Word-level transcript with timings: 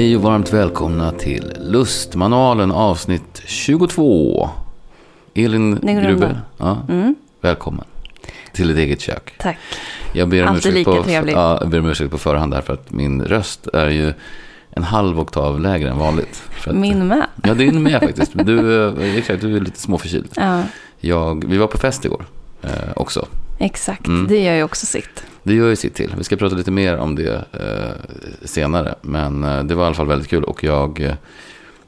Hej 0.00 0.16
och 0.16 0.22
varmt 0.22 0.52
välkomna 0.52 1.12
till 1.12 1.52
Lustmanualen 1.60 2.72
avsnitt 2.72 3.42
22. 3.46 4.50
Elin 5.34 5.78
Gruber, 5.82 6.40
ja, 6.56 6.78
Mm, 6.88 7.14
välkommen 7.40 7.84
till 8.52 8.68
ditt 8.68 8.78
eget 8.78 9.00
kök. 9.00 9.34
tack. 9.38 9.58
Jag 10.12 10.28
ber 10.28 10.46
om 10.46 10.56
ursäkt 10.56 10.84
på. 10.84 11.04
Ja, 11.08 11.58
jag 11.60 11.68
ber 11.68 11.78
om 11.78 11.86
ursäkt 11.86 12.10
på 12.10 12.18
förhand 12.18 12.52
där 12.52 12.60
för 12.60 12.72
att 12.72 12.90
min 12.90 13.22
röst 13.22 13.66
är 13.66 13.88
ju 13.88 14.12
en 14.70 14.82
halv 14.82 15.20
oktav 15.20 15.60
lägre 15.60 15.90
än 15.90 15.98
vanligt. 15.98 16.42
Att, 16.66 16.74
Min 16.74 17.06
med. 17.06 17.26
Ja, 17.42 17.54
din 17.54 17.82
med 17.82 18.00
faktiskt. 18.00 18.32
Du, 18.34 18.86
eh, 18.86 19.16
exakt, 19.16 19.40
du 19.40 19.56
är 19.56 19.60
lite 19.60 19.80
småförkyld. 19.80 20.28
Ja, 20.36 20.62
Jag, 21.00 21.44
vi 21.48 21.56
var 21.56 21.66
på 21.66 21.78
fest 21.78 22.04
igår 22.04 22.24
eh, 22.62 22.70
också. 22.96 23.26
Exakt. 23.60 24.06
Mm. 24.06 24.26
Det 24.26 24.38
gör 24.38 24.54
ju 24.54 24.62
också 24.62 24.86
sitt. 24.86 25.24
Det 25.42 25.54
gör 25.54 25.68
ju 25.68 25.76
sitt 25.76 25.94
till. 25.94 26.14
Vi 26.18 26.24
ska 26.24 26.36
prata 26.36 26.56
lite 26.56 26.70
mer 26.70 26.96
om 26.96 27.14
det 27.14 27.44
eh, 27.52 28.16
senare. 28.44 28.94
Men 29.02 29.44
eh, 29.44 29.62
det 29.64 29.74
var 29.74 29.82
i 29.84 29.86
alla 29.86 29.94
fall 29.94 30.06
väldigt 30.06 30.28
kul 30.28 30.44
och 30.44 30.64
jag, 30.64 31.00
eh, 31.00 31.14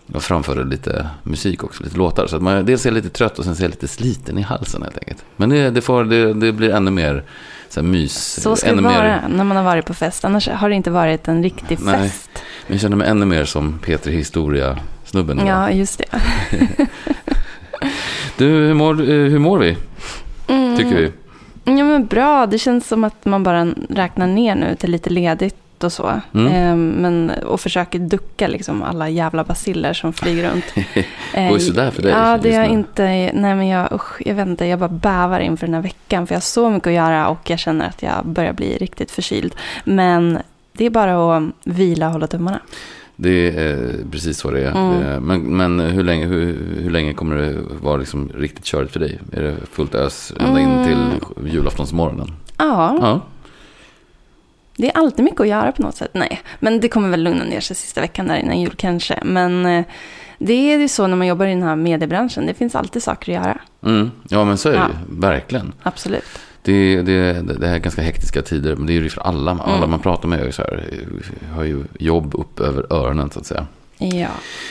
jag 0.06 0.22
framförde 0.22 0.64
lite 0.64 1.06
musik 1.22 1.64
också, 1.64 1.84
lite 1.84 1.96
låtar. 1.96 2.26
Så 2.26 2.36
att 2.36 2.42
man 2.42 2.66
dels 2.66 2.86
är 2.86 2.90
lite 2.90 3.08
trött 3.08 3.38
och 3.38 3.44
sen 3.44 3.56
jag 3.60 3.70
lite 3.70 3.88
sliten 3.88 4.38
i 4.38 4.42
halsen 4.42 4.82
helt 4.82 4.98
enkelt. 4.98 5.24
Men 5.36 5.48
det, 5.48 5.70
det, 5.70 5.80
får, 5.80 6.04
det, 6.04 6.34
det 6.34 6.52
blir 6.52 6.70
ännu 6.70 6.90
mer 6.90 7.24
så 7.68 7.80
här, 7.80 7.88
mys. 7.88 8.42
Så 8.42 8.56
ska 8.56 8.68
ännu 8.68 8.82
det 8.82 8.88
vara 8.88 9.02
Mer, 9.02 9.24
när 9.28 9.44
man 9.44 9.56
har 9.56 9.64
varit 9.64 9.86
på 9.86 9.94
fest. 9.94 10.24
Annars 10.24 10.48
har 10.48 10.68
det 10.68 10.74
inte 10.74 10.90
varit 10.90 11.28
en 11.28 11.42
riktig 11.42 11.78
Nej. 11.82 12.08
fest. 12.08 12.30
jag 12.66 12.80
känner 12.80 12.96
mig 12.96 13.08
ännu 13.08 13.26
mer 13.26 13.44
som 13.44 13.78
Peter 13.78 14.10
Historia-snubben. 14.10 15.46
Ja, 15.46 15.70
just 15.70 15.98
det. 16.10 16.20
Du, 18.36 18.46
hur 18.48 18.74
mår, 18.74 19.00
eh, 19.00 19.06
hur 19.06 19.38
mår 19.38 19.58
vi, 19.58 19.76
Mm. 20.48 20.76
tycker 20.76 20.96
vi? 20.96 21.12
Ja, 21.64 21.84
men 21.84 22.06
bra. 22.06 22.46
Det 22.46 22.58
känns 22.58 22.88
som 22.88 23.04
att 23.04 23.24
man 23.24 23.42
bara 23.42 23.64
räknar 23.88 24.26
ner 24.26 24.54
nu 24.54 24.74
till 24.74 24.90
lite 24.90 25.10
ledigt 25.10 25.84
och 25.84 25.92
så. 25.92 26.20
Mm. 26.34 26.52
Ehm, 26.52 26.88
men, 26.88 27.30
och 27.30 27.60
försöker 27.60 27.98
ducka 27.98 28.48
liksom 28.48 28.82
alla 28.82 29.08
jävla 29.08 29.44
basiller 29.44 29.92
som 29.92 30.12
flyger 30.12 30.50
runt. 30.50 30.64
Det 31.34 31.48
går 31.48 31.58
ju 31.58 31.60
sådär 31.60 31.90
för 31.90 32.02
dig 32.02 32.10
Ja, 32.10 32.38
det 32.42 32.54
är 32.54 32.64
inte... 32.64 33.02
Nej, 33.34 33.54
men 33.54 33.68
jag, 33.68 33.92
usch, 33.92 34.22
jag 34.26 34.34
vet 34.34 34.46
inte. 34.46 34.66
Jag 34.66 34.78
bara 34.78 34.88
bävar 34.88 35.40
inför 35.40 35.66
den 35.66 35.74
här 35.74 35.82
veckan. 35.82 36.26
För 36.26 36.34
jag 36.34 36.36
har 36.36 36.42
så 36.42 36.70
mycket 36.70 36.86
att 36.86 36.92
göra 36.92 37.28
och 37.28 37.50
jag 37.50 37.58
känner 37.58 37.88
att 37.88 38.02
jag 38.02 38.26
börjar 38.26 38.52
bli 38.52 38.78
riktigt 38.78 39.10
förkyld. 39.10 39.54
Men 39.84 40.38
det 40.72 40.86
är 40.86 40.90
bara 40.90 41.36
att 41.36 41.42
vila 41.64 42.06
och 42.06 42.12
hålla 42.12 42.26
tummarna. 42.26 42.60
Det 43.16 43.58
är 43.58 43.84
eh, 43.84 44.10
precis 44.10 44.38
så 44.38 44.50
det 44.50 44.60
är. 44.60 44.70
Mm. 44.70 45.02
Är- 45.06 45.20
Men, 45.20 45.56
men 45.56 45.80
hur, 45.80 46.02
länge, 46.04 46.26
hur, 46.26 46.58
hur 46.82 46.90
länge 46.90 47.12
kommer 47.14 47.36
det 47.36 47.54
vara 47.82 47.96
liksom 47.96 48.28
riktigt 48.34 48.64
körigt 48.64 48.92
för 48.92 49.00
dig? 49.00 49.18
Är 49.32 49.42
det 49.42 49.56
fullt 49.72 49.94
ös 49.94 50.32
ända 50.40 50.60
in 50.60 50.68
Mm. 50.70 50.84
till 50.84 51.52
julaftonsmorgonen? 51.54 52.32
Ja, 52.58 52.98
Ja. 53.00 53.20
det 54.76 54.86
är 54.90 54.96
alltid 54.98 55.24
mycket 55.24 55.40
att 55.40 55.48
göra 55.48 55.72
på 55.72 55.82
något 55.82 55.96
sätt. 55.96 56.10
Nej, 56.14 56.40
men 56.60 56.80
det 56.80 56.88
kommer 56.88 57.08
väl 57.08 57.22
lugna 57.22 57.44
ner 57.44 57.60
sig 57.60 57.76
sista 57.76 58.00
veckan 58.00 58.26
där 58.26 58.36
innan 58.36 58.60
jul 58.60 58.74
kanske. 58.76 59.18
Men 59.24 59.66
eh, 59.66 59.84
det 60.38 60.52
är 60.74 60.78
ju 60.78 60.88
så 60.88 61.06
när 61.06 61.16
man 61.16 61.26
jobbar 61.26 61.46
i 61.46 61.50
den 61.50 61.62
här 61.62 61.76
mediebranschen. 61.76 62.46
Det 62.46 62.54
finns 62.54 62.74
alltid 62.74 63.02
saker 63.02 63.38
att 63.38 63.44
göra. 63.44 63.58
Mm. 63.94 64.10
ja, 64.28 64.44
men 64.44 64.58
så 64.58 64.68
är 64.68 64.72
det 64.72 64.78
Ja. 64.78 64.88
ju. 65.10 65.20
Verkligen. 65.20 65.72
Absolut. 65.82 66.24
Det, 66.62 67.02
det, 67.02 67.32
det 67.58 67.66
här 67.66 67.74
är 67.74 67.78
ganska 67.78 68.02
hektiska 68.02 68.42
tider. 68.42 68.76
Men 68.76 68.86
det 68.86 68.92
är 68.92 69.00
ju 69.02 69.08
för 69.10 69.20
alla. 69.20 69.50
Alla 69.50 69.76
Mm. 69.76 69.90
man 69.90 70.00
pratar 70.00 70.28
med 70.28 70.40
är 70.40 70.50
så 70.50 70.62
här, 70.62 70.84
har 71.54 71.64
ju 71.64 71.84
jobb 71.98 72.34
upp 72.34 72.60
över 72.60 72.86
öronen 72.92 73.30
så 73.30 73.38
att 73.40 73.46
säga. 73.46 73.66
Ja. 73.98 74.28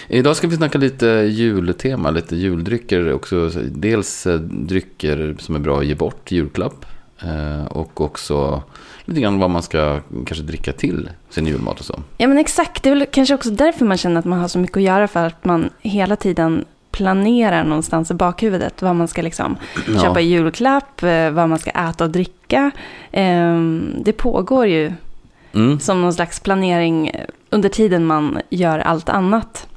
Idag 0.08 0.36
ska 0.36 0.48
vi 0.48 0.56
snacka 0.56 0.78
lite 0.78 1.06
jultema, 1.30 2.11
lite 2.11 2.36
juldrycker 2.36 3.14
också. 3.14 3.50
Dels 3.72 4.28
eh, 4.28 4.39
drycker 4.39 5.36
som 5.39 5.56
är 5.56 5.59
bra 5.59 5.80
att 5.80 5.86
ge 5.86 5.95
bort, 5.95 6.32
julklapp. 6.32 6.86
Eh, 7.23 7.66
Och 7.66 8.02
också 8.02 8.64
lite 9.05 9.21
grann 9.21 9.39
vad 9.39 9.49
man 9.49 9.64
ska 9.64 9.99
kanske 10.26 10.43
dricka 10.43 10.73
till 10.73 11.10
sin 11.30 11.48
julmat 11.48 11.80
och 11.80 11.86
så. 11.86 11.99
Ja 12.17 12.27
men 12.27 12.37
exakt, 12.37 12.83
det 12.83 12.89
är 12.89 12.95
väl 12.95 13.05
kanske 13.11 13.36
också 13.36 13.49
därför 13.49 13.86
man 13.86 13.98
känner 13.98 14.20
att 14.20 14.26
man 14.26 14.39
har 14.39 14.48
så 14.48 14.60
mycket 14.60 14.77
att 14.77 14.83
göra 14.83 15.08
för 15.08 15.26
att 15.27 15.45
man 15.45 15.70
hela 15.82 16.16
tiden 16.16 16.66
planerar 16.92 17.64
någonstans 17.64 18.12
i 18.12 18.14
bakhuvudet 18.14 18.82
vad 18.82 18.96
man 18.96 19.08
ska 19.08 19.22
liksom 19.22 19.58
Ja. 19.88 20.02
köpa 20.02 20.22
i 20.22 20.24
julklapp, 20.26 21.04
eh, 21.04 21.30
vad 21.30 21.50
man 21.50 21.60
ska 21.60 21.70
äta 21.70 22.04
och 22.04 22.10
dricka. 22.10 22.72
Ehm, 23.12 23.94
Det 24.00 24.14
pågår 24.14 24.66
ju 24.68 24.94
Mm, 25.54 25.80
som 25.80 26.02
någon 26.02 26.14
slags 26.14 26.40
planering 26.40 27.12
under 27.50 27.70
tiden 27.70 28.06
man 28.06 28.40
gör 28.50 28.80
allt 28.80 29.10
annat 29.10 29.68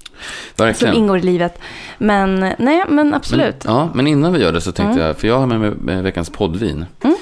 som 0.57 0.67
verkligen. 0.67 0.95
ingår 0.95 1.19
i 1.19 1.23
livet. 1.23 1.59
Men 1.99 2.41
nej, 2.59 2.85
men 2.89 3.15
absolut. 3.15 3.65
Men, 3.65 3.75
ja, 3.75 3.89
men 3.95 4.07
innan 4.07 4.33
vi 4.33 4.41
gör 4.41 4.53
det 4.53 4.61
så 4.61 4.73
tänkte 4.73 4.93
Mm. 4.95 5.07
jag, 5.07 5.17
för 5.19 5.29
jag 5.29 5.39
har 5.39 5.47
med 5.47 5.61
mig 5.83 6.03
veckans 6.03 6.31
poddvin. 6.31 6.85
Mm. 7.03 7.17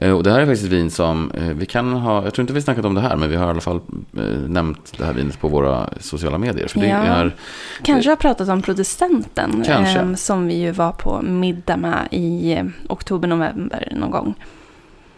Eh, 0.00 0.12
Och 0.12 0.22
det 0.22 0.30
här 0.30 0.40
är 0.40 0.46
faktiskt 0.46 0.64
ett 0.64 0.72
vin 0.72 0.90
som 0.90 1.30
eh, 1.30 1.42
vi 1.48 1.66
kan 1.66 1.92
ha, 1.92 2.24
jag 2.24 2.34
tror 2.34 2.42
inte 2.42 2.52
vi 2.52 2.62
snackat 2.62 2.84
om 2.84 2.94
det 2.94 3.00
här, 3.00 3.16
men 3.16 3.30
vi 3.30 3.36
har 3.36 3.46
i 3.46 3.50
alla 3.50 3.60
fall 3.60 3.80
eh, 4.16 4.22
nämnt 4.48 4.92
det 4.98 5.04
här 5.04 5.12
vinet 5.12 5.40
på 5.40 5.48
våra 5.48 5.88
sociala 6.00 6.38
medier. 6.38 6.68
För 6.68 6.80
det 6.80 6.86
Ja. 6.86 6.94
är, 6.96 7.34
Kanske 7.82 8.10
har 8.10 8.16
pratat 8.16 8.48
om 8.48 8.62
producenten 8.62 9.62
Kanske. 9.66 10.16
som 10.16 10.46
vi 10.46 10.54
ju 10.54 10.70
var 10.70 10.92
på 10.92 11.22
middag 11.22 11.76
med 11.76 12.08
i 12.10 12.52
eh, 12.52 12.64
oktober-november 12.88 13.92
någon 13.96 14.10
gång. 14.10 14.34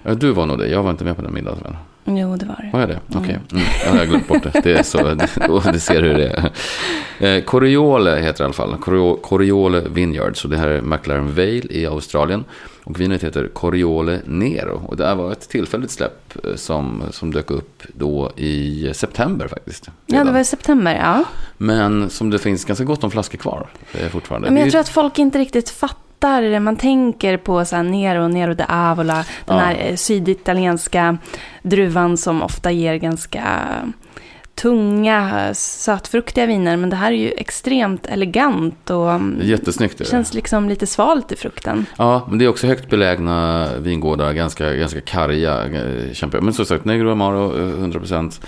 du 0.03 0.33
var 0.33 0.47
nog 0.47 0.59
det, 0.59 0.69
jag 0.69 0.83
var 0.83 0.91
inte 0.91 1.05
med 1.05 1.17
på 1.17 1.23
den 1.23 1.35
middagen. 1.35 1.77
Jo, 2.05 2.37
det 2.37 2.47
var 2.47 2.57
det. 2.63 2.71
Var 2.73 2.81
jag 2.81 2.89
det? 2.89 3.01
Mm. 3.11 3.23
Okej, 3.23 3.39
mm. 3.53 3.65
jag 3.85 3.93
har 3.99 4.07
glömt 4.07 4.29
bort 4.29 4.43
det. 4.43 4.61
Det 4.65 4.73
är 4.79 4.83
så, 4.83 5.15
det 5.73 5.81
ser 5.81 6.03
hur 6.03 6.15
det 6.15 6.51
är. 7.19 7.41
Coriole 7.41 8.11
heter 8.17 8.39
det 8.39 8.43
i 8.43 8.45
alla 8.45 8.53
fall. 8.53 9.17
Coriole 9.23 9.81
Vineyards. 9.81 10.45
Och 10.45 10.51
det 10.51 10.57
här 10.57 10.69
är 10.69 10.81
McLaren 10.83 11.29
Vale 11.35 11.63
i 11.71 11.87
Australien. 11.87 12.45
Och 12.91 13.01
vinet 13.01 13.25
heter 13.25 13.49
Coriole 13.49 14.21
Nero. 14.25 14.83
Och 14.87 14.97
det 14.97 15.07
här 15.07 15.15
var 15.15 15.33
ett 15.33 15.49
tillfälligt 15.49 15.91
släpp 15.91 16.47
eh, 16.47 16.55
som, 16.55 17.03
som 17.11 17.33
dök 17.33 17.51
upp 17.51 17.83
då 17.95 18.33
i 18.37 18.91
september 18.95 19.49
faktiskt. 19.49 19.85
Ja, 19.87 19.93
det 20.07 20.17
redan. 20.21 20.33
var 20.33 20.41
i 20.41 20.45
september, 20.45 20.95
ja. 20.97 21.25
Men 21.57 22.11
som 22.11 22.31
det 22.31 22.39
finns 22.39 22.65
ganska 22.65 22.85
gott 22.85 23.05
om 23.05 23.11
flaskor 23.11 23.39
kvar 23.39 23.69
fortfarande. 24.13 24.49
Men 24.51 24.57
jag 24.57 24.65
ju- 24.67 24.71
tror 24.71 24.81
att 24.81 24.89
folk 24.89 25.19
inte 25.19 25.39
riktigt 25.39 25.71
fattar. 25.71 26.61
Man 26.61 26.77
tänker 26.77 27.37
på 27.37 27.65
så 27.65 27.77
här 27.77 27.83
Nero, 27.83 28.29
Nero 28.29 28.55
de 28.55 28.65
Avola, 28.69 29.15
den 29.45 29.57
Ja. 29.57 29.63
här 29.63 29.77
eh, 29.89 29.97
syditalienska 29.97 31.19
druvan 31.63 32.17
som 32.17 32.43
ofta 32.43 32.71
ger 32.71 32.95
ganska 32.97 33.45
tunga, 34.63 35.55
sötfruktiga 35.55 36.47
viner. 36.47 36.77
Men 36.77 36.91
det 36.91 36.97
här 36.97 37.13
är 37.13 37.17
ju 37.17 37.31
extremt 37.31 38.07
elegant 38.07 38.91
och 38.91 39.13
mm, 39.13 39.41
jättesnyggt. 39.43 40.09
Känns 40.09 40.35
liksom 40.35 40.69
lite 40.69 40.87
svalt 40.87 41.33
i 41.33 41.37
frukten. 41.37 41.87
Ja, 41.99 42.27
men 42.29 42.39
det 42.39 42.45
är 42.45 42.49
också 42.49 42.67
högt 42.67 42.91
belägna 42.91 43.69
vingårdar, 43.79 44.33
ganska, 44.33 44.75
ganska 44.75 45.01
karga. 45.01 45.65
eh, 45.65 46.13
Kämpa. 46.13 46.41
Men 46.41 46.55
som 46.55 46.65
sagt, 46.67 46.85
Negro 46.85 47.11
Amaro 47.11 47.59
eh, 47.59 47.79
100% 47.79 48.41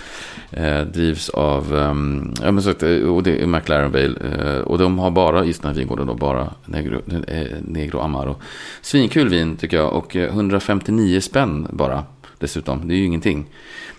eh, 0.51 0.81
drivs 0.81 1.29
av, 1.29 1.75
ehm, 1.75 2.33
ja 2.41 2.51
men 2.51 2.63
sagt, 2.63 2.83
eh, 2.83 2.89
och 2.89 3.23
det 3.23 3.41
är 3.41 3.47
McLaren 3.47 3.91
Vale. 3.91 4.15
Eh, 4.33 4.61
och 4.61 4.77
de 4.77 4.99
har 4.99 5.11
bara, 5.11 5.45
just 5.45 5.61
den 5.61 5.71
här 5.71 5.79
vingården 5.79 6.07
då, 6.07 6.13
bara 6.13 6.49
Negro, 6.65 7.01
eh, 7.27 7.47
Negro 7.61 7.99
Amaro. 7.99 8.35
Svinkul 8.81 9.29
vin 9.29 9.55
tycker 9.57 9.77
jag 9.77 9.93
och 9.93 10.15
eh, 10.15 10.29
159 10.29 11.21
spänn 11.21 11.67
bara 11.71 12.03
dessutom. 12.43 12.87
Det 12.87 12.93
är 12.93 12.97
ju 12.97 13.05
ingenting. 13.05 13.45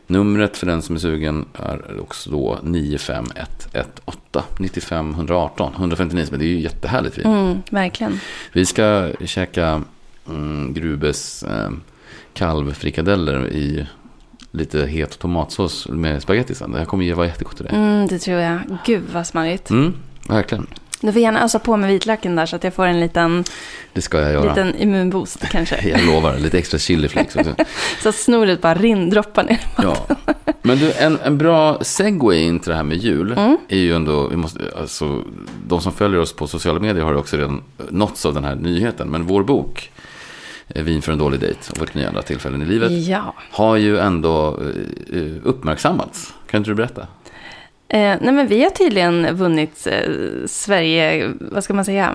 Numret 0.06 0.56
för 0.56 0.66
den 0.66 0.82
som 0.82 0.94
är 0.94 1.00
sugen 1.00 1.44
är 1.54 2.00
också 2.00 2.30
då 2.30 2.58
95118 2.62 4.42
95 4.58 5.10
118 5.10 5.72
159 5.76 6.26
spänn. 6.26 6.38
Det 6.38 6.44
är 6.44 6.48
ju 6.48 6.60
jättehärligt 6.60 7.18
vin. 7.18 7.26
Mm, 7.26 7.62
verkligen. 7.70 8.20
Vi 8.52 8.66
ska 8.66 9.12
käka 9.24 9.82
mm, 10.28 10.74
Grubes 10.74 11.42
eh, 11.42 11.70
kalvfrikadeller 12.32 13.46
i 13.52 13.86
lite 14.50 14.86
het 14.86 15.18
tomatsås 15.18 15.88
med 15.88 16.22
spagetti 16.22 16.54
sen. 16.54 16.72
Det 16.72 16.78
här 16.78 16.84
kommer 16.84 17.04
ju 17.04 17.12
vara 17.12 17.26
jättegott 17.26 17.56
till 17.56 17.64
dig. 17.64 17.74
Mm, 17.74 18.06
det 18.06 18.18
tror 18.18 18.40
jag. 18.40 18.60
Gud 18.86 19.02
vad 19.12 19.26
smarrigt. 19.26 19.70
Mm, 19.70 19.94
verkligen. 20.28 20.66
Du 21.06 21.12
får 21.12 21.22
gärna 21.22 21.44
ösa 21.44 21.58
på 21.58 21.76
med 21.76 21.88
vitlöken 21.90 22.36
där 22.36 22.46
så 22.46 22.56
att 22.56 22.64
jag 22.64 22.74
får 22.74 22.86
en 22.86 23.00
liten, 23.00 23.44
Det 23.92 24.00
ska 24.02 24.20
jag 24.20 24.32
göra. 24.32 24.48
liten 24.48 24.74
immunboost 24.78 25.48
kanske. 25.48 25.88
Jag 25.88 26.04
lovar, 26.06 26.38
lite 26.38 26.58
extra 26.58 26.78
chiliflakes 26.78 27.36
också. 27.36 27.54
Så 28.02 28.08
att 28.08 28.14
snoret 28.14 28.60
bara 28.60 28.74
rinndroppar 28.74 29.44
ner. 29.44 29.60
Ja. 29.82 30.06
Men 30.62 30.78
du, 30.78 30.92
en, 30.92 31.18
en 31.24 31.38
bra 31.38 31.78
segway 31.84 32.38
in 32.38 32.60
till 32.60 32.70
det 32.70 32.76
här 32.76 32.82
med 32.82 32.96
jul 32.96 33.32
Mm. 33.32 33.56
är 33.68 33.78
ju 33.78 33.94
ändå, 33.94 34.28
vi 34.28 34.36
måste, 34.36 34.60
alltså, 34.80 35.22
de 35.66 35.80
som 35.80 35.92
följer 35.92 36.20
oss 36.20 36.32
på 36.32 36.46
sociala 36.46 36.80
medier 36.80 37.04
har 37.04 37.12
ju 37.12 37.18
också 37.18 37.36
redan 37.36 37.62
nåtts 37.90 38.26
av 38.26 38.34
den 38.34 38.44
här 38.44 38.54
nyheten. 38.54 39.08
Men 39.08 39.26
vår 39.26 39.42
bok, 39.44 39.90
eh, 40.68 40.82
Vin 40.82 41.02
för 41.02 41.12
en 41.12 41.18
dålig 41.18 41.40
dejt 41.40 41.58
och 41.72 41.78
vårt 41.80 41.94
nya 41.94 42.08
andra 42.08 42.22
tillfällen 42.22 42.62
i 42.62 42.66
livet, 42.66 42.92
Ja. 42.92 43.34
har 43.50 43.76
ju 43.76 43.98
ändå 43.98 44.58
eh, 45.12 45.20
uppmärksammats. 45.44 46.34
Kan 46.50 46.58
inte 46.58 46.70
du 46.70 46.74
berätta? 46.74 47.06
Eh, 47.94 48.16
nej 48.20 48.32
men 48.32 48.46
vi 48.46 48.62
har 48.62 48.70
tydligen 48.70 49.36
vunnit 49.36 49.86
eh, 49.86 50.10
Sverige, 50.46 51.32
vad 51.40 51.64
ska 51.64 51.74
man 51.74 51.84
säga, 51.84 52.14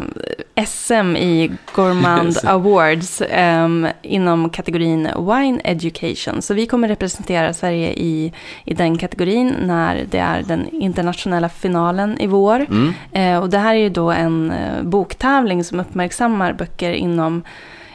SM 0.67 1.15
i 1.15 1.51
Gourmand 1.75 2.37
Awards 2.43 3.21
ehm, 3.29 3.87
inom 4.01 4.49
kategorin 4.49 5.09
Wine 5.17 5.61
Education. 5.63 6.41
Så 6.41 6.53
vi 6.53 6.65
kommer 6.65 6.87
representera 6.87 7.53
Sverige 7.53 7.93
i, 7.93 8.33
i 8.65 8.73
den 8.73 8.97
kategorin 8.97 9.55
när 9.61 10.05
det 10.11 10.17
är 10.17 10.43
den 10.43 10.69
internationella 10.69 11.49
finalen 11.49 12.19
i 12.19 12.27
vår. 12.27 12.65
Mm. 12.69 12.93
Eh, 13.11 13.43
och 13.43 13.49
det 13.49 13.57
här 13.57 13.75
är 13.75 13.79
ju 13.79 13.89
då 13.89 14.11
en 14.11 14.51
eh, 14.51 14.83
boktävling 14.83 15.63
som 15.63 15.79
uppmärksammar 15.79 16.53
böcker 16.53 16.91
inom 16.91 17.43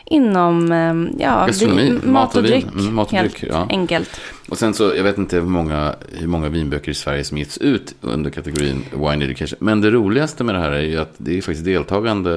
inom 0.05 0.73
eh, 0.73 1.25
ja, 1.27 1.47
Gastronomi, 1.47 1.99
vi- 2.03 2.09
mat 2.09 2.37
och 2.37 2.43
dryck. 2.43 2.67
Mm, 2.75 2.95
mat 2.95 3.07
och 3.07 3.13
helt 3.13 3.39
dryck, 3.39 3.51
ja. 3.53 3.67
enkelt. 3.71 4.21
Och 4.49 4.59
sen 4.59 4.75
så, 4.75 4.93
jag 4.97 5.05
vet 5.05 5.19
inte 5.19 5.37
hur 5.37 5.43
många, 5.43 5.95
hur 6.13 6.27
många 6.27 6.49
vinböcker 6.49 6.91
i 6.91 6.95
Sverige 6.95 7.25
som 7.25 7.39
getts 7.39 7.59
ut 7.59 7.95
under 8.01 8.31
kategorin 8.31 8.85
Wine 8.93 9.25
Education. 9.25 9.59
Men 9.61 9.81
det 9.81 9.91
roligaste 9.91 10.45
med 10.45 10.55
det 10.55 10.59
här 10.61 10.73
är 10.73 10.81
ju 10.83 10.97
att 11.01 11.15
det 11.17 11.39
är 11.39 11.43
faktiskt 11.43 11.65
deltagande, 11.65 12.37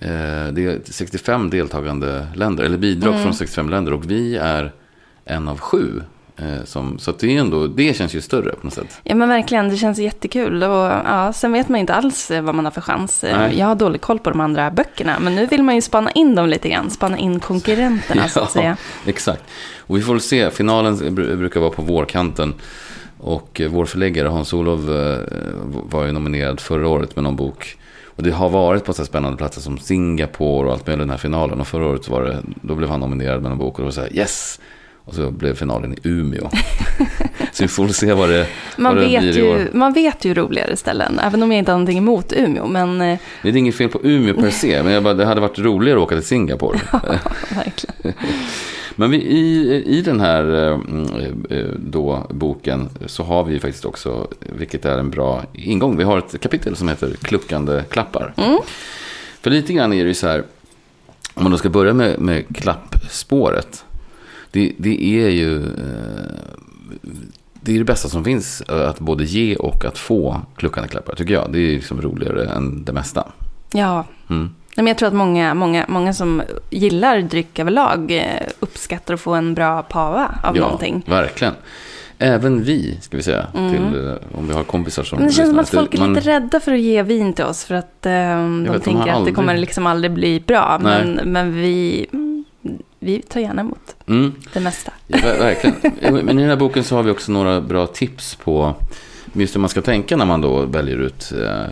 eh, 0.00 0.46
det 0.52 0.64
är 0.66 0.80
65 0.84 1.50
deltagande 1.50 2.26
länder, 2.34 2.64
eller 2.64 2.78
bidrag 2.78 3.22
från 3.22 3.34
65 3.34 3.68
länder. 3.70 3.92
Och 3.92 4.10
vi 4.10 4.36
är 4.36 4.72
en 5.24 5.48
av 5.48 5.58
sju. 5.58 6.02
Eh, 6.36 6.64
som, 6.64 6.98
så 6.98 7.12
det 7.12 7.36
är 7.36 7.40
ändå, 7.40 7.66
det 7.66 7.96
känns 7.96 8.14
ju 8.14 8.20
större 8.20 8.50
på 8.52 8.66
något 8.66 8.74
sätt. 8.74 9.00
Ja 9.02 9.14
men 9.14 9.28
verkligen, 9.28 9.68
det 9.68 9.76
känns 9.76 9.98
jättekul. 9.98 10.62
Och 10.62 10.70
ja, 11.04 11.32
sen 11.32 11.52
vet 11.52 11.68
man 11.68 11.80
inte 11.80 11.94
alls 11.94 12.30
eh, 12.30 12.42
vad 12.42 12.54
man 12.54 12.64
har 12.64 12.72
för 12.72 12.80
chans. 12.80 13.24
Eh, 13.24 13.38
Nej. 13.38 13.58
Jag 13.58 13.66
har 13.66 13.74
dålig 13.74 14.00
koll 14.00 14.18
på 14.18 14.30
de 14.30 14.40
andra 14.40 14.70
böckerna. 14.70 15.18
Men 15.20 15.34
nu 15.34 15.46
vill 15.46 15.62
man 15.62 15.74
ju 15.74 15.80
spana 15.80 16.10
in 16.10 16.34
dem 16.34 16.48
lite 16.48 16.68
grann. 16.68 16.90
Spana 16.90 17.18
in 17.18 17.40
konkurrenterna 17.40 18.28
så 18.28 18.40
att 18.40 18.50
säga. 18.60 18.76
exakt. 19.06 19.42
Och 19.78 19.96
vi 19.96 20.00
får 20.02 20.12
väl 20.12 20.20
se, 20.20 20.50
finalen 20.50 20.96
br- 20.96 21.36
brukar 21.36 21.60
vara 21.60 21.70
på 21.70 21.82
vårkanten. 21.82 22.54
Och 23.18 23.60
vår 23.70 23.84
förläggare 23.84 24.28
Hans-Olof 24.28 24.80
eh, 24.80 25.18
var 25.90 26.04
ju 26.04 26.12
nominerad 26.12 26.60
förra 26.60 26.88
året 26.88 27.16
med 27.16 27.22
någon 27.22 27.36
bok. 27.36 27.76
Och 28.16 28.22
det 28.22 28.30
har 28.30 28.48
varit 28.48 28.84
på 28.84 28.92
så 28.92 29.04
spännande 29.04 29.36
platser 29.38 29.60
som 29.60 29.78
Singapore 29.78 30.66
och 30.66 30.72
allt 30.72 30.86
med 30.86 30.98
den 30.98 31.10
här 31.10 31.16
finalen. 31.16 31.60
Och 31.60 31.66
förra 31.68 31.86
året 31.86 32.08
var 32.08 32.22
det, 32.22 32.36
då 32.62 32.74
blev 32.74 32.88
han 32.90 33.00
nominerad 33.00 33.42
med 33.42 33.50
någon 33.50 33.58
bok 33.58 33.74
och 33.74 33.78
då 33.78 33.82
var 33.82 33.88
det 33.88 33.94
så 33.94 34.00
här 34.00 34.16
yes! 34.16 34.60
Och 35.04 35.14
så 35.14 35.30
blev 35.30 35.54
finalen 35.54 35.92
i 35.92 35.98
Umeå. 36.02 36.50
så 37.52 37.64
vi 37.64 37.68
får 37.68 37.88
se 37.88 38.12
vad 38.12 38.28
det, 38.28 38.46
Man 38.76 38.94
vad 38.94 39.04
det 39.04 39.08
vet, 39.08 39.36
i 39.36 39.42
år. 39.42 39.58
ju, 39.58 39.68
man 39.72 39.92
vet 39.92 40.24
ju 40.24 40.34
roligare 40.34 40.76
ställen. 40.76 41.18
Även 41.18 41.42
om 41.42 41.52
jag 41.52 41.58
inte 41.58 41.72
har 41.72 41.78
någonting 41.78 41.98
emot 41.98 42.32
Umeå. 42.32 42.66
Men 42.66 43.00
eh, 43.00 43.18
Det 43.42 43.48
är 43.48 43.56
inget 43.56 43.74
fel 43.74 43.88
på 43.88 44.00
Umeå 44.02 44.34
per 44.34 44.50
se, 44.50 44.82
men 44.82 44.92
jag 44.92 45.02
bara, 45.02 45.14
det 45.14 45.24
hade 45.24 45.40
varit 45.40 45.58
roligare 45.58 45.98
att 45.98 46.04
åka 46.04 46.14
till 46.14 46.24
Singapore. 46.24 46.80
verkligen. 47.50 48.14
Men 48.96 49.10
vi, 49.10 49.16
i, 49.16 49.82
i 49.98 50.02
den 50.02 50.20
här 50.20 50.54
eh, 50.54 50.78
eh, 51.58 51.66
då, 51.78 52.26
boken 52.30 52.88
så 53.06 53.22
har 53.22 53.44
vi 53.44 53.52
ju 53.52 53.60
faktiskt 53.60 53.84
också, 53.84 54.28
vilket 54.40 54.84
är 54.84 54.98
en 54.98 55.10
bra 55.10 55.42
ingång, 55.52 55.96
vi 55.96 56.04
har 56.04 56.18
ett 56.18 56.40
kapitel 56.40 56.76
som 56.76 56.88
heter 56.88 57.16
Kluckande 57.22 57.82
klappar. 57.90 58.34
Mm. 58.36 58.58
För 59.40 59.50
lite 59.50 59.72
grann 59.72 59.92
är 59.92 60.02
det 60.02 60.08
ju 60.08 60.14
så 60.14 60.26
här, 60.26 60.44
om 61.34 61.42
man 61.42 61.52
då 61.52 61.58
ska 61.58 61.68
börja 61.68 61.94
med, 61.94 62.20
med 62.20 62.56
klappspåret. 62.56 63.84
Det, 64.54 64.72
det 64.78 65.02
är 65.04 65.28
ju 65.28 65.56
eh, 65.64 65.70
det, 67.60 67.74
är 67.74 67.78
det 67.78 67.84
bästa 67.84 68.08
som 68.08 68.24
finns, 68.24 68.60
eh, 68.60 68.88
att 68.88 69.00
både 69.00 69.24
ge 69.24 69.56
och 69.56 69.84
att 69.84 69.98
få 69.98 70.40
kluckande 70.56 70.88
klappar, 70.88 71.14
tycker 71.14 71.34
jag. 71.34 71.52
Det 71.52 71.58
är 71.58 71.72
liksom 71.74 72.00
roligare 72.02 72.44
än 72.44 72.84
det 72.84 72.92
mesta. 72.92 73.26
Ja. 73.72 74.04
Mm. 74.30 74.54
Men 74.76 74.86
jag 74.86 74.98
tror 74.98 75.08
att 75.08 75.14
många, 75.14 75.54
många, 75.54 75.84
många 75.88 76.12
som 76.12 76.42
gillar 76.70 77.20
dryck 77.20 77.58
överlag 77.58 78.12
eh, 78.12 78.24
uppskattar 78.60 79.14
att 79.14 79.20
få 79.20 79.34
en 79.34 79.54
bra 79.54 79.82
pava 79.82 80.34
av 80.42 80.56
ja, 80.56 80.62
någonting. 80.62 81.02
verkligen. 81.06 81.54
Även 82.18 82.62
vi, 82.62 82.98
ska 83.00 83.16
vi 83.16 83.22
säga, 83.22 83.46
till, 83.52 84.06
eh, 84.08 84.38
om 84.38 84.48
vi 84.48 84.54
har 84.54 84.62
kompisar 84.64 85.02
som 85.02 85.18
Men 85.18 85.26
det 85.28 85.32
känns 85.34 85.50
som 85.50 85.58
att 85.58 85.68
folk 85.70 85.94
är 85.94 85.98
Man- 85.98 86.14
lite 86.14 86.28
rädda 86.30 86.60
för 86.60 86.72
att 86.72 86.80
ge 86.80 87.02
vin 87.02 87.32
till 87.32 87.44
oss. 87.44 87.64
För 87.64 87.74
att 87.74 88.06
eh, 88.06 88.12
de 88.12 88.62
vet, 88.64 88.72
de 88.72 88.80
tänker 88.80 89.00
har 89.00 89.08
att 89.08 89.14
aldrig- 89.16 89.34
det 89.34 89.36
kommer 89.36 89.56
liksom 89.56 89.86
aldrig 89.86 90.12
bli 90.12 90.40
bra. 90.46 90.80
Nej. 90.82 91.04
Men, 91.06 91.32
men 91.32 91.54
vi, 91.54 92.06
mm, 92.12 92.23
vi 93.04 93.22
tar 93.22 93.40
gärna 93.40 93.60
emot 93.60 93.96
Mm, 94.06 94.32
det 94.52 94.60
mesta. 94.60 94.92
ja, 95.06 95.18
ver- 95.18 95.38
verkligen. 95.38 95.76
Men 96.26 96.38
i 96.38 96.42
den 96.42 96.50
här 96.50 96.56
boken 96.56 96.84
så 96.84 96.96
har 96.96 97.02
vi 97.02 97.10
också 97.10 97.32
några 97.32 97.60
bra 97.60 97.86
tips 97.86 98.34
på 98.34 98.74
just 99.36 99.54
hur 99.54 99.60
man 99.60 99.68
ska 99.70 99.82
tänka 99.82 100.16
när 100.16 100.24
man 100.24 100.40
då 100.40 100.60
väljer 100.66 100.96
ut, 100.96 101.32
eh, 101.32 101.62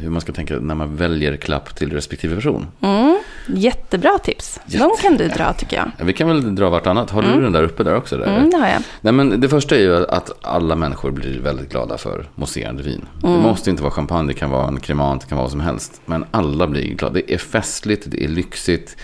hur 0.00 0.10
man 0.10 0.20
ska 0.20 0.32
tänka 0.32 0.54
när 0.60 0.74
man 0.74 0.96
väljer 0.96 1.36
klapp 1.36 1.76
till 1.76 1.92
respektive 1.92 2.34
person. 2.34 2.66
Mm, 2.80 3.18
jättebra 3.46 4.18
tips. 4.18 4.60
De 4.66 4.72
Jätte- 4.76 5.02
kan 5.02 5.16
du 5.16 5.28
dra 5.28 5.52
tycker 5.52 5.76
jag. 5.76 5.90
Ja, 5.98 6.04
Vi 6.04 6.12
kan 6.12 6.28
väl 6.28 6.54
dra 6.54 6.70
vartannat. 6.70 7.10
Har 7.10 7.22
du 7.22 7.40
den 7.42 7.52
där 7.52 7.62
uppe 7.62 7.84
där 7.84 7.96
också? 7.96 8.16
Där? 8.16 8.36
Mm, 8.36 8.50
det 8.50 8.56
har 8.56 8.66
jag. 8.68 8.82
Nej, 9.00 9.12
men 9.12 9.40
det 9.40 9.48
första 9.48 9.76
är 9.76 9.80
ju 9.80 10.06
att 10.06 10.30
alla 10.44 10.76
människor 10.76 11.10
blir 11.10 11.40
väldigt 11.40 11.70
glada 11.70 11.98
för 11.98 12.26
mousserande 12.34 12.82
vin. 12.82 13.06
Mm. 13.22 13.36
Det 13.36 13.42
måste 13.42 13.70
inte 13.70 13.82
vara 13.82 13.92
champagne, 13.92 14.28
det 14.28 14.34
kan 14.38 14.50
vara 14.50 14.68
en 14.68 14.80
cremant, 14.80 15.22
det 15.22 15.28
kan 15.28 15.36
vara 15.38 15.44
vad 15.44 15.50
som 15.52 15.60
helst. 15.60 16.00
Men 16.06 16.24
alla 16.30 16.66
blir 16.66 16.94
glada. 16.94 17.14
Det 17.14 17.34
är 17.34 17.38
festligt, 17.38 18.02
det 18.06 18.24
är 18.24 18.28
lyxigt, 18.28 18.96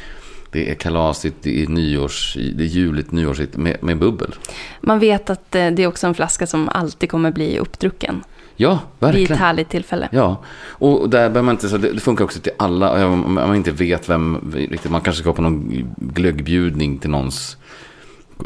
det 0.51 0.71
är 0.71 0.75
kalasigt, 0.75 1.37
det 1.43 1.63
är 1.63 1.67
nyårs, 1.67 2.37
det 2.55 2.65
är 2.65 2.69
juligt, 2.69 3.13
nyårsigt 3.13 3.57
med, 3.57 3.77
med 3.83 3.99
bubbel. 3.99 4.35
Man 4.81 4.99
vet 4.99 5.31
att 5.31 5.55
eh, 5.55 5.71
det 5.71 5.83
är 5.83 5.87
också 5.87 6.07
en 6.07 6.15
flaska 6.15 6.47
som 6.47 6.69
alltid 6.69 7.11
kommer 7.11 7.31
bli 7.33 7.59
uppdrucken. 7.59 8.23
Ja, 8.57 8.71
Vid 8.71 9.09
ett 9.09 9.15
verkligen. 9.15 9.39
härligt 9.39 9.69
tillfälle. 9.69 10.09
Ja, 10.13 10.43
och 10.69 11.11
där 11.11 11.19
behöver 11.19 11.43
man 11.43 11.55
inte, 11.55 11.69
så 11.69 11.77
det, 11.77 12.01
funkar 12.01 12.25
också 12.25 12.41
till 12.41 12.53
alla, 12.59 13.07
om 13.07 13.35
man 13.35 13.57
inte 13.57 13.71
vet 13.71 14.09
vem 14.09 14.53
riktigt, 14.55 14.91
man 14.91 15.01
kanske 15.01 15.23
ska 15.23 15.33
på 15.33 15.43
någon 15.43 15.95
glöggbjudning 15.97 16.99
till 16.99 17.11
någons, 17.11 17.57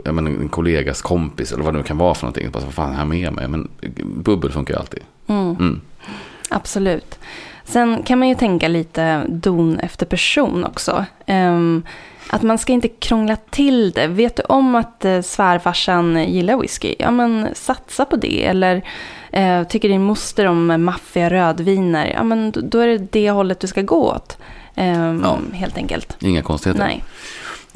menar, 0.05 0.31
en 0.31 0.49
kollegas 0.49 1.03
kompis 1.03 1.53
eller 1.53 1.65
vad 1.65 1.75
det 1.75 1.79
nu 1.79 1.85
kan 1.85 1.99
vara 1.99 2.15
för 2.15 2.23
någonting. 2.23 2.51
Bara, 2.51 2.65
vad 2.65 2.75
fan 2.75 2.99
jag 2.99 3.07
med 3.07 3.33
mig? 3.33 3.49
Men 3.49 3.69
bubbel 4.05 4.51
funkar 4.53 4.75
ju 4.75 4.81
alltid. 4.81 5.01
Mm. 5.27 5.51
Mm. 5.51 5.81
Absolut. 6.51 7.19
Sen 7.65 8.03
kan 8.03 8.19
man 8.19 8.29
ju 8.29 8.35
tänka 8.35 8.69
lite 8.69 9.25
don 9.29 9.79
efter 9.81 10.07
person 10.07 10.65
också. 10.65 11.05
Ehm, 11.27 11.83
att 12.31 12.43
man 12.43 12.59
ska 12.59 12.73
inte 12.73 12.89
krångla 12.89 13.37
till 13.51 13.91
det. 13.91 14.07
Vet 14.07 14.37
du 14.37 14.43
om 14.43 14.75
att 14.75 15.05
eh, 15.05 15.21
svärfarsan 15.21 16.25
gillar 16.33 16.57
whisky? 16.61 16.95
Ja, 16.99 17.11
men 17.11 17.49
satsa 17.55 18.05
på 18.05 18.17
det. 18.17 18.45
Eller 18.45 18.83
eh, 19.33 19.63
tycker 19.65 19.89
din 19.89 20.03
moster 20.03 20.47
om 20.47 20.85
maffiga 20.85 21.31
rödviner? 21.31 22.07
Ja, 22.15 22.23
men 22.23 22.53
då- 22.57 22.79
är 22.79 22.87
det 22.87 22.99
det 23.13 23.31
hållet 23.31 23.61
du 23.61 23.67
ska 23.67 23.83
gå 23.83 24.13
åt. 24.13 24.39
Ehm, 24.75 25.21
Ja. 25.25 25.39
Helt 25.53 25.77
enkelt. 25.77 26.17
Inga 26.21 26.43
konstigheter. 26.43 26.85
Nej. 26.85 27.05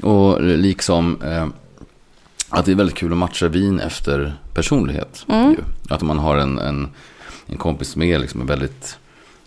Och 0.02 0.42
liksom 0.42 1.22
eh, 1.22 1.46
att 2.48 2.64
det 2.64 2.72
är 2.72 2.76
väldigt 2.76 2.96
kul 2.96 3.12
att 3.12 3.18
matcha 3.18 3.48
vin 3.48 3.80
efter 3.80 4.34
personlighet. 4.54 5.24
Mm. 5.28 5.56
Att 5.90 6.02
man 6.02 6.18
har 6.18 6.36
en, 6.36 6.58
en, 6.58 6.88
en 7.46 7.56
kompis 7.56 7.96
är 7.96 8.18
liksom 8.18 8.40
en 8.40 8.46
väldigt 8.46 8.98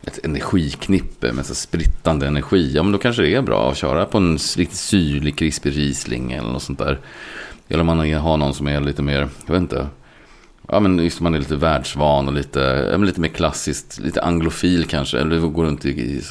ett 0.03 0.25
energiknippe 0.25 1.33
med 1.33 1.45
så 1.45 1.55
sprittande 1.55 2.27
energi. 2.27 2.71
Ja 2.75 2.83
men 2.83 2.91
då 2.91 2.97
kanske 2.97 3.21
det 3.21 3.35
är 3.35 3.41
bra 3.41 3.71
att 3.71 3.77
köra 3.77 4.05
på 4.05 4.17
en 4.17 4.37
riktigt 4.37 4.77
syrlig 4.77 5.37
krispig 5.37 5.77
Riesling 5.77 6.31
eller 6.31 6.49
något 6.49 6.63
sånt 6.63 6.79
där. 6.79 6.99
Eller 7.67 7.81
om 7.81 7.87
man 7.87 8.13
har 8.13 8.37
någon 8.37 8.53
som 8.53 8.67
är 8.67 8.79
lite 8.81 9.01
mer, 9.01 9.29
jag 9.45 9.53
vet 9.53 9.61
inte. 9.61 9.87
Ja 10.67 10.79
men 10.79 10.99
just 10.99 11.19
man 11.21 11.33
är 11.35 11.39
lite 11.39 11.55
världsvan 11.55 12.27
och 12.27 12.33
lite, 12.33 12.97
lite 12.97 13.21
mer 13.21 13.27
klassiskt, 13.29 13.99
lite 13.99 14.21
anglofil 14.21 14.85
kanske. 14.85 15.19
Eller 15.19 15.39
går 15.39 15.65
runt 15.65 15.85
i, 15.85 16.21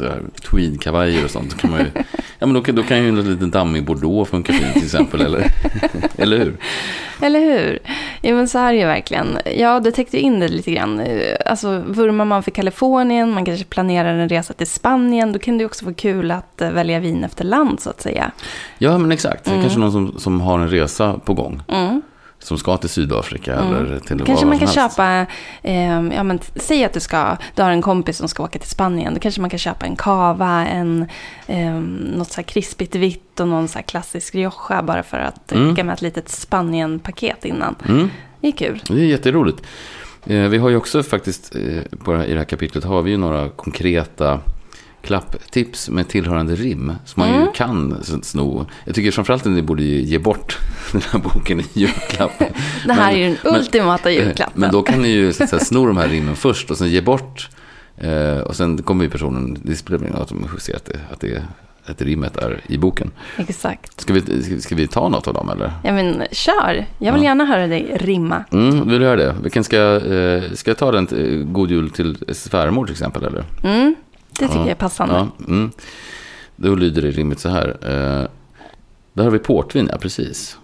tweedkavajer 0.51 1.25
och 1.25 1.31
sånt. 1.31 1.51
Då 1.51 1.57
kan 1.57 1.71
man 1.71 1.81
ju, 1.81 1.87
ja 2.39 2.47
men 2.47 2.53
då, 2.53 2.61
kan- 2.63 2.75
då 2.75 2.83
kan 2.83 3.03
ju 3.03 3.09
en 3.09 3.31
liten 3.33 3.51
dammig 3.51 3.85
bordeaux 3.85 4.31
funka 4.31 4.53
fint 4.53 4.73
till 4.73 4.85
exempel. 4.85 5.21
Eller, 5.21 5.47
eller 6.19 6.39
hur? 6.39 6.57
Eller 7.23 7.41
hur? 7.41 7.79
Ja, 8.21 8.35
men 8.35 8.49
så 8.49 8.59
här 8.59 8.75
är 8.75 8.79
det 8.81 8.87
verkligen. 8.87 9.39
Ja, 9.57 9.81
du 9.81 9.91
täckte 9.91 10.19
in 10.19 10.41
det 10.41 10.49
lite 10.49 10.71
grann. 10.73 11.03
Alltså, 11.47 11.83
vurmar 11.87 12.25
man 12.25 12.43
för 12.43 12.51
Kalifornien, 12.51 13.31
man 13.31 13.45
kanske 13.45 13.65
planerar 13.65 14.15
en 14.15 14.29
resa 14.29 14.53
till 14.53 14.67
Spanien, 14.67 15.33
då 15.33 15.39
kan 15.39 15.59
det 15.59 15.65
också 15.65 15.85
vara 15.85 15.95
kul 15.95 16.31
att 16.31 16.61
eh, 16.61 16.71
välja 16.71 17.01
vin 17.01 17.25
efter 17.25 17.45
land, 17.45 17.81
så 17.81 17.91
att 17.91 18.01
säga. 18.01 18.31
Ja 18.79 18.99
men 18.99 19.13
exakt. 19.13 19.45
Det 19.45 19.51
är 19.51 19.61
Kanske 19.61 19.79
någon 19.79 19.93
som, 19.93 20.19
som 20.19 20.41
har 20.41 20.59
en 20.59 20.71
resa 20.71 21.19
på 21.25 21.35
gång. 21.35 21.63
Mm. 21.69 22.03
Som 22.43 22.59
ska 22.59 22.77
till 22.77 22.89
Sydafrika 22.89 23.55
eller 23.55 23.99
till 24.01 24.09
Kanske 24.25 24.33
vad 24.35 24.47
man 24.47 24.59
kan 24.59 24.69
helst. 24.69 24.75
köpa, 24.97 25.27
eh, 25.63 26.01
ja 26.15 26.23
men 26.23 26.39
säg 26.57 26.85
att 26.85 26.93
du 26.93 27.01
ska, 27.01 27.37
du 27.55 27.63
har 27.63 27.71
en 27.71 27.83
kompis 27.83 28.17
som 28.17 28.29
ska 28.29 28.43
åka 28.43 28.59
till 28.59 28.69
Spanien, 28.71 29.15
då 29.15 29.21
kanske 29.21 29.41
man 29.41 29.51
kan 29.51 29.59
köpa 29.59 29.87
en 29.87 29.97
cava, 29.97 30.67
en, 30.67 31.07
eh, 31.47 31.73
något 32.17 32.29
så 32.33 32.37
här 32.37 32.43
krispigt 32.43 32.95
vitt 32.95 33.41
och 33.41 33.49
någon 33.49 33.69
så 33.69 33.79
här 33.79 33.83
klassisk 33.83 34.35
rioja 34.35 34.83
bara 34.83 35.03
för 35.03 35.19
att 35.19 35.53
Mm. 35.53 35.69
skicka 35.71 35.85
med 35.85 35.93
ett 35.93 36.03
litet 36.03 36.29
Spanien-paket 36.29 37.45
innan. 37.45 37.75
Mm. 37.89 38.11
Det 38.41 38.49
är 38.49 38.53
kul. 38.53 38.83
Det 38.89 38.95
är 39.01 39.07
jätteroligt. 39.07 39.63
Eh, 40.27 40.37
Vi 40.49 40.59
har 40.59 40.69
ju 40.69 40.77
också 40.77 41.03
faktiskt, 41.03 41.55
eh, 41.55 41.99
på 42.05 42.25
i 42.25 42.33
det 42.33 42.39
här 42.39 42.45
kapitlet 42.45 42.85
har 42.85 43.03
vi 43.03 43.11
ju 43.11 43.17
några 43.17 43.49
konkreta 43.49 44.41
klapptips 45.03 45.89
med 45.89 46.09
tillhörande 46.09 46.55
rim. 46.55 46.93
Som 47.05 47.21
man 47.21 47.29
ju 47.29 47.35
Mm. 47.41 47.49
kan 47.55 47.97
s- 48.01 48.25
sno. 48.31 48.67
Jag 48.85 48.95
tycker 48.95 49.11
framförallt 49.11 49.47
att 49.47 49.53
ni 49.53 49.63
borde 49.63 49.83
ju 49.83 50.01
ge 50.03 50.19
bort 50.19 50.59
den 50.93 51.03
här 51.13 51.19
boken 51.19 51.61
i 51.61 51.65
julklapp. 51.73 52.39
Det 52.87 52.93
här 52.93 53.13
Men- 53.13 53.15
är 53.15 53.17
ju 53.19 53.25
den 53.25 53.37
men- 53.45 53.55
ultimata 53.57 54.11
Eh, 54.11 54.17
julklappen. 54.17 54.61
Men 54.61 54.73
då 54.73 54.83
kan 54.83 55.03
ni 55.03 55.09
ju 55.09 55.33
så 55.33 55.45
att 55.45 55.67
sno 55.67 55.87
de 55.87 55.97
här 55.97 56.09
rimmen 56.09 56.37
först 56.37 56.71
och 56.71 56.79
sen 56.79 56.89
ge 56.91 57.01
bort. 57.01 57.49
Eh, 57.97 58.39
och 58.39 58.57
sen 58.57 58.83
kommer 58.83 59.05
ju 59.05 59.11
personen, 59.11 59.59
det 59.63 59.77
spelar 59.77 59.99
ingen 60.01 60.13
roll 60.13 60.23
att 60.23 60.29
de 60.29 60.49
ser 60.59 60.77
att, 60.77 60.85
det, 60.85 61.01
att, 61.13 61.21
det, 61.21 61.43
att 61.87 62.03
rimmet 62.03 62.37
är 62.37 62.61
i 62.67 62.79
boken. 62.79 63.11
Exakt. 63.37 64.01
Ska 64.01 64.13
vi, 64.13 64.43
ska, 64.43 64.59
ska 64.61 64.75
vi 64.75 64.87
ta 64.87 65.09
något 65.09 65.29
av 65.29 65.35
dem 65.35 65.49
eller? 65.51 65.73
Ja 65.85 65.93
men 65.93 66.23
kör. 66.33 66.87
Jag 66.99 67.13
vill 67.13 67.23
Ja. 67.23 67.29
gärna 67.29 67.45
höra 67.45 67.67
dig 67.67 67.97
rimma. 68.01 68.45
Mm, 68.53 68.89
vill 68.89 68.99
du 68.99 69.05
göra 69.05 69.17
det? 69.17 69.37
Vilken 69.43 69.65
ska, 69.65 69.77
eh, 70.07 70.43
ska 70.55 70.71
jag 70.71 70.79
ta 70.79 70.93
den 70.93 71.07
till 71.07 71.45
God 71.45 71.71
Jul 71.71 71.91
till 71.91 72.17
svärmor 72.33 72.85
till 72.87 72.93
exempel 72.93 73.25
eller? 73.25 73.45
Mm, 73.63 73.95
det 74.39 74.47
tycker 74.47 74.55
Ja. 74.55 74.61
jag 74.61 74.69
är 74.71 74.75
passande. 74.75 75.15
Ja, 75.15 75.29
mm. 75.49 75.71
Då 76.57 76.75
lyder 76.75 77.03
det 77.03 77.11
rimmet 77.11 77.41
så 77.41 77.49
här. 77.49 77.69
Eh, 77.83 78.29
där 79.13 79.25
har 79.25 79.31
vi 79.31 79.39
portvin, 79.39 79.89
ja 79.93 79.99
precis. 79.99 80.59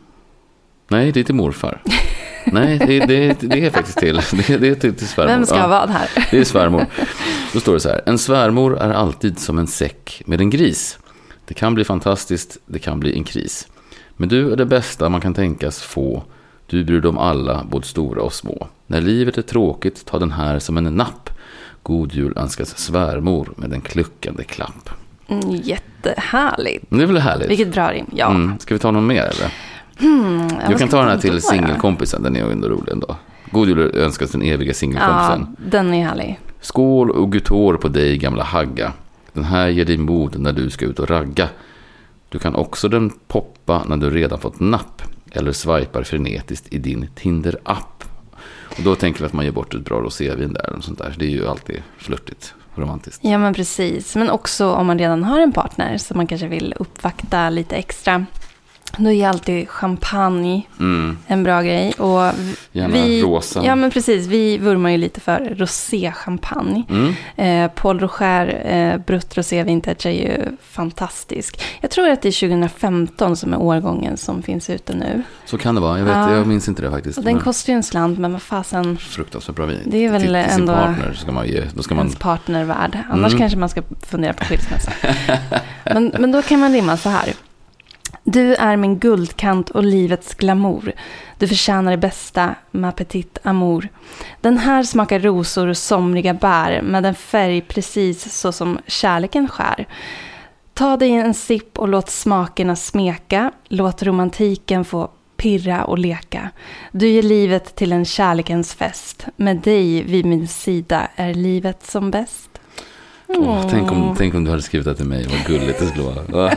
Nej, 0.88 1.12
det 1.12 1.20
är 1.20 1.24
till 1.24 1.34
morfar. 1.34 1.82
Nej, 2.52 2.78
det, 2.78 3.06
det, 3.06 3.40
det 3.40 3.66
är 3.66 3.70
faktiskt 3.70 3.98
till, 3.98 4.16
det, 4.46 4.56
det 4.56 4.68
är 4.68 4.74
till, 4.74 4.94
till 4.94 5.08
svärmor. 5.08 5.32
Vem 5.32 5.46
ska 5.46 5.60
ha 5.60 5.68
vad 5.68 5.90
här? 5.90 6.08
Det 6.30 6.38
är 6.38 6.44
svärmor. 6.44 6.86
Då 7.52 7.60
står 7.60 7.74
det 7.74 7.80
så 7.80 7.88
här. 7.88 8.02
En 8.06 8.18
svärmor 8.18 8.78
är 8.78 8.90
alltid 8.90 9.38
som 9.38 9.58
en 9.58 9.66
säck 9.66 10.22
med 10.26 10.40
en 10.40 10.50
gris. 10.50 10.98
Det 11.44 11.54
kan 11.54 11.74
bli 11.74 11.84
fantastiskt, 11.84 12.58
det 12.66 12.78
kan 12.78 13.00
bli 13.00 13.14
en 13.14 13.24
kris. 13.24 13.68
Men 14.16 14.28
du 14.28 14.52
är 14.52 14.56
det 14.56 14.66
bästa 14.66 15.08
man 15.08 15.20
kan 15.20 15.34
tänkas 15.34 15.82
få. 15.82 16.22
Du 16.66 16.84
bryr 16.84 17.00
dig 17.00 17.08
om 17.08 17.18
alla, 17.18 17.64
både 17.70 17.86
stora 17.86 18.22
och 18.22 18.32
små. 18.32 18.68
När 18.86 19.00
livet 19.00 19.38
är 19.38 19.42
tråkigt, 19.42 20.04
ta 20.04 20.18
den 20.18 20.30
här 20.32 20.58
som 20.58 20.76
en 20.76 20.84
napp. 20.84 21.30
God 21.86 22.12
jul 22.12 22.32
önskas 22.36 22.78
svärmor 22.78 23.48
med 23.56 23.72
en 23.72 23.80
kluckande 23.80 24.44
klapp. 24.44 24.90
Mm, 25.28 25.50
jättehärligt. 25.50 26.84
Det 26.88 27.02
är 27.02 27.06
väl 27.06 27.18
härligt? 27.18 27.50
Vilket 27.50 27.72
bra 27.72 27.92
rim. 27.92 28.06
Ja. 28.16 28.30
Mm. 28.30 28.58
Ska 28.58 28.74
vi 28.74 28.78
ta 28.78 28.90
någon 28.90 29.06
mer 29.06 29.22
eller? 29.22 29.52
Hmm, 29.98 30.48
Du 30.48 30.54
vad 30.68 30.78
kan 30.78 30.88
ta 30.88 30.98
den 31.00 31.08
här 31.08 31.18
till 31.18 31.42
singelkompisen, 31.42 32.22
den 32.22 32.36
är 32.36 32.50
ändå 32.50 32.68
rolig 32.68 32.92
ändå. 32.92 33.16
God 33.50 33.68
jul 33.68 33.96
önskas 33.96 34.30
den 34.30 34.42
eviga 34.42 34.68
Ja, 34.68 34.74
singelkompisen. 34.74 35.56
den 35.58 35.94
är 35.94 36.06
härlig. 36.06 36.40
Skål 36.60 37.10
och 37.10 37.32
gutår 37.32 37.76
på 37.76 37.88
dig 37.88 38.18
gamla 38.18 38.42
hagga. 38.42 38.92
Den 39.32 39.44
här 39.44 39.68
ger 39.68 39.84
dig 39.84 39.96
mod 39.96 40.38
när 40.40 40.52
du 40.52 40.70
ska 40.70 40.84
ut 40.84 40.98
och 40.98 41.10
ragga. 41.10 41.48
Du 42.28 42.38
kan 42.38 42.54
också 42.54 42.88
den 42.88 43.10
poppa 43.28 43.84
när 43.86 43.96
du 43.96 44.10
redan 44.10 44.38
fått 44.38 44.60
napp. 44.60 45.02
Eller 45.30 45.52
swipar 45.52 46.02
frenetiskt 46.02 46.72
i 46.72 46.78
din 46.78 47.08
Tinder-app. 47.14 47.95
Och 48.76 48.82
då 48.82 48.94
tänker 48.94 49.20
vi 49.20 49.26
att 49.26 49.32
man 49.32 49.44
ger 49.44 49.52
bort 49.52 49.74
ett 49.74 49.84
bra 49.84 50.00
rosévin 50.00 50.52
där. 50.52 50.68
Eller 50.68 50.80
sånt 50.80 50.98
där. 50.98 51.14
Det 51.18 51.24
är 51.24 51.30
ju 51.30 51.48
alltid 51.48 51.82
flörtigt 51.98 52.54
och 52.74 52.78
romantiskt. 52.78 53.24
Ja, 53.24 53.38
men 53.38 53.54
precis. 53.54 54.16
Men 54.16 54.30
också 54.30 54.72
om 54.72 54.86
man 54.86 54.98
redan 54.98 55.24
har 55.24 55.40
en 55.40 55.52
partner 55.52 55.98
som 55.98 56.16
man 56.16 56.26
kanske 56.26 56.48
vill 56.48 56.74
uppvakta 56.76 57.50
lite 57.50 57.76
extra. 57.76 58.26
Då 58.98 59.10
är 59.12 59.28
alltid 59.28 59.68
champagne 59.68 60.66
Mm. 60.80 61.18
en 61.26 61.42
bra 61.42 61.62
grej. 61.62 61.92
Och 61.92 62.32
Gärna 62.72 62.94
vi, 62.94 63.22
rosa. 63.22 63.64
Ja, 63.64 63.74
men 63.76 63.90
precis. 63.90 64.26
Vi 64.26 64.58
vurmar 64.58 64.90
ju 64.90 64.96
lite 64.96 65.20
för 65.20 65.54
roséchampagne. 65.56 66.82
Mm. 66.90 67.14
Eh, 67.64 67.70
Paul 67.74 68.00
Roger 68.00 68.62
eh, 68.66 68.98
Brut 69.06 69.36
Rosé 69.38 69.62
Vintage 69.62 70.06
är 70.06 70.10
ju 70.10 70.56
fantastisk. 70.62 71.62
Jag 71.80 71.90
tror 71.90 72.08
att 72.08 72.22
det 72.22 72.28
är 72.28 72.48
2015 72.48 73.36
som 73.36 73.52
är 73.52 73.58
årgången 73.60 74.16
som 74.16 74.42
finns 74.42 74.70
ute 74.70 74.94
nu. 74.96 75.22
Så 75.44 75.58
kan 75.58 75.74
det 75.74 75.80
vara. 75.80 75.98
Jag, 75.98 76.04
vet, 76.04 76.14
Ja. 76.16 76.34
jag 76.34 76.46
minns 76.46 76.68
inte 76.68 76.82
det 76.82 76.90
faktiskt. 76.90 77.18
Och 77.18 77.24
den 77.24 77.34
men 77.34 77.42
kostar 77.42 77.72
ju 77.72 77.76
en 77.76 77.82
slant, 77.82 78.18
men 78.18 78.32
vad 78.32 78.42
fasen, 78.42 78.96
Fruktansvärt 78.98 79.56
bra 79.56 79.66
vin. 79.66 79.78
Det 79.86 80.04
är 80.04 80.10
väl 80.12 80.22
till, 80.22 80.32
till 80.44 80.50
sin 80.52 80.60
ändå 80.60 80.72
partner 80.72 81.12
ska 81.12 81.32
man 81.32 81.46
ge. 81.48 81.62
Då 81.74 81.82
ska 81.82 81.94
man... 81.94 82.04
ens 82.06 82.18
partner 82.18 82.64
värd. 82.64 82.98
Annars 83.10 83.32
Mm. 83.32 83.38
kanske 83.38 83.58
man 83.58 83.68
ska 83.68 83.82
fundera 84.06 84.32
på 84.32 84.44
skilsmässa. 84.44 84.92
men, 85.84 86.12
men 86.18 86.32
då 86.32 86.42
kan 86.42 86.60
man 86.60 86.72
rimma 86.72 86.96
så 86.96 87.08
här. 87.08 87.32
Du 88.28 88.54
är 88.54 88.76
min 88.76 88.98
guldkant 88.98 89.70
och 89.70 89.84
livets 89.84 90.34
glamour. 90.34 90.92
Du 91.38 91.48
förtjänar 91.48 91.90
det 91.90 91.96
bästa 91.96 92.54
med 92.70 92.96
petit 92.96 93.38
amour. 93.42 93.88
Den 94.40 94.58
här 94.58 94.82
smakar 94.82 95.20
rosor 95.20 95.66
och 95.68 95.76
somriga 95.76 96.34
bär 96.34 96.82
med 96.82 97.06
en 97.06 97.14
färg 97.14 97.60
precis 97.60 98.32
så 98.32 98.52
som 98.52 98.78
kärleken 98.86 99.48
skär. 99.48 99.86
Ta 100.74 100.96
dig 100.96 101.10
en 101.10 101.34
sipp 101.34 101.78
och 101.78 101.88
låt 101.88 102.10
smakerna 102.10 102.76
smeka. 102.76 103.52
Låt 103.68 104.02
romantiken 104.02 104.84
få 104.84 105.10
pirra 105.36 105.84
och 105.84 105.98
leka. 105.98 106.50
Du 106.92 107.08
ger 107.08 107.22
livet 107.22 107.76
till 107.76 107.92
en 107.92 108.04
kärlekens 108.04 108.74
fest. 108.74 109.26
Med 109.36 109.56
dig 109.56 110.02
vid 110.02 110.26
min 110.26 110.48
sida 110.48 111.08
är 111.16 111.34
livet 111.34 111.86
som 111.86 112.10
bäst. 112.10 112.55
Åh, 113.28 113.66
tänk, 113.70 113.92
om, 113.92 114.14
tänk 114.18 114.34
om 114.34 114.44
du 114.44 114.50
hade 114.50 114.62
skrivit 114.62 114.84
det 114.84 114.94
till 114.94 115.06
mig. 115.06 115.26
Vad 115.30 115.46
gulligt 115.46 115.78
det 115.78 115.86
skulle 115.86 116.04
vara. 116.04 116.22
Va? 116.28 116.50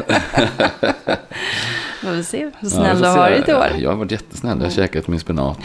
Får 2.01 2.11
vi 2.11 2.23
se 2.23 2.37
hur 2.43 2.51
Ja, 2.61 2.69
snäll 2.69 2.85
jag 2.87 2.97
du 2.97 3.05
har 3.05 3.17
varit 3.17 3.49
i 3.49 3.53
år. 3.53 3.67
Jag 3.79 3.89
har 3.89 3.97
varit 3.97 4.11
jättesnäll. 4.11 4.57
Jag 4.57 4.65
har 4.65 4.71
käkat 4.71 5.07
min 5.07 5.19
spenat 5.19 5.57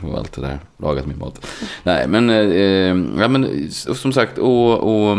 och, 0.00 0.08
och 0.08 0.18
allt 0.18 0.32
det 0.32 0.40
där. 0.40 0.58
Lagat 0.76 1.06
min 1.06 1.18
mat. 1.18 1.46
Nej, 1.82 2.08
men, 2.08 2.30
eh, 2.30 3.20
ja, 3.22 3.28
men 3.28 3.70
som 3.72 4.12
sagt. 4.12 4.38
Och, 4.38 4.78
och 4.78 5.18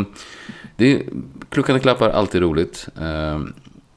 det 0.75 0.93
är, 0.93 1.01
kluckande 1.50 1.79
klappar, 1.79 2.09
alltid 2.09 2.41
roligt. 2.41 2.88
Eh, 3.01 3.39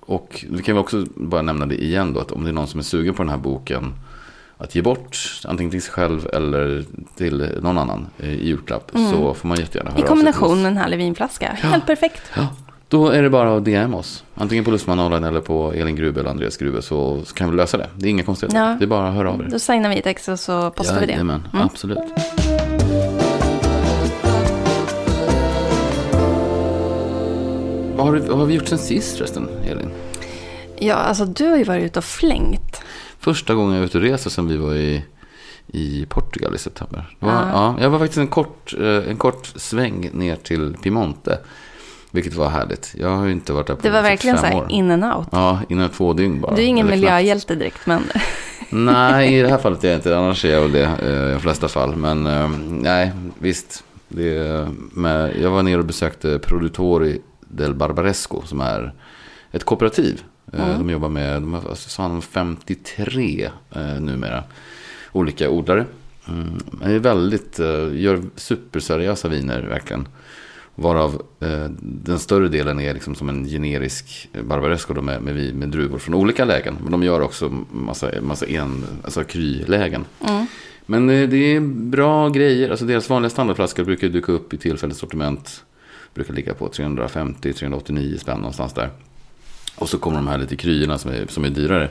och 0.01 0.45
vi 0.51 0.63
kan 0.63 0.79
också 0.79 1.07
bara 1.15 1.43
nämna 1.43 1.67
det 1.67 1.83
igen 1.85 2.13
då. 2.13 2.21
Att 2.21 2.33
om 2.33 2.45
det 2.45 2.51
är 2.51 2.55
någon 2.55 2.67
som 2.67 2.81
är 2.81 2.85
sugen 2.85 3.15
på 3.15 3.23
den 3.23 3.31
här 3.31 3.39
boken. 3.39 3.93
Att 4.63 4.75
ge 4.75 4.83
bort, 4.83 5.41
antingen 5.45 5.71
till 5.71 5.83
sig 5.83 5.93
själv 5.93 6.29
eller 6.33 6.85
till 7.17 7.49
någon 7.63 7.79
annan 7.79 8.07
i 8.19 8.47
julklapp. 8.49 8.91
Så 9.13 9.35
får 9.35 9.49
man 9.49 9.59
jättegärna 9.59 9.91
höra 9.91 9.99
Mm. 9.99 10.05
I 10.07 10.09
kombination 10.09 10.63
med 10.63 10.71
en 10.71 10.77
härlig 10.77 10.97
vinflaska. 10.99 11.47
Helt 11.53 11.87
perfekt. 11.87 12.23
Ja, 12.37 12.49
då 12.89 13.09
är 13.09 13.23
det 13.23 13.31
bara 13.31 13.57
att 13.57 13.65
DM 13.65 13.95
oss. 13.95 14.25
Antingen 14.35 14.65
på 14.65 14.71
Lustmanalen 14.71 15.25
eller 15.25 15.41
på 15.41 15.73
Elin 15.73 15.97
Grube 15.97 16.21
eller 16.21 16.31
Andreas 16.31 16.57
Grube 16.57 16.83
så, 16.83 17.21
kan 17.35 17.51
vi 17.51 17.57
lösa 17.57 17.77
det. 17.79 17.89
Det 17.97 18.07
är 18.07 18.11
inga 18.11 18.23
konstigheter. 18.23 18.59
Ja. 18.59 18.77
Det 18.79 18.85
är 18.85 18.89
bara 18.89 19.09
att 19.09 19.15
höra 19.15 19.31
av 19.31 19.41
er. 19.41 19.49
Då 19.51 19.59
signar 19.59 19.91
vi 19.91 19.99
ett 19.99 20.07
ex 20.07 20.29
och 20.29 20.39
så 20.41 20.71
postar 20.71 21.01
vi 21.01 21.07
det. 21.07 21.13
Jajamän, 21.13 21.49
Mm. 21.53 21.67
absolut. 21.67 21.99
Vad 27.97 28.07
har, 28.07 28.13
du, 28.13 28.21
vad 28.21 28.39
har 28.39 28.47
vi 28.47 28.55
gjort 28.55 28.69
sen 28.69 28.79
sist 28.79 29.17
förresten, 29.17 29.49
Elin? 29.67 29.91
Ja, 30.79 30.95
alltså 30.95 31.25
du 31.25 31.47
har 31.47 31.57
ju 31.57 31.65
varit 31.65 31.85
ute 31.85 31.99
och 31.99 32.05
flängt. 32.05 32.81
Första 33.23 33.55
gången 33.55 33.73
jag 33.73 33.81
var 33.81 33.87
ute 33.87 33.99
och 33.99 34.05
reser 34.05 34.31
sen 34.31 34.49
vi 34.49 34.57
var 34.57 34.75
i, 34.75 35.05
i 35.67 36.07
Portugal 36.09 36.55
i 36.55 36.59
september. 36.59 37.17
Det 37.21 37.27
var, 37.27 37.33
Ja. 37.33 37.49
ja. 37.53 37.77
jag 37.83 37.91
var 37.91 37.99
faktiskt 37.99 38.19
en 38.19 38.27
kort, 38.29 38.75
eh, 38.81 39.09
en 39.11 39.17
kort 39.17 39.47
sväng 39.57 40.11
ner 40.13 40.37
till 40.37 40.77
Piemonte. 40.83 41.39
Vilket 42.11 42.35
var 42.35 42.49
härligt. 42.49 42.95
Jag 42.99 43.09
har 43.17 43.25
ju 43.25 43.33
inte 43.33 43.53
varit 43.53 43.67
där 43.67 43.75
på 43.75 43.83
Det 43.83 43.91
var 43.91 43.99
typ 43.99 44.11
verkligen 44.11 44.39
så 44.39 44.47
här 44.47 44.67
in 44.69 44.91
and 44.91 45.05
out. 45.05 45.29
Ja, 45.33 45.61
innan 45.69 45.89
två 45.89 46.13
dygn 46.13 46.41
bara. 46.41 46.55
Du 46.55 46.63
är 46.63 46.67
ingen 46.67 46.87
miljöhjälte 46.87 47.55
direkt, 47.55 47.87
men 47.87 48.03
Nej, 48.71 49.39
i 49.39 49.43
det 49.43 49.49
här 49.49 49.59
fallet 49.59 49.85
är 49.85 49.89
jag 49.89 49.99
inte. 49.99 50.19
Annars 50.19 50.45
är 50.45 50.51
jag 50.53 50.61
väl 50.61 50.73
det 50.73 50.85
eh, 51.03 51.31
i 51.31 51.33
de 51.33 51.41
flesta 51.41 51.69
fall. 51.69 51.97
Men 51.97 52.27
eh, 52.27 52.49
nej, 52.69 53.13
visst. 53.39 53.85
Det, 54.09 54.69
med, 54.93 55.37
jag 55.43 55.51
var 55.51 55.63
nere 55.63 55.79
och 55.79 55.85
besökte 55.85 56.39
Produttori 56.39 57.21
del 57.41 57.75
Barbaresco 57.75 58.43
som 58.45 58.61
är 58.61 58.95
ett 59.53 59.65
kooperativ. 59.65 60.23
Eh, 60.53 60.65
Mm. 60.65 60.79
De 60.79 60.91
jobbar 60.91 61.09
med, 61.09 61.43
de 61.43 61.53
har 61.55 61.69
alltså, 61.71 61.89
sa 61.89 62.03
han, 62.03 62.23
53 62.23 63.51
eh, 63.71 64.01
numera 64.01 64.45
olika 65.13 65.51
odlare. 65.51 65.87
Mm, 66.29 66.59
det 66.85 66.93
är 66.93 66.99
väldigt, 66.99 67.59
eh, 67.59 67.95
gör 67.95 68.23
superseriösa 68.37 69.29
viner 69.29 69.63
verkligen. 69.63 70.09
Varav 70.75 71.23
eh, 71.41 71.67
den 71.81 72.19
större 72.19 72.49
delen 72.49 72.81
är 72.81 72.95
liksom 72.95 73.15
som 73.15 73.29
en 73.29 73.45
generisk 73.45 74.29
barbaresco 74.45 75.03
med, 75.03 75.23
med, 75.23 75.55
med 75.55 75.69
druvor 75.69 75.99
från 75.99 76.15
olika 76.15 76.45
lägen. 76.45 76.77
Men 76.83 76.93
de 76.93 77.03
gör 77.03 77.21
också 77.21 77.65
massa, 77.71 78.11
massa 78.23 78.47
en, 78.47 78.85
alltså 79.05 79.25
krylägen. 79.25 80.05
mm. 80.29 80.47
Men 80.87 81.11
eh, 81.11 81.29
det 81.29 81.37
är 81.37 81.61
bra 81.61 82.29
grejer. 82.29 82.71
Alltså 82.71 82.85
deras 82.85 83.09
vanliga 83.11 83.31
standardflaskor 83.31 83.85
brukar 83.85 84.09
dyka 84.09 84.33
upp 84.33 84.55
i 84.55 84.57
tillfälligt 84.59 84.97
sortiment. 84.97 85.65
Brukar 86.15 86.35
ligga 86.35 86.55
på 86.55 86.69
350-389 86.69 88.19
spänn 88.19 88.39
någonstans 88.39 88.73
där. 88.73 88.91
Och 89.83 89.89
så 89.89 89.99
kommer 89.99 90.17
de 90.17 90.29
här 90.29 90.39
lite 90.39 90.57
kryerna 90.57 90.99
som 90.99 91.11
är, 91.11 91.27
som 91.29 91.45
är 91.45 91.51
dyrare. 91.51 91.89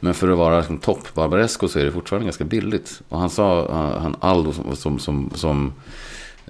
Men 0.00 0.14
för 0.14 0.28
att 0.28 0.38
vara 0.38 0.58
liksom 0.58 0.78
topp 0.78 1.14
Barbaresco 1.14 1.68
så 1.68 1.78
är 1.78 1.84
det 1.84 1.92
fortfarande 1.92 2.24
ganska 2.24 2.44
billigt. 2.44 3.02
Och 3.08 3.20
han 3.20 3.30
sa, 3.30 3.68
eh, 3.68 4.02
han 4.02 4.16
Aldo 4.20 4.52
som, 4.52 4.76
som, 4.76 4.98
som, 4.98 5.30
som 5.34 5.72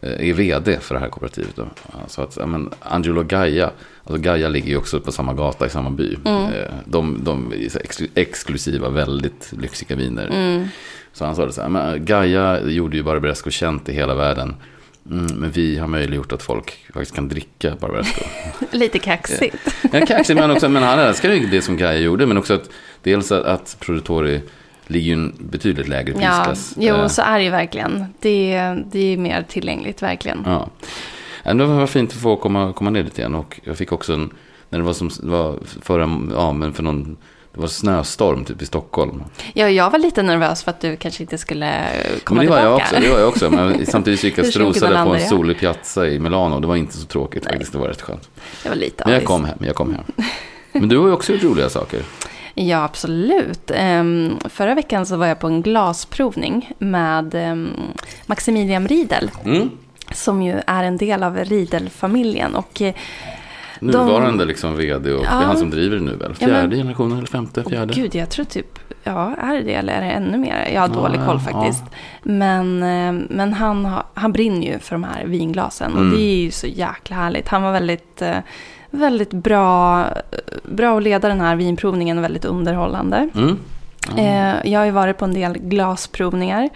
eh, 0.02 0.28
är 0.28 0.32
vd 0.32 0.78
för 0.80 0.94
det 0.94 1.00
här 1.00 1.08
kooperativet. 1.08 1.56
Då. 1.56 1.66
Han 1.92 2.08
sa 2.08 2.22
att 2.22 2.48
men 2.48 2.70
Angelo 2.80 3.22
Gaia, 3.22 3.70
alltså 4.04 4.22
Gaia 4.22 4.48
ligger 4.48 4.68
ju 4.68 4.76
också 4.76 5.00
på 5.00 5.12
samma 5.12 5.34
gata 5.34 5.66
i 5.66 5.70
samma 5.70 5.90
by. 5.90 6.16
Mm. 6.24 6.52
Eh, 6.52 6.72
De, 6.84 7.24
de 7.24 7.52
är 7.52 7.70
exklusiva, 8.14 8.88
väldigt 8.88 9.52
lyxiga 9.58 9.96
viner. 9.96 10.26
Mm. 10.26 10.68
Så 11.12 11.24
han 11.24 11.36
sa 11.36 11.46
det 11.46 11.52
så 11.52 11.62
här, 11.62 11.68
men 11.68 12.04
Gaia 12.04 12.60
gjorde 12.60 12.96
ju 12.96 13.02
Barbaresco 13.02 13.50
känt 13.50 13.88
i 13.88 13.92
hela 13.92 14.14
världen. 14.14 14.54
Mm, 15.10 15.26
men 15.40 15.50
vi 15.50 15.78
har 15.78 15.86
möjliggjort 15.86 16.32
att 16.32 16.42
folk 16.42 16.86
faktiskt 16.92 17.14
kan 17.14 17.28
dricka 17.28 17.76
Barbaresco. 17.80 18.24
lite 18.70 18.98
kaxigt. 18.98 19.74
Ja, 19.92 20.06
kaxig 20.06 20.36
men 20.36 20.50
också, 20.50 20.68
men 20.68 20.82
han 20.82 20.98
älskar 20.98 21.30
ju 21.32 21.46
det 21.46 21.62
som 21.62 21.76
Gaia 21.76 21.98
gjorde. 21.98 22.26
Men 22.26 22.36
också 22.38 22.54
att 22.54 22.70
dels 23.02 23.32
att, 23.32 23.44
att 23.44 23.76
Produttori 23.80 24.42
ligger 24.86 25.06
ju 25.06 25.12
en 25.12 25.34
betydligt 25.38 25.88
lägre 25.88 26.14
Ja, 26.20 26.44
prisklass. 26.46 26.74
jo, 26.78 26.94
Eh, 26.94 27.06
så 27.06 27.22
är 27.22 27.38
det 27.38 27.44
ju 27.44 27.50
verkligen. 27.50 28.04
Det, 28.20 28.74
det 28.92 29.12
är 29.12 29.16
mer 29.16 29.42
tillgängligt, 29.48 30.02
verkligen. 30.02 30.42
Ja. 30.46 30.70
Ja, 31.42 31.54
Det 31.54 31.64
var 31.64 31.86
fint 31.86 32.10
att 32.12 32.16
få 32.20 32.36
komma, 32.36 32.72
komma 32.72 32.90
ner 32.90 33.02
dit 33.02 33.18
igen. 33.18 33.34
Och 33.34 33.60
jag 33.64 33.76
fick 33.78 33.92
också 33.92 34.12
en, 34.12 34.30
när 34.68 34.78
det 34.78 34.84
var 34.84 34.92
som, 34.92 35.10
var 35.22 35.58
förra, 35.82 36.20
ja 36.34 36.52
men 36.52 36.72
för 36.72 36.82
någon, 36.82 37.16
det 37.54 37.60
var 37.60 37.68
snöstorm 37.68 38.44
typ 38.44 38.62
i 38.62 38.66
Stockholm. 38.66 39.24
Ja, 39.54 39.68
jag 39.68 39.90
var 39.90 39.98
lite 39.98 40.22
nervös 40.22 40.62
för 40.62 40.70
att 40.70 40.80
du 40.80 40.96
kanske 40.96 41.22
inte 41.22 41.38
skulle 41.38 41.86
komma 42.24 42.38
Men 42.38 42.46
det 42.46 42.52
var 42.52 42.58
tillbaka. 42.58 42.64
jag 42.64 42.74
också, 42.74 43.00
det 43.00 43.08
var 43.10 43.18
jag 43.18 43.28
också. 43.28 43.50
Men 43.50 43.86
samtidigt 43.90 44.20
så 44.20 44.26
gick 44.26 44.38
jag 44.38 44.46
strosade 44.46 45.04
på 45.04 45.14
en 45.14 45.20
solig 45.20 45.58
piazza 45.58 46.08
i 46.08 46.18
Milano. 46.18 46.60
Det 46.60 46.66
var 46.66 46.76
inte 46.76 46.96
så 46.96 47.06
tråkigt 47.06 47.44
Nej. 47.44 47.52
faktiskt, 47.52 47.72
det 47.72 47.78
var 47.78 47.88
rätt 47.88 48.02
skönt. 48.02 48.30
Jag 48.62 48.70
var 48.70 48.76
lite 48.76 49.04
Men 49.04 49.14
jag 49.14 49.24
kom 49.24 49.44
hem, 49.44 49.58
jag 49.60 49.74
kom 49.74 49.94
hem. 49.94 50.04
Men 50.72 50.88
du 50.88 50.98
har 50.98 51.06
ju 51.06 51.12
också 51.12 51.32
gjort 51.32 51.42
roliga 51.42 51.68
saker. 51.68 52.02
Ja, 52.54 52.84
absolut. 52.84 53.70
Ehm, 53.74 54.38
förra 54.44 54.74
veckan 54.74 55.06
så 55.06 55.16
var 55.16 55.26
jag 55.26 55.38
på 55.38 55.46
en 55.46 55.62
glasprovning 55.62 56.70
med 56.78 57.34
um, 57.34 57.70
Maximilian 58.26 58.88
Riedel. 58.88 59.30
Mm. 59.44 59.70
som 60.12 60.42
ju 60.42 60.60
är 60.66 60.84
en 60.84 60.96
del 60.96 61.22
av 61.22 61.36
Riedel-familjen. 61.36 62.54
Och 62.54 62.82
eh, 63.82 63.86
Nuvarande 63.86 64.44
liksom 64.44 64.76
vd 64.76 65.12
och 65.12 65.18
Ja. 65.24 65.30
det 65.30 65.42
är 65.44 65.46
han 65.46 65.56
som 65.56 65.70
driver 65.70 65.96
det 65.96 66.02
nu 66.02 66.16
väl? 66.16 66.34
Ja, 66.38 66.46
men- 66.48 66.56
Fjärde 66.60 66.76
generationen 66.76 67.16
eller 67.18 67.26
femte? 67.26 67.64
Fjärde? 67.64 67.92
Åh, 67.96 68.02
gud, 68.02 68.14
jag 68.14 68.30
tror 68.30 68.44
typ, 68.44 68.78
ja, 69.04 69.34
är 69.36 69.54
det 69.54 69.62
det 69.62 69.74
eller 69.74 69.92
är 69.92 70.00
det 70.00 70.10
ännu 70.10 70.38
mer? 70.38 70.68
Jag 70.74 70.80
har 70.80 70.88
Ja, 70.88 70.94
dålig 70.94 71.20
koll 71.26 71.38
faktiskt. 71.40 71.84
Men, 72.22 72.82
eh, 72.82 73.24
men 73.30 73.52
han, 73.52 73.88
han 74.14 74.32
brinner 74.32 74.66
ju 74.66 74.78
för 74.78 74.94
de 74.94 75.04
här 75.04 75.24
vinglasen 75.26 75.92
och 75.92 75.98
Mm. 76.00 76.14
det 76.16 76.22
är 76.22 76.36
ju 76.36 76.50
så 76.50 76.66
jäkla 76.66 77.16
härligt. 77.16 77.48
Han 77.48 77.62
var 77.62 77.72
väldigt, 77.72 78.22
eh, 78.22 78.36
väldigt 78.90 79.30
bra, 79.30 80.04
bra 80.64 80.96
att 80.96 81.02
leda 81.02 81.28
den 81.28 81.40
här 81.40 81.56
vinprovningen 81.56 82.18
och 82.18 82.24
väldigt 82.24 82.44
underhållande. 82.44 83.28
Mm. 83.34 83.58
Eh, 84.16 84.72
jag 84.72 84.80
har 84.80 84.84
ju 84.86 84.90
varit 84.92 85.18
på 85.18 85.24
en 85.24 85.34
del 85.34 85.52
glasprovningar 85.58 86.68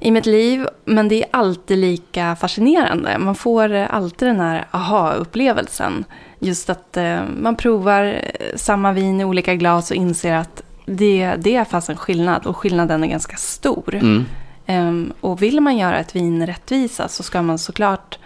i 0.00 0.10
mitt 0.10 0.26
liv, 0.26 0.66
men 0.84 1.08
det 1.08 1.22
är 1.22 1.28
alltid 1.30 1.78
lika 1.78 2.36
fascinerande. 2.36 3.18
Man 3.18 3.34
får 3.34 3.72
eh, 3.72 3.94
alltid 3.94 4.28
den 4.28 4.40
här 4.40 4.66
aha-upplevelsen. 4.70 6.04
Just 6.38 6.70
att 6.70 6.96
eh, 6.96 7.20
man 7.40 7.56
provar 7.56 8.04
eh, 8.04 8.56
samma 8.56 8.92
vin 8.92 9.20
i 9.20 9.24
olika 9.24 9.54
glas 9.54 9.90
och 9.90 9.96
inser 9.96 10.34
att 10.34 10.62
det, 10.86 11.34
det 11.38 11.56
är 11.56 11.64
fast 11.64 11.88
en 11.88 11.96
skillnad 11.96 12.46
och 12.46 12.56
skillnaden 12.56 13.04
är 13.04 13.08
ganska 13.08 13.36
stor. 13.36 13.94
Mm. 13.94 14.24
Ehm, 14.66 15.12
och 15.20 15.42
vill 15.42 15.60
man 15.60 15.78
göra 15.78 15.98
ett 15.98 16.16
vin 16.16 16.46
rättvisa 16.46 17.08
så 17.08 17.22
ska 17.22 17.42
man 17.42 17.58
såklart 17.58 18.18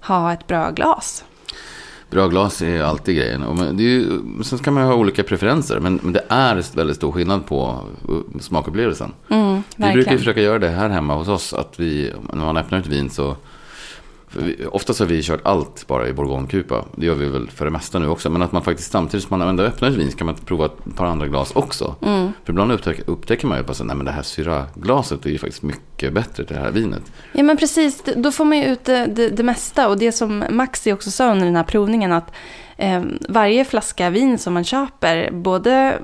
ha 0.00 0.32
ett 0.32 0.46
bra 0.46 0.70
glas. 0.70 1.24
Bra 2.10 2.28
glas 2.28 2.62
är 2.62 2.82
alltid 2.82 3.16
grejen. 3.16 3.42
Och 3.42 3.56
det 3.74 3.82
är 3.82 3.88
ju, 3.88 4.20
sen 4.42 4.58
ska 4.58 4.70
man 4.70 4.82
ju 4.82 4.88
ha 4.88 4.96
olika 4.96 5.22
preferenser. 5.22 5.80
Men, 5.80 6.00
men 6.02 6.12
det 6.12 6.24
är 6.28 6.76
väldigt 6.76 6.96
stor 6.96 7.12
skillnad 7.12 7.46
på 7.46 7.84
uh, 8.08 8.40
smakupplevelsen. 8.40 9.12
Mm, 9.28 9.62
Vi 9.76 9.92
brukar 9.92 10.12
ju 10.12 10.18
försöka 10.18 10.40
göra 10.40 10.58
det 10.58 10.68
här 10.68 10.88
hemma 10.88 11.14
hos 11.14 11.28
oss. 11.28 11.52
Att 11.52 11.80
vi, 11.80 12.12
när 12.32 12.44
man 12.44 12.56
öppnar 12.56 12.78
ett 12.78 12.86
vin 12.86 13.10
så... 13.10 13.36
vi, 14.36 14.66
oftast 14.66 15.00
har 15.00 15.06
vi 15.06 15.22
kört 15.22 15.40
allt 15.42 15.86
bara 15.86 16.08
i 16.08 16.12
bourgognekupa. 16.12 16.84
Det 16.96 17.06
gör 17.06 17.14
vi 17.14 17.28
väl 17.28 17.50
för 17.50 17.64
det 17.64 17.70
mesta 17.70 17.98
nu 17.98 18.08
också. 18.08 18.30
Men 18.30 18.42
att 18.42 18.52
man 18.52 18.62
faktiskt 18.62 18.92
samtidigt 18.92 19.28
som 19.28 19.38
man 19.38 19.48
ändå 19.48 19.62
öppnar 19.62 19.88
ett 19.88 19.94
vin 19.94 20.10
ska 20.10 20.24
man 20.24 20.34
prova 20.34 20.66
ett 20.66 20.96
par 20.96 21.06
andra 21.06 21.26
glas 21.26 21.52
också. 21.54 21.94
Mm. 22.02 22.32
För 22.44 22.52
ibland 22.52 22.72
upptäcker, 22.72 23.04
upptäcker 23.06 23.46
man 23.46 23.58
ju 23.58 23.64
bara 23.64 23.74
så, 23.74 23.84
nej 23.84 23.96
men 23.96 24.06
det 24.06 24.12
här 24.12 24.22
syraglaset 24.22 25.26
är 25.26 25.30
ju 25.30 25.38
faktiskt 25.38 25.62
mycket 25.62 26.12
bättre 26.12 26.44
till 26.44 26.56
det 26.56 26.62
här 26.62 26.70
vinet. 26.70 27.02
Ja 27.32 27.42
men 27.42 27.56
precis, 27.56 28.02
då 28.16 28.32
får 28.32 28.44
man 28.44 28.58
ju 28.58 28.64
ut 28.64 28.84
det, 28.84 29.06
det, 29.06 29.28
det 29.28 29.42
mesta. 29.42 29.88
Och 29.88 29.98
det 29.98 30.12
som 30.12 30.44
Maxi 30.50 30.92
också 30.92 31.10
sa 31.10 31.32
under 31.32 31.46
den 31.46 31.56
här 31.56 31.64
provningen 31.64 32.12
att 32.12 32.32
eh, 32.76 33.02
varje 33.28 33.64
flaska 33.64 34.10
vin 34.10 34.38
som 34.38 34.54
man 34.54 34.64
köper, 34.64 35.30
både 35.30 35.98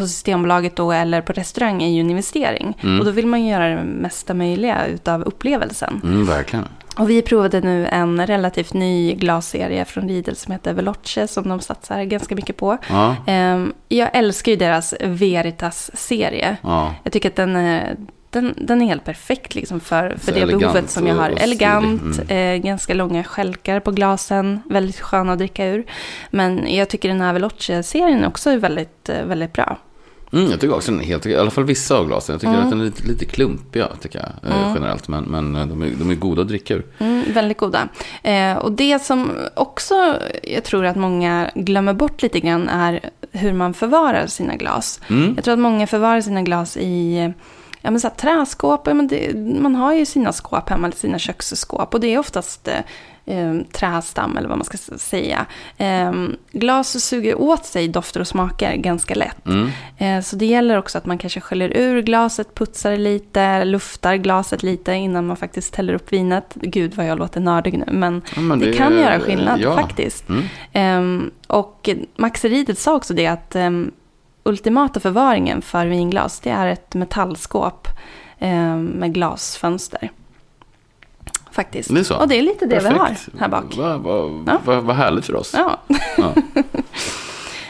på 0.00 0.06
Systembolaget 0.08 0.76
då 0.76 0.92
eller 0.92 1.20
på 1.20 1.32
restaurang, 1.32 1.82
är 1.82 1.88
ju 1.88 2.00
en 2.00 2.10
investering. 2.10 2.78
Mm. 2.82 2.98
Och 2.98 3.04
då 3.04 3.10
vill 3.10 3.26
man 3.26 3.42
ju 3.42 3.50
göra 3.50 3.68
det 3.68 3.84
mesta 3.84 4.34
möjliga 4.34 4.86
utav 4.86 5.22
upplevelsen. 5.22 6.00
Mm, 6.04 6.26
verkligen. 6.26 6.68
Och 6.98 7.10
vi 7.10 7.22
provade 7.22 7.60
nu 7.60 7.86
en 7.86 8.26
relativt 8.26 8.72
ny 8.72 9.14
glasserie 9.14 9.84
från 9.84 10.08
Riedel 10.08 10.36
som 10.36 10.52
heter 10.52 10.72
Veloce 10.72 11.26
som 11.28 11.48
de 11.48 11.60
satsar 11.60 12.02
ganska 12.04 12.34
mycket 12.34 12.56
på. 12.56 12.78
Ja, 12.88 13.16
Eh, 13.26 13.66
jag 13.88 14.10
älskar 14.12 14.52
ju 14.52 14.56
deras 14.56 14.94
Veritas-serie. 15.00 16.56
ja. 16.62 16.94
Jag 17.04 17.12
tycker 17.12 17.28
att 17.28 17.36
den 17.36 17.56
är, 17.56 17.96
den, 18.30 18.54
den 18.56 18.82
är 18.82 18.86
helt 18.86 19.04
perfekt 19.04 19.54
liksom 19.54 19.80
för, 19.80 20.16
för 20.18 20.32
det 20.32 20.46
behovet 20.46 20.90
som 20.90 21.06
jag 21.06 21.14
har. 21.14 21.30
elegant, 21.30 22.14
stilig, 22.14 22.54
eh, 22.54 22.56
ganska 22.56 22.94
långa 22.94 23.24
skälkar 23.24 23.80
på 23.80 23.90
glasen, 23.90 24.60
väldigt 24.70 25.00
sköna 25.00 25.32
att 25.32 25.38
dricka 25.38 25.66
ur. 25.66 25.84
Men 26.30 26.74
jag 26.74 26.88
tycker 26.88 27.08
den 27.08 27.20
här 27.20 27.32
Veloce-serien 27.32 28.24
också 28.24 28.50
är 28.50 28.56
väldigt, 28.56 29.08
eh, 29.08 29.24
väldigt 29.24 29.52
bra. 29.52 29.78
Mm, 30.32 30.50
jag 30.50 30.60
tycker 30.60 30.74
också 30.74 30.90
den 30.92 31.00
är 31.00 31.04
helt, 31.04 31.26
i 31.26 31.36
alla 31.36 31.50
fall 31.50 31.64
vissa 31.64 31.96
av 31.98 32.06
glasen. 32.06 32.32
Jag 32.32 32.40
tycker 32.40 32.52
Mm. 32.54 32.64
att 32.64 32.70
den 32.70 32.80
är 32.80 32.84
lite, 32.84 33.08
lite 33.08 33.24
klumpiga, 33.24 33.88
tycker 34.00 34.18
jag, 34.18 34.52
Mm. 34.52 34.74
generellt. 34.74 35.08
Men, 35.08 35.24
men 35.24 35.56
eh, 35.56 35.66
de, 35.66 35.82
är, 35.82 35.90
de 35.98 36.10
är 36.10 36.14
goda 36.14 36.42
att 36.42 36.48
dricka 36.48 36.74
ur. 36.74 36.86
Mm, 36.98 37.24
väldigt 37.32 37.58
goda. 37.58 37.88
Eh, 38.22 38.56
och 38.56 38.72
det 38.72 39.02
som 39.02 39.30
också 39.54 40.16
jag 40.42 40.64
tror 40.64 40.84
att 40.84 40.96
många 40.96 41.50
glömmer 41.54 41.92
bort 41.94 42.22
lite 42.22 42.40
grann 42.40 42.68
är 42.68 43.00
hur 43.32 43.52
man 43.52 43.74
förvarar 43.74 44.26
sina 44.26 44.56
glas. 44.56 45.00
Mm. 45.10 45.32
Jag 45.36 45.44
tror 45.44 45.54
att 45.54 45.60
många 45.60 45.86
förvarar 45.86 46.20
sina 46.20 46.42
glas 46.42 46.76
i 46.76 47.32
ja, 47.80 47.90
men 47.90 48.00
så 48.00 48.08
här, 48.08 48.14
träskåp. 48.14 48.86
Ja, 48.86 48.94
men 48.94 49.08
det, 49.08 49.34
man 49.36 49.74
har 49.74 49.94
ju 49.94 50.06
sina 50.06 50.32
skåp 50.32 50.68
hemma, 50.68 50.86
eller 50.86 50.96
sina 50.96 51.18
köksskåp. 51.18 51.94
Och 51.94 52.00
det 52.00 52.14
är 52.14 52.18
oftast 52.18 52.68
eh, 52.68 52.80
eh, 53.30 53.54
trästam, 53.72 54.36
eller 54.36 54.48
vad 54.48 54.58
man 54.58 54.64
ska 54.64 54.78
säga. 54.98 55.46
Eh, 55.76 56.12
glas 56.52 57.04
suger 57.04 57.40
åt 57.40 57.64
sig 57.64 57.88
dofter 57.88 58.20
och 58.20 58.26
smaker 58.26 58.76
ganska 58.76 59.14
lätt. 59.14 59.46
Mm. 59.46 59.70
Eh, 59.98 60.22
så 60.22 60.36
det 60.36 60.46
gäller 60.46 60.78
också 60.78 60.98
att 60.98 61.06
man 61.06 61.18
kanske 61.18 61.40
sköljer 61.40 61.76
ur 61.76 62.02
glaset, 62.02 62.54
putsar 62.54 62.90
det 62.90 62.96
lite, 62.96 63.64
luftar 63.64 64.16
glaset 64.16 64.62
lite 64.62 64.92
innan 64.92 65.26
man 65.26 65.36
faktiskt 65.36 65.76
häller 65.76 65.94
upp 65.94 66.12
vinet. 66.12 66.54
Gud 66.54 66.94
vad 66.94 67.06
jag 67.06 67.18
låter 67.18 67.40
nördig 67.40 67.78
nu, 67.78 67.92
men 67.92 68.22
Ja, 68.34 68.40
men 68.40 68.58
det, 68.58 68.72
kan 68.72 68.98
göra 68.98 69.20
skillnad 69.20 69.60
ja. 69.60 69.74
faktiskt. 69.74 70.28
Mm. 70.28 70.42
Ehm, 70.72 71.30
och 71.46 71.88
Max 72.16 72.44
sa 72.76 72.94
också 72.94 73.14
det 73.14 73.26
att 73.26 73.56
um, 73.56 73.90
ultimata 74.42 75.00
förvaringen 75.00 75.62
för 75.62 75.86
vinglas 75.86 76.40
det 76.40 76.50
är 76.50 76.66
ett 76.66 76.94
metallskåp 76.94 77.88
ehm, 78.38 78.84
med 78.84 79.14
glasfönster. 79.14 80.10
Faktiskt. 81.52 81.94
Det 81.94 82.00
är 82.00 82.04
så? 82.04 82.16
Och 82.16 82.28
det 82.28 82.38
är 82.38 82.42
lite 82.42 82.66
det 82.66 82.78
vi 82.78 82.88
har 82.88 83.16
här 83.38 83.48
bak. 83.48 83.76
Vad 83.76 84.00
va, 84.00 84.44
Ja. 84.46 84.60
va, 84.64 84.80
vad 84.80 84.96
härligt 84.96 85.26
för 85.26 85.36
oss. 85.36 85.54
Ja. 85.56 85.78
Ja. 86.16 86.34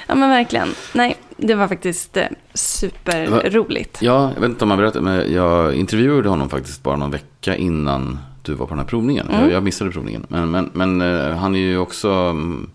ja, 0.06 0.14
men 0.14 0.30
verkligen. 0.30 0.68
Nej, 0.94 1.16
det 1.37 1.54
var 1.54 1.68
faktiskt 1.68 2.16
eh, 2.16 2.26
superroligt. 2.54 3.98
Ja, 4.02 4.33
jag 4.35 4.40
vet 4.40 4.50
inte 4.50 4.64
om 4.64 4.68
man 4.68 4.78
berättade, 4.78 5.04
men 5.04 5.33
jag 5.33 5.74
intervjuade 5.74 6.28
honom 6.28 6.48
faktiskt 6.48 6.83
bara 6.83 6.96
någon 6.96 7.11
vecka 7.11 7.56
innan 7.56 8.18
du 8.42 8.54
var 8.54 8.66
på 8.66 8.70
den 8.70 8.78
här 8.78 8.87
provningen. 8.87 9.28
Mm. 9.28 9.40
Jag, 9.40 9.52
jag 9.52 9.62
missade 9.62 9.90
provningen. 9.90 10.26
Men, 10.28 10.50
men, 10.50 10.70
men 10.72 11.00
eh, 11.00 11.37
han 11.37 11.54
är 11.54 11.61
ju 11.61 11.78
också, 11.78 12.09
mm, 12.11 12.70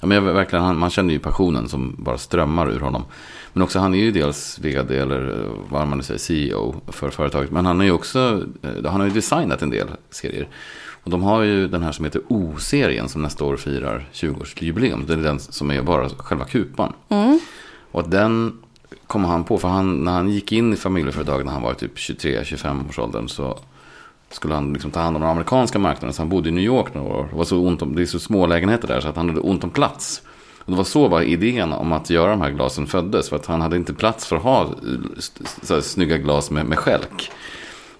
ja, 0.00 0.06
men 0.06 0.14
jag, 0.24 0.32
verkligen, 0.32 0.64
han, 0.64 0.78
man 0.78 0.90
känner 0.90 1.12
ju 1.12 1.18
passionen 1.18 1.68
som 1.68 1.94
bara 1.98 2.18
strömmar 2.18 2.70
ur 2.70 2.80
honom. 2.80 3.04
Men 3.52 3.62
också 3.62 3.78
han 3.78 3.94
är 3.94 3.98
ju 3.98 4.10
dels 4.10 4.58
vd 4.58 4.98
eller 4.98 5.28
eh, 5.28 5.50
vad 5.68 5.88
man 5.88 5.98
nu 5.98 6.04
säger, 6.04 6.18
CEO 6.18 6.80
för 6.86 7.10
företaget. 7.10 7.50
Men 7.50 7.66
han 7.66 7.80
är 7.80 7.84
ju 7.84 7.92
också, 7.92 8.44
eh, 8.62 8.90
han 8.90 9.00
har 9.00 9.06
ju 9.06 9.12
designat 9.12 9.62
en 9.62 9.70
del 9.70 9.88
serier. 10.10 10.48
Och 11.02 11.10
de 11.10 11.22
har 11.22 11.42
ju 11.42 11.68
den 11.68 11.82
här 11.82 11.92
som 11.92 12.04
heter 12.04 12.22
O-serien 12.28 13.08
som 13.08 13.22
nästa 13.22 13.44
år 13.44 13.56
firar 13.56 14.08
20-årsjubileum. 14.12 15.06
Det 15.06 15.12
är 15.12 15.16
den 15.16 15.40
som 15.40 15.70
är 15.70 15.82
bara 15.82 16.08
själva 16.08 16.44
kupan. 16.44 16.92
Mm. 17.08 17.40
Och 17.90 18.08
den 18.08 18.58
kom 19.06 19.24
han 19.24 19.44
på, 19.44 19.58
för 19.58 19.68
han, 19.68 20.04
när 20.04 20.12
han 20.12 20.28
gick 20.28 20.52
in 20.52 20.72
i 20.72 20.76
familjeföretag 20.76 21.44
när 21.44 21.52
han 21.52 21.62
var 21.62 21.74
typ 21.74 21.96
23-25 21.96 22.88
års 22.88 22.98
åldern 22.98 23.28
så 23.28 23.58
skulle 24.30 24.54
han 24.54 24.72
liksom 24.72 24.90
ta 24.90 25.00
hand 25.00 25.16
om 25.16 25.22
den 25.22 25.30
amerikanska 25.30 25.78
marknaden. 25.78 26.12
Så 26.12 26.22
han 26.22 26.28
bodde 26.28 26.48
i 26.48 26.52
New 26.52 26.64
York 26.64 26.94
några 26.94 27.14
år. 27.14 27.28
Det, 27.30 27.36
var 27.36 27.44
så 27.44 27.58
ont 27.58 27.82
om, 27.82 27.94
det 27.96 28.02
är 28.02 28.06
så 28.06 28.18
små 28.18 28.46
lägenheter 28.46 28.88
där 28.88 29.00
så 29.00 29.08
att 29.08 29.16
han 29.16 29.28
hade 29.28 29.40
ont 29.40 29.64
om 29.64 29.70
plats. 29.70 30.22
Och 30.64 30.70
det 30.72 30.76
var 30.76 30.84
så 30.84 31.08
var 31.08 31.22
idén 31.22 31.72
om 31.72 31.92
att 31.92 32.10
göra 32.10 32.30
de 32.30 32.40
här 32.40 32.50
glasen 32.50 32.86
föddes. 32.86 33.28
För 33.28 33.36
att 33.36 33.46
han 33.46 33.60
hade 33.60 33.76
inte 33.76 33.94
plats 33.94 34.26
för 34.26 34.36
att 34.36 34.42
ha 34.42 34.74
så 35.62 35.74
här, 35.74 35.80
snygga 35.80 36.18
glas 36.18 36.50
med, 36.50 36.66
med 36.66 36.78
skälk. 36.78 37.30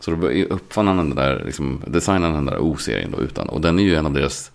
Så 0.01 0.11
då 0.11 0.29
uppfann 0.29 0.87
han 0.87 0.97
den 0.97 1.15
där, 1.15 1.43
liksom, 1.47 1.83
designade 1.87 2.35
den 2.35 2.47
där 2.47 2.59
O-serien 2.59 3.11
då 3.11 3.21
utan. 3.23 3.49
Och 3.49 3.61
den 3.61 3.79
är 3.79 3.83
ju 3.83 3.95
en 3.95 4.07
av 4.07 4.13
deras 4.13 4.51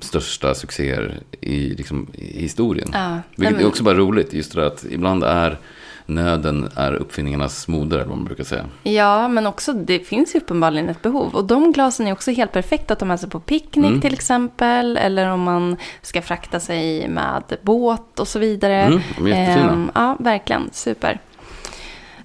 största 0.00 0.54
succéer 0.54 1.20
i, 1.40 1.56
liksom, 1.74 2.06
i 2.14 2.40
historien. 2.40 2.88
Ja, 2.92 3.18
Vilket 3.36 3.56
men- 3.56 3.64
är 3.64 3.68
också 3.68 3.82
bara 3.84 3.94
roligt, 3.94 4.32
just 4.32 4.54
det 4.54 4.60
där 4.60 4.66
att 4.66 4.84
ibland 4.90 5.24
är 5.24 5.58
nöden 6.06 6.70
är 6.76 6.92
uppfinningarnas 6.94 7.68
moder, 7.68 7.96
eller 7.96 8.06
vad 8.08 8.16
man 8.18 8.24
brukar 8.24 8.44
säga. 8.44 8.64
Ja, 8.82 9.28
men 9.28 9.46
också 9.46 9.72
det 9.72 9.98
finns 9.98 10.34
ju 10.34 10.38
uppenbarligen 10.38 10.88
ett 10.88 11.02
behov. 11.02 11.34
Och 11.34 11.44
de 11.44 11.72
glasen 11.72 12.06
är 12.06 12.12
också 12.12 12.30
helt 12.30 12.52
perfekta 12.52 12.92
att 12.92 12.98
ta 12.98 13.04
med 13.04 13.20
sig 13.20 13.30
på 13.30 13.40
picknick 13.40 13.86
Mm. 13.88 14.00
till 14.00 14.14
exempel. 14.14 14.96
Eller 14.96 15.30
om 15.30 15.40
man 15.40 15.76
ska 16.02 16.22
frakta 16.22 16.60
sig 16.60 17.08
med 17.08 17.42
båt 17.62 18.20
och 18.20 18.28
så 18.28 18.38
vidare. 18.38 18.82
Mm, 18.82 19.00
de 19.18 19.26
är 19.26 19.28
jättefina. 19.40 19.72
Ehm, 19.72 19.90
ja, 19.94 20.16
verkligen. 20.20 20.68
Super. 20.72 21.20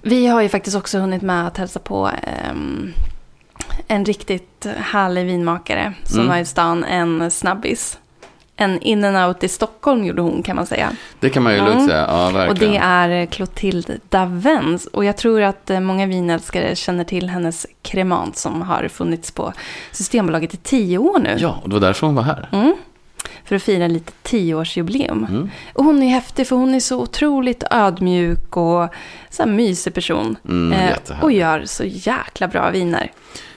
Vi 0.02 0.26
har 0.26 0.42
ju 0.42 0.48
faktiskt 0.48 0.76
också 0.76 0.98
hunnit 0.98 1.22
med 1.22 1.46
att 1.46 1.56
hälsa 1.56 1.80
på 1.80 2.10
ehm, 2.22 2.92
en 3.88 4.04
riktigt 4.04 4.66
härlig 4.78 5.26
vinmakare 5.26 5.92
som 6.04 6.18
Mm. 6.18 6.28
var 6.30 6.36
i 6.38 6.44
stan, 6.44 6.84
en 6.84 7.30
snabbis. 7.30 7.98
En 8.60 8.80
in 8.82 9.04
and 9.04 9.16
out 9.28 9.44
i 9.44 9.48
Stockholm 9.48 10.04
gjorde 10.04 10.22
hon 10.22 10.42
kan 10.42 10.56
man 10.56 10.66
säga. 10.66 10.92
Det 11.20 11.30
kan 11.30 11.42
man 11.42 11.52
ju 11.52 11.58
Mm. 11.58 11.70
lugnt 11.72 11.90
säga, 11.90 12.06
ja 12.08 12.26
Och 12.28 12.34
verkligen. 12.34 12.72
det 12.72 12.78
är 12.78 13.26
Clotilde 13.26 13.98
Davens. 14.08 14.86
Och 14.86 15.04
jag 15.04 15.16
tror 15.16 15.42
att 15.42 15.70
eh, 15.70 15.80
många 15.80 16.06
vinälskare 16.06 16.74
känner 16.76 17.04
till 17.04 17.28
hennes 17.28 17.66
kremant 17.82 18.36
som 18.36 18.62
har 18.62 18.88
funnits 18.88 19.30
på 19.30 19.52
Systembolaget 19.92 20.54
i 20.54 20.56
tio 20.56 20.98
år 20.98 21.18
nu. 21.18 21.36
Ja, 21.38 21.60
och 21.62 21.68
det 21.68 21.74
var 21.74 21.80
därför 21.80 22.06
hon 22.06 22.14
var 22.16 22.22
här. 22.22 22.48
Mm. 22.52 22.76
För 23.44 23.56
att 23.56 23.62
fira 23.62 23.86
lite 23.86 24.12
tioårsjubileum. 24.22 25.26
Mm. 25.30 25.50
Och 25.74 25.84
hon 25.84 26.02
är 26.02 26.08
häftig 26.08 26.46
för 26.46 26.56
hon 26.56 26.74
är 26.74 26.80
så 26.80 27.00
otroligt 27.00 27.64
ödmjuk 27.70 28.56
och 28.56 28.88
så 29.30 29.42
här 29.42 29.46
mysig 29.50 29.94
person. 29.94 30.36
Mm, 30.48 30.72
Eh, 30.72 31.22
och 31.24 31.32
gör 31.32 31.62
så 31.66 31.84
jäkla 31.84 32.48
bra 32.48 32.70
viner. 32.70 33.12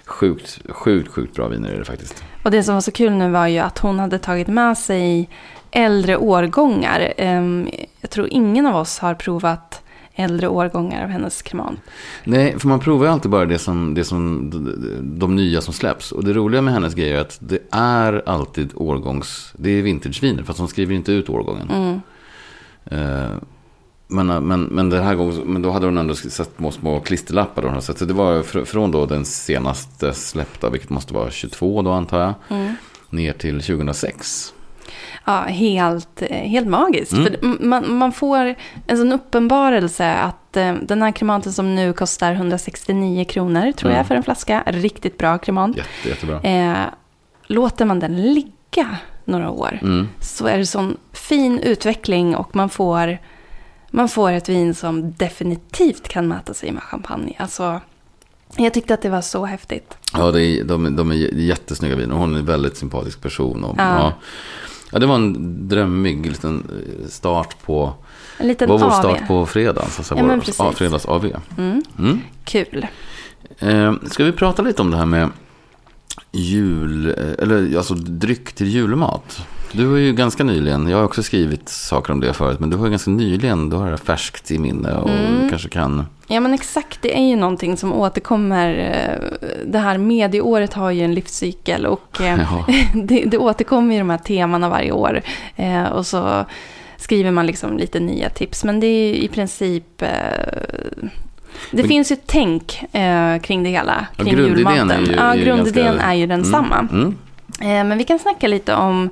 Sjukt, 0.06 0.60
sjukt, 0.70 1.12
sjukt 1.12 1.36
bra 1.36 1.48
viner 1.48 1.70
är 1.70 1.80
det 1.80 1.86
faktiskt. 1.86 2.24
Och 2.44 2.52
det 2.52 2.64
som 2.64 2.74
var 2.74 2.82
så 2.82 2.92
kul 2.92 3.12
nu 3.12 3.30
var 3.32 3.48
ju 3.48 3.60
att 3.60 3.80
hon 3.80 4.00
hade 4.00 4.20
tagit 4.20 4.48
med 4.48 4.78
sig 4.78 5.30
äldre 5.72 6.18
årgångar. 6.18 7.14
Ehm, 7.18 7.70
Jag 8.02 8.10
tror 8.10 8.28
ingen 8.32 8.66
av 8.66 8.76
oss 8.76 9.00
har 9.00 9.16
provat 9.16 9.82
äldre 10.16 10.48
årgångar 10.48 11.04
av 11.04 11.10
hennes 11.10 11.42
kremant. 11.42 11.80
Nej, 12.24 12.60
för 12.60 12.68
man 12.68 12.80
provar 12.80 13.06
ju 13.06 13.12
alltid 13.12 13.32
bara 13.32 13.46
det 13.46 13.60
som, 13.60 13.94
det 13.94 14.04
som 14.04 14.50
de, 15.02 15.36
nya 15.36 15.62
som 15.62 15.74
släpps. 15.74 16.12
Och 16.12 16.24
det 16.24 16.34
roliga 16.34 16.62
med 16.62 16.74
hennes 16.74 16.94
grejer 16.94 17.16
är 17.16 17.22
att 17.22 17.38
det 17.42 17.60
är 17.72 18.24
alltid 18.26 18.72
årgångs... 18.76 19.54
Det 19.58 19.70
är 19.70 19.82
vintageviner, 19.82 20.44
fast 20.44 20.60
hon 20.60 20.68
skriver 20.68 20.96
inte 20.96 21.12
ut 21.12 21.30
årgången. 21.30 21.70
Mm. 21.70 22.02
Eh, 22.86 23.38
men, 24.12 24.48
men, 24.48 24.62
men 24.64 24.90
den 24.90 25.04
här 25.04 25.16
gången, 25.16 25.36
men 25.46 25.62
då 25.62 25.72
hade 25.72 25.86
hon 25.86 25.98
ändå 25.98 26.16
satt 26.16 26.50
små, 26.58 26.72
små 26.72 27.00
klisterlappar. 27.00 27.64
Hon 27.64 27.82
sett. 27.82 27.98
så 27.98 28.06
det 28.06 28.14
var 28.14 28.44
fr 28.44 28.64
från 28.64 28.92
då 28.92 29.06
den 29.06 29.26
senaste 29.26 30.14
släppta, 30.14 30.70
vilket 30.70 30.90
måste 30.90 31.14
vara 31.14 31.32
22 31.32 31.82
då 31.82 31.92
antar 31.92 32.20
jag, 32.20 32.34
Mm. 32.50 32.74
ner 33.10 33.34
till 33.34 33.62
2006. 33.62 34.54
Ja, 35.26 35.42
helt, 35.42 36.22
eh, 36.22 36.28
helt 36.38 36.68
magiskt. 36.68 37.14
Mm. 37.14 37.24
För 37.26 37.66
man, 37.66 37.94
man 37.94 38.12
får 38.12 38.56
en 38.88 38.98
sån 38.98 39.12
uppenbarelse 39.12 40.14
att 40.14 40.58
eh, 40.58 40.74
den 40.82 41.02
här 41.02 41.12
kremanten 41.12 41.54
som 41.54 41.76
nu 41.76 41.94
kostar 41.94 42.34
169 42.34 43.26
kronor, 43.26 43.72
tror 43.72 43.90
Mm. 43.90 43.98
jag, 43.98 44.08
för 44.08 44.16
en 44.16 44.24
flaska. 44.24 44.64
Riktigt 44.68 45.18
bra 45.18 45.38
kremant. 45.38 45.78
Jätte, 45.78 46.10
jättebra. 46.10 46.42
Eh, 46.42 46.86
låter 47.48 47.86
man 47.86 48.00
den 48.00 48.34
ligga 48.34 48.88
några 49.26 49.50
år 49.50 49.80
Mm. 49.82 50.08
så 50.20 50.48
är 50.48 50.58
det 50.58 50.66
sån 50.66 50.98
fin 51.14 51.60
utveckling 51.60 52.36
och 52.36 52.56
man 52.56 52.70
får, 52.70 53.18
man 53.92 54.10
får 54.10 54.32
ett 54.32 54.50
vin 54.50 54.76
som 54.76 55.14
definitivt 55.14 56.08
kan 56.08 56.28
mäta 56.28 56.54
sig 56.54 56.72
med 56.72 56.84
champagne. 56.84 57.36
Alltså, 57.40 57.82
jag 58.58 58.74
tyckte 58.74 58.94
att 58.94 59.02
det 59.02 59.10
var 59.10 59.22
så 59.22 59.46
häftigt. 59.46 59.94
Ja, 60.14 60.32
det 60.32 60.46
är, 60.46 60.64
de, 60.64 60.96
de 60.96 61.12
är 61.12 61.16
jättesnygga 61.16 61.96
viner. 61.96 62.16
Hon 62.16 62.36
är 62.36 62.40
en 62.40 62.46
väldigt 62.46 62.78
sympatisk 62.78 63.22
person. 63.22 63.64
Och, 63.64 63.76
Ja. 63.78 63.84
ja. 64.00 64.14
Ja, 64.94 65.00
det 65.00 65.06
var 65.06 65.16
en 65.16 65.68
drömmig 65.70 66.26
liten 66.26 66.64
eh, 67.02 67.08
start 67.08 67.56
på... 67.66 67.94
En 68.38 68.48
liten 68.48 68.70
Vad 68.70 68.80
var 68.80 68.88
vår 68.90 68.96
AV. 68.96 69.00
start 69.00 69.28
på 69.28 69.46
fredagen? 69.46 69.90
Så 69.90 70.04
säga, 70.04 70.22
Ja, 70.22 70.28
vår, 70.28 70.44
ja, 70.60 70.72
fredags 70.72 71.06
AV. 71.06 71.26
Mm, 71.58 71.84
Mm. 71.98 72.20
kul. 72.44 72.88
Eh, 73.60 73.94
ska 74.12 74.24
vi 74.24 74.32
prata 74.32 74.62
lite 74.62 74.82
om 74.82 74.92
det 74.92 74.98
här 74.98 75.06
med 75.06 75.30
jul, 76.32 77.08
eh, 77.08 77.44
eller 77.44 77.78
alltså 77.78 77.94
dryck 77.94 78.54
till 78.54 78.68
julmat? 78.68 79.46
Du 79.74 79.88
har 79.88 79.98
ju 79.98 80.14
ganska 80.14 80.44
nyligen, 80.44 80.88
jag 80.90 80.98
har 80.98 81.06
också 81.06 81.24
skrivit 81.24 81.70
saker 81.70 82.14
om 82.14 82.20
det 82.20 82.34
förut, 82.34 82.60
men 82.60 82.70
du 82.70 82.78
har 82.78 82.86
ju 82.86 82.90
ganska 82.92 83.12
nyligen, 83.12 83.70
du 83.70 83.76
har 83.76 83.92
det 83.92 83.98
färskt 83.98 84.52
i 84.52 84.60
minne 84.60 84.94
och 84.96 85.10
Mm. 85.10 85.50
kanske 85.50 85.70
kan... 85.70 86.06
Ja 86.28 86.40
men 86.40 86.54
exakt, 86.54 87.02
det 87.02 87.18
är 87.18 87.24
ju 87.30 87.36
någonting 87.36 87.78
som 87.78 87.94
återkommer. 87.94 88.70
eh, 88.80 89.48
Det 89.66 89.80
här 89.80 89.98
medieåret 89.98 90.74
har 90.74 90.92
ju 90.92 91.02
en 91.04 91.14
livscykel 91.14 91.86
och 91.86 92.22
eh, 92.22 92.40
Ja, 92.42 92.66
det, 93.04 93.24
det 93.26 93.38
återkommer 93.38 93.94
ju 93.94 94.00
de 94.00 94.10
här 94.10 94.18
temana 94.18 94.70
varje 94.70 94.92
år. 94.92 95.22
Eh, 95.56 95.84
och 95.84 96.06
så 96.06 96.46
skriver 96.98 97.32
man 97.32 97.46
liksom 97.46 97.78
lite 97.78 98.00
nya 98.00 98.30
tips. 98.30 98.64
Men 98.64 98.80
det 98.80 98.88
är 98.88 99.08
ju 99.08 99.16
i 99.16 99.28
princip... 99.28 99.84
Det 99.98 101.78
Men- 101.78 101.88
finns 101.88 102.12
ju 102.12 102.14
ett 102.14 102.24
tänk 102.26 102.84
eh, 102.92 103.38
kring 103.42 103.64
det 103.64 103.70
hela, 103.70 104.06
kring 104.18 104.28
grundidén 104.36 104.58
julmaten. 104.58 104.92
är 104.92 105.00
ju- 105.00 105.16
ja, 105.16 105.34
grundidén 105.34 105.86
ganska- 105.86 106.06
är 106.06 106.14
ju 106.14 106.28
densamma. 106.28 106.88
Mm. 106.92 107.08
Eh, 107.08 107.14
men 107.60 107.98
vi 107.98 108.04
kan 108.04 108.20
snacka 108.20 108.48
lite 108.48 108.76
om 108.76 109.10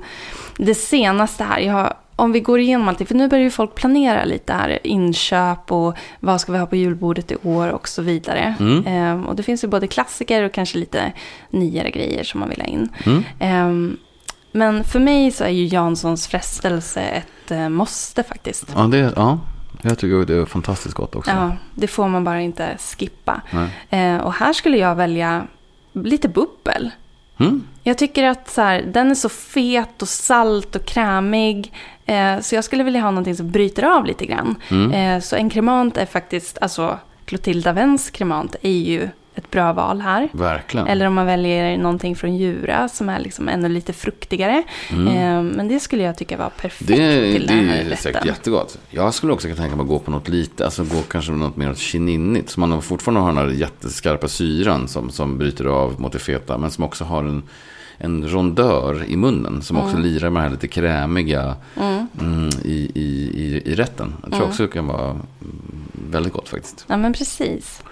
det 0.56 0.74
senaste 0.74 1.44
här. 1.44 1.68
Har, 1.68 1.94
om 2.16 2.32
vi 2.32 2.40
går 2.40 2.60
igenom 2.60 2.88
allting, 2.88 3.06
för 3.06 3.14
nu 3.14 3.28
börjar 3.28 3.44
ju 3.44 3.50
folk 3.50 3.74
planera 3.74 4.24
lite 4.24 4.52
här. 4.52 4.78
Inköp 4.86 5.72
och 5.72 5.96
vad 6.20 6.40
ska 6.40 6.52
vi 6.52 6.58
ha 6.58 6.66
på 6.66 6.76
julbordet 6.76 7.32
i 7.32 7.36
år 7.42 7.68
och 7.68 7.88
så 7.88 8.02
vidare. 8.02 8.54
Mm. 8.60 8.86
Eh, 8.86 9.28
och 9.28 9.36
det 9.36 9.42
finns 9.42 9.64
ju 9.64 9.68
både 9.68 9.86
klassiker 9.86 10.42
och 10.42 10.52
kanske 10.52 10.78
lite 10.78 11.12
nyare 11.50 11.90
grejer 11.90 12.24
som 12.24 12.40
man 12.40 12.48
vill 12.48 12.60
ha 12.60 12.66
in. 12.66 12.88
Mm. 13.04 13.24
Ehm, 13.38 13.96
men 14.52 14.84
för 14.84 15.00
mig 15.00 15.30
så 15.30 15.44
är 15.44 15.48
ju 15.48 15.66
Janssons 15.66 16.26
frestelse 16.26 17.00
ett 17.00 17.50
eh, 17.50 17.68
måste 17.68 18.22
faktiskt. 18.22 18.66
Ja, 18.74 18.82
det, 18.82 19.12
ja, 19.16 19.38
jag 19.82 19.98
tycker 19.98 20.26
det 20.26 20.34
är 20.34 20.46
fantastiskt 20.46 20.94
gott 20.94 21.16
också. 21.16 21.30
Ja, 21.30 21.56
det 21.74 21.86
får 21.86 22.08
man 22.08 22.24
bara 22.24 22.40
inte 22.40 22.76
skippa. 22.78 23.40
Nej. 23.50 23.68
Eh, 23.90 24.20
och 24.20 24.32
här 24.32 24.52
skulle 24.52 24.76
jag 24.76 24.94
välja 24.94 25.46
lite 25.92 26.28
bubbel. 26.28 26.90
Mm. 27.40 27.64
Jag 27.82 27.98
tycker 27.98 28.24
att 28.24 28.50
så 28.50 28.62
här, 28.62 28.82
den 28.82 29.10
är 29.10 29.14
så 29.14 29.28
fet 29.28 30.02
och 30.02 30.08
salt 30.08 30.76
och 30.76 30.84
krämig. 30.84 31.72
Eh, 32.06 32.40
så 32.40 32.54
jag 32.54 32.64
skulle 32.64 32.82
vilja 32.82 33.00
ha 33.00 33.10
någonting 33.10 33.36
som 33.36 33.50
bryter 33.50 33.82
av 33.82 34.04
lite 34.04 34.26
grann. 34.26 34.56
Mm. 34.70 34.92
Eh, 34.92 35.22
så 35.22 35.36
en 35.36 35.50
kremant 35.50 35.96
är 35.96 36.06
faktiskt, 36.06 36.58
alltså 36.60 36.98
Clotilda 37.24 37.72
Wenns 37.72 38.10
kremant 38.10 38.56
är 38.62 38.70
ju 38.70 39.08
ett 39.34 39.50
bra 39.50 39.72
val 39.72 40.00
här. 40.00 40.28
Verkligen. 40.32 40.86
Eller 40.86 41.06
om 41.06 41.14
man 41.14 41.26
väljer 41.26 41.78
någonting 41.78 42.16
från 42.16 42.36
Djura 42.36 42.88
som 42.88 43.08
är 43.08 43.18
liksom 43.18 43.48
ännu 43.48 43.68
lite 43.68 43.92
fruktigare. 43.92 44.62
Mm. 44.92 45.06
Eh, 45.06 45.56
men 45.56 45.68
det 45.68 45.80
skulle 45.80 46.02
jag 46.02 46.16
tycka 46.18 46.36
var 46.36 46.50
perfekt 46.50 46.88
Det, 46.88 47.32
till 47.32 47.46
det 47.46 47.54
den 47.54 47.68
här 47.68 47.76
är 47.76 47.84
rätten. 47.84 47.96
säkert 47.96 48.24
jättegott. 48.26 48.78
Jag 48.90 49.14
skulle 49.14 49.32
också 49.32 49.48
kunna 49.48 49.56
tänka 49.60 49.76
mig 49.76 49.82
att 49.82 49.88
gå 49.88 49.98
på 49.98 50.10
något 50.10 50.28
lite, 50.28 50.64
alltså 50.64 50.84
gå 50.84 51.02
kanske 51.08 51.32
något 51.32 51.56
mer 51.56 51.70
åt. 51.70 52.50
Så 52.50 52.60
man 52.60 52.82
fortfarande 52.82 53.20
har 53.20 53.28
den 53.28 53.36
här 53.38 53.48
jätteskarpa 53.48 54.28
syran 54.28 54.88
som, 54.88 55.10
som 55.10 55.38
bryter 55.38 55.64
av 55.64 56.00
mot 56.00 56.12
det 56.12 56.18
feta. 56.18 56.58
Men 56.58 56.70
som 56.70 56.84
också 56.84 57.04
har 57.04 57.24
en, 57.24 57.42
en 57.98 58.28
rondör 58.28 59.04
i 59.08 59.16
munnen. 59.16 59.62
Som 59.62 59.76
också 59.76 59.96
lirar 59.96 60.30
med 60.30 60.40
det 60.42 60.44
här 60.44 60.50
lite 60.50 60.68
krämiga 60.68 61.56
Mm. 61.76 62.06
mm, 62.20 62.48
i, 62.64 62.90
i, 62.94 63.30
i, 63.34 63.62
i 63.64 63.74
rätten. 63.74 64.14
Jag 64.22 64.32
tror 64.32 64.44
också 64.46 64.62
det 64.62 64.72
kan 64.72 64.86
vara 64.86 65.10
mm, 65.10 65.20
väldigt 66.10 66.32
gott 66.32 66.48
faktiskt. 66.48 66.84
Ja, 66.88 66.96
men 66.96 67.12
precis. 67.12 67.82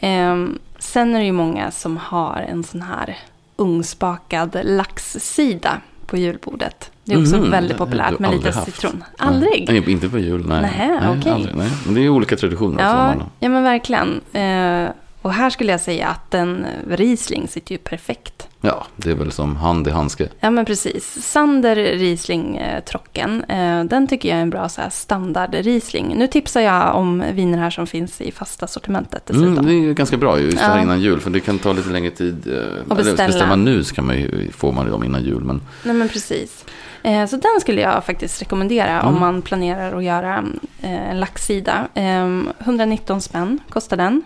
Ehm, 0.00 0.58
sen 0.78 1.14
är 1.14 1.18
det 1.18 1.24
ju 1.24 1.32
många 1.32 1.70
som 1.70 1.96
har 1.96 2.46
en 2.48 2.64
sån 2.64 2.82
här 2.82 3.16
ugnsbakad 3.56 4.56
laxsida 4.64 5.80
på 6.06 6.16
julbordet. 6.16 6.90
Det 7.04 7.12
är 7.14 7.22
också 7.22 7.36
Mhm, 7.36 7.50
väldigt 7.50 7.76
populärt 7.76 8.18
med 8.18 8.30
lite 8.30 8.50
haft. 8.50 8.66
citron. 8.74 9.04
Aldrig? 9.18 9.64
Nej, 9.68 9.90
inte 9.92 10.08
på 10.08 10.18
jul, 10.18 10.46
nej. 10.48 10.60
Nähä, 10.62 11.00
nej, 11.00 11.18
okej. 11.18 11.32
aldrig, 11.32 11.56
nej. 11.56 11.70
Men 11.84 11.94
det 11.94 12.00
är 12.00 12.02
ju 12.02 12.10
olika 12.10 12.36
traditioner. 12.36 12.82
Ja, 12.82 13.14
ja, 13.40 13.48
men 13.48 13.62
verkligen. 13.62 14.20
Eh, 14.32 14.88
och 15.22 15.32
här 15.32 15.50
skulle 15.50 15.72
jag 15.72 15.80
säga 15.80 16.08
att 16.08 16.34
en 16.34 16.66
Riesling 16.90 17.48
sitter 17.48 17.72
ju 17.72 17.78
perfekt. 17.78 18.48
ja, 18.60 18.86
det 18.96 19.10
är 19.10 19.14
väl 19.14 19.32
som 19.32 19.56
hand 19.56 19.88
i 19.88 19.90
handske. 19.90 20.28
Ja, 20.40 20.50
men 20.50 20.64
precis. 20.64 21.22
Sander 21.24 21.76
Riesling 21.76 22.56
eh, 22.56 22.84
Trocken, 22.84 23.44
eh, 23.44 23.84
den 23.84 24.06
tycker 24.06 24.28
jag 24.28 24.38
är 24.38 24.42
en 24.42 24.50
bra 24.50 24.68
så 24.68 24.80
här, 24.80 24.90
standard 24.90 25.54
Riesling. 25.54 26.14
Nu 26.16 26.26
tipsar 26.26 26.60
jag 26.60 26.94
om 26.96 27.24
viner 27.32 27.58
här 27.58 27.70
som 27.70 27.86
finns 27.86 28.20
i 28.20 28.32
fasta 28.32 28.66
sortimentet 28.66 29.22
dessutom. 29.26 29.52
Mm, 29.52 29.66
det 29.66 29.72
är 29.72 29.80
ju 29.80 29.94
ganska 29.94 30.16
bra 30.16 30.38
ju, 30.40 30.44
just 30.44 30.58
här 30.58 30.76
Ja. 30.76 30.82
innan 30.82 31.00
jul. 31.00 31.20
För 31.20 31.30
det 31.30 31.40
kan 31.40 31.58
ta 31.58 31.72
lite 31.72 31.88
längre 31.90 32.10
tid. 32.10 32.46
eh, 32.46 32.52
Eller 32.54 32.94
beställa. 32.94 33.26
bestämma 33.26 33.56
nu 33.56 33.84
så 33.84 33.94
kan 33.94 34.06
man 34.06 34.16
ju, 34.16 34.50
får 34.52 34.72
man 34.72 34.90
dem 34.90 35.04
innan 35.04 35.22
jul. 35.24 35.44
Men 35.44 35.60
Nej, 35.84 35.94
men 35.94 36.08
precis. 36.08 36.64
Eh, 37.02 37.26
så 37.26 37.36
den 37.36 37.60
skulle 37.60 37.80
jag 37.80 38.04
faktiskt 38.04 38.42
rekommendera 38.42 39.00
Mm. 39.00 39.14
om 39.14 39.20
man 39.20 39.42
planerar 39.42 39.96
att 39.98 40.04
göra 40.04 40.44
eh, 40.82 41.10
en 41.10 41.20
laxsida. 41.20 41.88
Eh, 41.94 42.40
119 42.58 43.20
spänn 43.20 43.58
kostar 43.68 43.96
den. 43.96 44.22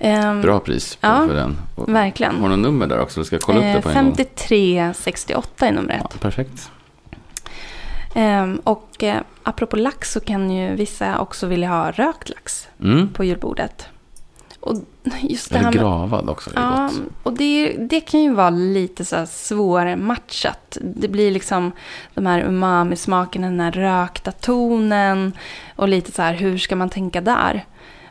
Eh, 0.00 0.40
bra 0.40 0.60
pris 0.60 0.98
Ja, 1.00 1.26
för 1.26 1.34
den. 1.34 1.56
Och, 1.74 1.94
Verkligen. 1.94 2.36
har 2.40 2.48
du 2.48 2.56
något 2.56 2.62
nummer 2.62 2.86
där 2.86 3.00
också? 3.00 3.20
Eller 3.20 3.26
ska 3.26 3.38
kolla 3.38 3.58
upp 3.58 3.64
det 3.64 3.68
Eh, 3.70 3.80
på 3.80 3.88
en 3.88 4.04
gång? 4.04 4.14
5368 4.16 5.66
är 5.66 5.72
numret. 5.72 6.00
Ja, 6.02 6.10
perfekt. 6.20 6.70
Ehm, 8.14 8.60
och 8.64 9.02
eh, 9.04 9.20
apropå 9.42 9.76
lax 9.76 10.12
så 10.12 10.20
kan 10.20 10.50
ju 10.50 10.74
vissa 10.74 11.18
också 11.18 11.46
vilja 11.46 11.68
ha 11.68 11.90
rökt 11.90 12.28
lax 12.28 12.68
Mm. 12.82 13.08
på 13.08 13.24
julbordet. 13.24 13.86
Och 14.60 14.74
just 15.20 15.50
det 15.50 15.56
Eller 15.56 15.64
med... 15.64 15.74
gravad 15.74 16.28
också, 16.30 16.50
Ja, 16.54 16.90
gott. 16.92 17.00
och 17.22 17.32
det, 17.32 17.76
det 17.78 18.00
kan 18.00 18.20
ju 18.22 18.34
vara 18.34 18.50
lite 18.50 19.04
så 19.04 19.16
här 19.16 19.26
svårmatchat. 19.26 20.78
Det 20.80 21.08
blir 21.08 21.30
liksom 21.30 21.72
de 22.14 22.26
här 22.26 22.40
umami-smakerna, 22.40 23.46
den 23.46 23.60
här 23.60 23.72
rökta 23.72 24.32
tonen 24.32 25.32
och 25.76 25.88
lite 25.88 26.12
så 26.12 26.22
här, 26.22 26.34
hur 26.34 26.58
ska 26.58 26.76
man 26.76 26.90
tänka 26.90 27.20
där? 27.20 27.64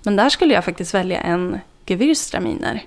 Men 0.04 0.16
där 0.16 0.30
skulle 0.30 0.54
jag 0.54 0.66
faktiskt 0.66 0.94
välja 0.94 1.20
en 1.22 1.60
Gewürztraminer 1.88 2.82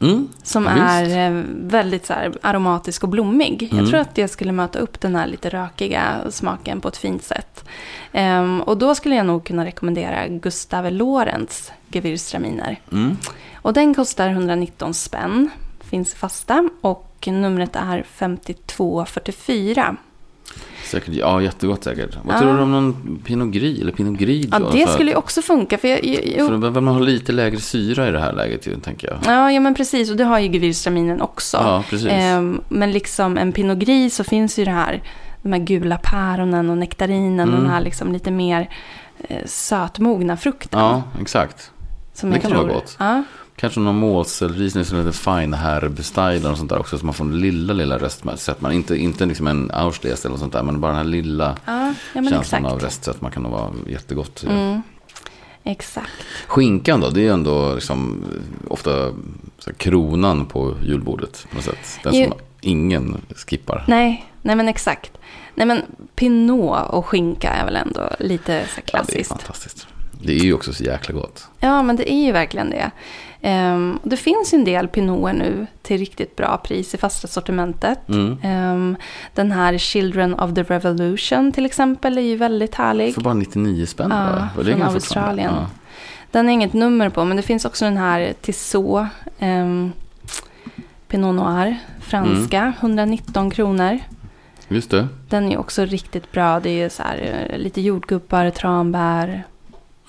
Mm. 0.00 0.28
som 0.42 0.62
Visst. 0.64 0.76
är 0.76 1.30
eh, 1.30 1.42
väldigt 1.48 2.06
så 2.06 2.12
här 2.12 2.32
aromatisk 2.42 3.02
och 3.02 3.08
blommig. 3.08 3.62
Mm. 3.62 3.78
Jag 3.78 3.88
tror 3.90 4.00
att 4.00 4.14
det 4.14 4.28
skulle 4.28 4.52
möta 4.52 4.78
upp 4.78 5.00
den 5.00 5.16
här 5.16 5.26
lite 5.26 5.48
rökiga 5.48 6.20
smaken 6.30 6.80
på 6.80 6.88
ett 6.88 6.96
fint 6.96 7.24
sätt. 7.24 7.64
Ehm, 8.12 8.60
och 8.60 8.78
då 8.78 8.94
skulle 8.94 9.14
jag 9.16 9.26
nog 9.26 9.44
kunna 9.44 9.64
rekommendera 9.64 10.28
Gustave 10.28 10.90
Lorentz 10.90 11.72
Gewürztraminer. 11.92 12.76
Mm. 12.92 13.16
Och 13.54 13.72
den 13.72 13.94
kostar 13.94 14.28
119 14.28 14.94
spänn, 14.94 15.50
finns 15.80 16.14
fasta 16.14 16.68
och 16.80 17.28
numret 17.30 17.76
är 17.76 18.02
5244. 18.02 19.96
Säkert, 20.92 21.14
ja, 21.14 21.42
jättegott 21.42 21.84
säkert. 21.84 22.16
Vad 22.24 22.34
Ja. 22.34 22.40
tror 22.40 22.54
du 22.56 22.62
om 22.62 22.70
någon 22.72 23.18
Pinot 23.24 23.48
Gris 23.54 23.80
eller 23.80 23.92
Pinot 23.92 24.18
Grigio? 24.18 24.48
Ja, 24.52 24.58
det 24.58 24.88
skulle 24.88 25.10
ju 25.10 25.16
också 25.16 25.42
funka. 25.42 25.78
För 25.78 25.88
jag, 25.88 26.04
jag, 26.04 26.46
För 26.46 26.52
då 26.52 26.58
behöver 26.58 26.80
man 26.80 26.94
ha 26.94 27.00
lite 27.00 27.32
lägre 27.32 27.60
syra 27.60 28.08
i 28.08 28.10
det 28.10 28.20
här 28.20 28.32
läget 28.32 28.66
ju, 28.66 28.76
tänker 28.80 29.08
jag. 29.08 29.18
ja, 29.34 29.52
ja, 29.52 29.60
men 29.60 29.74
precis. 29.74 30.10
Och 30.10 30.16
det 30.16 30.24
har 30.24 30.38
ju 30.38 30.48
Gewürztraminen 30.48 31.20
också. 31.20 31.56
Ja, 31.56 31.84
precis. 31.90 32.08
Ehm, 32.10 32.60
men 32.68 32.90
liksom 32.92 33.38
en 33.38 33.52
Pinot 33.52 33.78
Gris 33.78 34.14
så 34.16 34.24
finns 34.24 34.58
ju 34.58 34.64
det 34.64 34.70
här, 34.70 35.02
de 35.42 35.52
här 35.52 35.60
gula 35.60 35.98
päronen 36.02 36.70
och 36.70 36.78
nektarinen, 36.78 37.48
Mm. 37.48 37.60
den 37.62 37.70
här 37.70 37.80
liksom 37.80 38.12
lite 38.12 38.30
mer 38.30 38.68
eh, 39.28 39.36
sötmogna 39.46 40.36
frukten. 40.36 40.80
Ja, 40.80 41.02
exakt. 41.20 41.70
som 42.14 42.30
det 42.30 42.38
kan 42.38 42.50
tror. 42.50 42.62
vara 42.62 42.72
gott. 42.72 42.96
Ja, 42.98 43.22
Kanske 43.56 43.80
någon 43.80 43.96
målselrisning 43.96 44.84
som 44.84 44.98
lite 44.98 45.18
fine 45.18 45.54
herb-style 45.54 46.50
och 46.50 46.58
sånt 46.58 46.70
där 46.70 46.78
också. 46.78 46.98
Så 46.98 47.06
man 47.06 47.14
får 47.14 47.24
en 47.24 47.40
lilla, 47.40 47.72
lilla 47.72 47.98
restsättning. 47.98 48.72
Inte, 48.72 48.96
inte 48.96 49.26
liksom 49.26 49.46
en 49.46 49.70
Auschwitz 49.70 50.24
eller 50.24 50.36
sånt 50.36 50.52
där. 50.52 50.62
Men 50.62 50.80
bara 50.80 50.92
den 50.92 50.96
här 50.96 51.04
lilla 51.04 51.56
ja, 51.64 51.94
ja 52.14 52.22
känslan 52.22 52.40
exakt. 52.40 52.64
av 52.66 52.80
restsätt. 52.80 53.20
Man 53.20 53.30
kan 53.30 53.42
nog 53.42 53.52
vara 53.52 53.72
jättegott. 53.88 54.44
Mm. 54.48 54.82
Exakt. 55.64 56.10
Skinkan 56.46 57.00
då, 57.00 57.10
det 57.10 57.20
är 57.20 57.24
ju 57.24 57.30
ändå 57.32 57.74
liksom 57.74 58.24
ofta 58.68 58.90
så 59.58 59.70
här, 59.70 59.72
kronan 59.72 60.46
på 60.46 60.74
julbordet 60.84 61.46
på 61.50 61.56
något 61.56 61.64
sätt. 61.64 61.98
Den 62.02 62.12
som 62.12 62.32
ingen 62.60 63.20
skippar. 63.36 63.84
Nej, 63.88 64.26
nej 64.42 64.56
men 64.56 64.68
exakt. 64.68 65.12
Nej 65.54 65.66
men 65.66 65.82
pinot 66.14 66.88
och 66.88 67.06
skinka 67.06 67.50
är 67.50 67.64
väl 67.64 67.76
ändå 67.76 68.10
lite 68.18 68.44
så 68.46 68.52
här 68.52 68.62
Ja, 68.66 68.74
det 68.76 68.80
är 68.80 69.04
klassiskt. 69.04 69.30
fantastiskt. 69.30 69.86
Det 70.22 70.32
är 70.32 70.44
ju 70.44 70.54
också 70.54 70.72
så 70.72 70.84
jäkla 70.84 71.14
gott. 71.14 71.48
Ja, 71.60 71.82
men 71.82 71.96
det 71.96 72.12
är 72.12 72.26
ju 72.26 72.32
verkligen 72.32 72.70
det. 72.70 72.90
Och 74.02 74.08
det 74.08 74.16
finns 74.16 74.52
en 74.52 74.64
del 74.64 74.88
pinoter 74.88 75.32
nu 75.32 75.66
till 75.82 75.98
riktigt 75.98 76.36
bra 76.36 76.56
pris 76.56 76.94
i 76.94 76.98
fasta 76.98 77.28
sortimentet. 77.28 78.08
Mm. 78.08 78.38
Ehm, 78.42 78.96
den 79.34 79.52
här 79.52 79.78
Children 79.78 80.34
of 80.34 80.54
the 80.54 80.62
Revolution 80.62 81.52
till 81.52 81.66
exempel 81.66 82.18
är 82.18 82.22
ju 82.22 82.36
väldigt 82.36 82.74
härlig. 82.74 83.14
För 83.14 83.20
bara 83.20 83.34
99 83.34 83.86
spänn 83.86 84.10
Ja, 84.10 84.48
bara. 84.56 84.64
Från 84.64 84.82
Australien. 84.82 85.54
Ja. 85.54 85.66
Den 86.30 86.48
är 86.48 86.52
inget 86.52 86.72
nummer 86.72 87.08
på, 87.08 87.24
men 87.24 87.36
det 87.36 87.42
finns 87.42 87.64
också 87.64 87.84
den 87.84 87.96
här 87.96 88.32
Tissot. 88.40 89.06
Um, 89.40 89.92
Pinot 91.08 91.34
Noir, 91.34 91.76
franska, 92.00 92.60
Mm. 92.60 92.74
119 92.80 93.50
kronor. 93.50 93.98
Just 94.68 94.90
det. 94.90 95.08
Den 95.28 95.52
är 95.52 95.58
också 95.58 95.84
riktigt 95.84 96.32
bra. 96.32 96.60
Det 96.60 96.82
är 96.82 96.88
så 96.88 97.02
här, 97.02 97.48
eh, 97.50 97.58
lite 97.58 97.80
jordgubbar, 97.80 98.50
tranbär, 98.50 99.42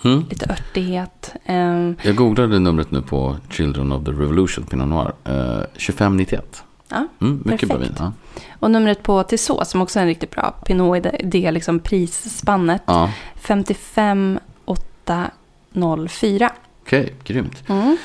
Mm. 0.03 0.25
lite 0.29 0.45
örtighet. 0.51 1.33
Ehm, 1.45 1.95
Jag 2.01 2.15
googlade 2.15 2.59
numret 2.59 2.91
nu 2.91 3.01
på 3.01 3.37
Children 3.49 3.91
of 3.91 4.05
the 4.05 4.11
Revolution 4.11 4.65
Pinot 4.65 4.87
Noir. 4.87 5.11
Eh, 5.23 5.63
2591. 5.77 6.63
ja. 6.89 7.07
Mm, 7.21 7.41
mycket 7.45 7.69
bra 7.69 7.77
vin. 7.77 7.87
Perfekt. 7.87 7.99
Ja. 7.99 8.11
Och 8.59 8.71
numret 8.71 9.03
på 9.03 9.23
Tissot 9.23 9.67
som 9.67 9.81
också 9.81 9.99
är 9.99 10.01
en 10.01 10.07
riktigt 10.07 10.31
bra 10.31 10.51
Pinot 10.65 10.97
i 10.97 10.99
det, 10.99 11.21
det 11.23 11.51
liksom 11.51 11.79
prisspannet. 11.79 12.81
Ja. 12.85 13.11
55 13.35 14.39
804. 14.65 16.51
Okej, 16.81 17.13
grymt. 17.23 17.63
Mm. 17.69 17.97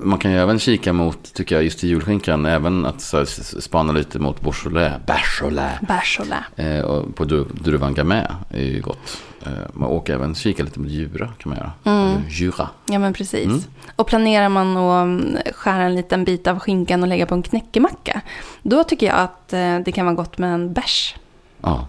Man 0.00 0.18
kan 0.18 0.30
ju 0.32 0.38
även 0.38 0.58
kika 0.58 0.92
mot, 0.92 1.34
tycker 1.34 1.54
jag, 1.54 1.64
just 1.64 1.84
i 1.84 1.88
julskinkan, 1.88 2.46
även 2.46 2.86
att 2.86 3.00
så 3.00 3.26
spana 3.60 3.92
lite 3.92 4.18
mot 4.18 4.40
Beaujolais. 4.40 4.92
Beaujolais. 5.06 5.80
Beaujolais. 5.80 6.44
Eh, 6.56 6.80
och 6.84 7.16
på 7.16 7.24
dru- 7.24 7.62
druvan 7.62 7.94
Gamay 7.94 8.22
är 8.50 8.62
ju 8.64 8.80
gott. 8.80 9.22
Eh, 9.46 9.52
man 9.72 9.88
åker 9.88 10.14
även 10.14 10.34
kika 10.34 10.62
lite 10.62 10.80
mot 10.80 10.90
Jura 10.90 11.28
kan 11.38 11.50
man 11.50 11.58
göra. 11.58 11.72
Mm. 11.84 12.22
Jura. 12.28 12.68
Ja 12.88 12.98
men 12.98 13.12
precis. 13.12 13.46
Mm. 13.46 13.60
Och 13.96 14.06
planerar 14.06 14.48
man 14.48 14.76
att 14.76 15.02
mm, 15.04 15.36
skära 15.54 15.82
en 15.82 15.94
liten 15.94 16.24
bit 16.24 16.46
av 16.46 16.58
skinkan 16.58 17.02
och 17.02 17.08
lägga 17.08 17.26
på 17.26 17.34
en 17.34 17.42
knäckemacka. 17.42 18.20
Då 18.62 18.84
tycker 18.84 19.06
jag 19.06 19.16
att 19.18 19.52
eh, 19.52 19.78
det 19.84 19.92
kan 19.92 20.06
vara 20.06 20.16
gott 20.16 20.38
med 20.38 20.54
en 20.54 20.72
bärs. 20.72 21.14
Ja, 21.60 21.86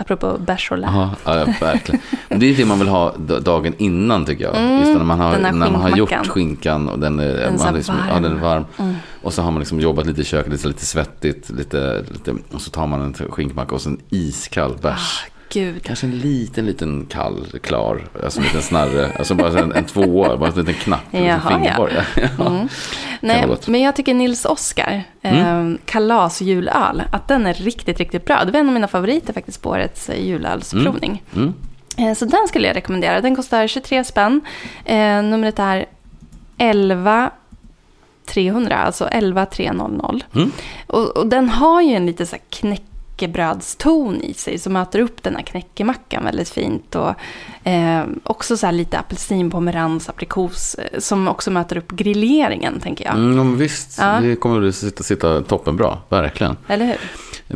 Apropå 0.00 0.38
Beaujolais. 0.38 0.88
Aha, 0.88 1.10
ja, 1.24 1.46
verkligen. 1.60 2.00
Men 2.28 2.40
det 2.40 2.46
är 2.46 2.56
det 2.56 2.64
man 2.64 2.78
vill 2.78 2.88
ha 2.88 3.14
dagen 3.40 3.74
innan 3.78 4.24
tycker 4.24 4.44
jag. 4.44 4.56
Mm, 4.56 4.78
Just 4.78 4.96
när 4.96 5.04
man 5.04 5.20
har, 5.20 5.38
när 5.38 5.52
man 5.52 5.74
har 5.74 5.96
gjort 5.96 6.26
skinkan 6.26 6.88
och 6.88 6.98
den 6.98 7.20
är, 7.20 7.34
Den 7.34 7.56
man 7.58 7.74
liksom, 7.74 7.94
Ja, 8.08 8.12
varm. 8.14 8.22
den 8.22 8.32
är 8.36 8.40
varm. 8.40 8.64
Mm. 8.78 8.94
Och 9.22 9.32
så 9.32 9.42
har 9.42 9.50
man 9.50 9.60
liksom 9.60 9.80
jobbat 9.80 10.06
lite 10.06 10.20
i 10.20 10.24
köket, 10.24 10.52
lite, 10.52 10.68
lite 10.68 10.86
svettigt. 10.86 11.50
Lite, 11.50 12.04
lite, 12.12 12.34
och 12.52 12.60
så 12.60 12.70
tar 12.70 12.86
man 12.86 13.00
en 13.00 13.14
skinkmacka 13.14 13.74
och 13.74 13.80
så 13.80 13.88
en 13.88 14.00
iskall 14.10 14.76
bärs. 14.82 15.24
Gud. 15.52 15.82
Kanske 15.84 16.06
en 16.06 16.18
liten, 16.18 16.66
liten 16.66 17.06
kall, 17.10 17.46
klar, 17.62 18.08
alltså 18.24 18.40
en 18.40 18.44
liten 18.46 18.62
snarre. 18.62 19.12
Alltså 19.18 19.34
bara 19.34 19.58
en, 19.60 19.72
en 19.72 19.84
tvåa, 19.84 20.36
bara 20.36 20.50
en 20.50 20.54
liten 20.58 20.74
knapp. 20.74 21.00
en 21.10 21.24
Jaha, 21.24 21.40
ja. 21.44 21.50
fingerborg. 21.58 21.92
Ja. 22.38 22.46
Mm. 22.46 22.68
Nej, 23.20 23.46
men 23.66 23.80
jag 23.80 23.96
tycker 23.96 24.14
Nils 24.14 24.44
Oskar, 24.44 25.02
Mm. 25.22 25.72
eh, 25.72 25.78
kalasjulöl, 25.84 27.02
att 27.12 27.28
den 27.28 27.46
är 27.46 27.54
riktigt, 27.54 27.98
riktigt 27.98 28.24
bra. 28.24 28.44
Det 28.44 28.52
var 28.52 28.60
en 28.60 28.66
av 28.68 28.74
mina 28.74 28.88
favoriter 28.88 29.32
faktiskt 29.32 29.62
på 29.62 29.70
årets 29.70 30.08
eh, 30.08 30.26
julölsprovning. 30.26 31.22
Mm. 31.36 31.54
Eh, 31.96 32.14
så 32.14 32.24
den 32.24 32.48
skulle 32.48 32.66
jag 32.66 32.76
rekommendera. 32.76 33.20
Den 33.20 33.36
kostar 33.36 33.66
23 33.66 34.04
spänn. 34.04 34.40
Eh, 34.84 35.22
numret 35.22 35.58
är 35.58 35.86
11 36.58 37.30
300, 38.26 38.76
alltså 38.76 39.08
11 39.08 39.46
300. 39.46 40.14
Mm. 40.34 40.52
Och, 40.86 41.16
och 41.16 41.26
den 41.26 41.48
har 41.48 41.82
ju 41.82 41.94
en 41.94 42.06
lite 42.06 42.26
så 42.26 42.36
här 42.36 42.42
knäckebrödston 43.20 44.20
i 44.22 44.34
sig 44.34 44.58
som 44.58 44.72
möter 44.72 44.98
upp 45.00 45.22
den 45.22 45.36
här 45.36 45.42
knäckemackan 45.42 46.24
väldigt 46.24 46.48
fint. 46.48 46.94
Och 46.94 47.14
eh, 47.68 48.04
också 48.22 48.56
så 48.56 48.66
här 48.66 48.72
lite 48.72 48.98
apelsin, 48.98 49.50
pomerans, 49.50 50.08
aprikos 50.08 50.74
eh, 50.74 50.98
som 50.98 51.28
också 51.28 51.50
möter 51.50 51.76
upp 51.76 51.92
grilleringen 51.92 52.80
tänker 52.80 53.04
jag. 53.04 53.14
Mm, 53.14 53.56
visst, 53.56 53.98
Ja. 53.98 54.20
det 54.22 54.36
kommer 54.36 54.68
att 54.68 54.74
sitta, 54.74 55.02
sitta 55.02 55.42
toppenbra, 55.42 55.98
verkligen. 56.08 56.56
Eller 56.68 56.86
hur? 56.86 56.96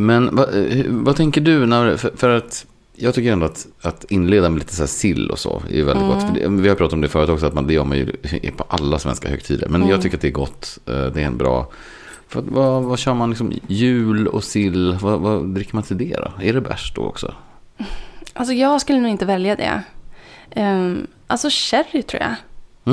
Men 0.01 0.37
vad, 0.37 0.49
eh, 0.55 0.85
vad 0.89 1.17
tänker 1.17 1.41
du 1.41 1.67
när, 1.67 1.97
för, 1.97 2.13
för 2.17 2.29
att 2.31 2.67
jag 2.97 3.15
tycker 3.15 3.33
ändå 3.33 3.47
att, 3.47 3.67
att 3.83 4.05
inleda 4.11 4.49
med 4.49 4.59
lite 4.59 4.75
så 4.75 4.87
sill 4.87 5.31
och 5.31 5.39
så 5.39 5.63
är 5.71 5.83
väldigt 5.83 6.05
Mm. 6.05 6.09
gott. 6.09 6.35
Det, 6.35 6.49
vi 6.49 6.69
har 6.69 6.77
pratat 6.77 6.93
om 6.93 7.01
det 7.01 7.09
förut 7.09 7.29
också, 7.29 7.47
att 7.47 7.55
man, 7.55 7.67
det 7.67 7.73
gör 7.75 7.85
man 7.85 7.99
ju 7.99 8.07
på 8.57 8.65
alla 8.69 8.99
svenska 8.99 9.29
högtider. 9.29 9.69
Men 9.69 9.81
Mm. 9.81 9.91
jag 9.91 10.03
tycker 10.03 10.17
att 10.17 10.21
det 10.23 10.29
är 10.29 10.33
gott, 10.33 10.79
eh, 10.87 11.07
det 11.07 11.23
är 11.23 11.27
en 11.27 11.37
bra... 11.39 11.67
Att, 12.37 12.45
vad, 12.45 12.83
vad 12.83 12.99
kör 12.99 13.15
man 13.15 13.31
liksom, 13.31 13.53
jul 13.67 14.27
och 14.29 14.45
sill, 14.45 14.99
vad, 15.01 15.21
vad 15.21 15.47
dricker 15.55 15.75
man 15.75 15.83
till 15.83 15.99
det 15.99 16.17
då? 16.17 16.43
Är 16.43 16.53
det 16.53 16.61
bärs 16.61 16.93
då 16.97 17.03
också? 17.03 17.35
Alltså 18.33 18.55
jag 18.55 18.81
skulle 18.81 19.01
nog 19.01 19.11
inte 19.11 19.25
välja 19.27 19.57
det. 19.57 19.83
Um, 20.63 21.07
alltså 21.27 21.49
sherry 21.51 22.03
tror 22.03 22.23
jag. 22.23 22.35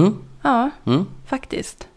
Mm, 0.01 0.15
Ja, 0.41 0.69
mm, 0.86 1.06
faktiskt. 1.25 1.88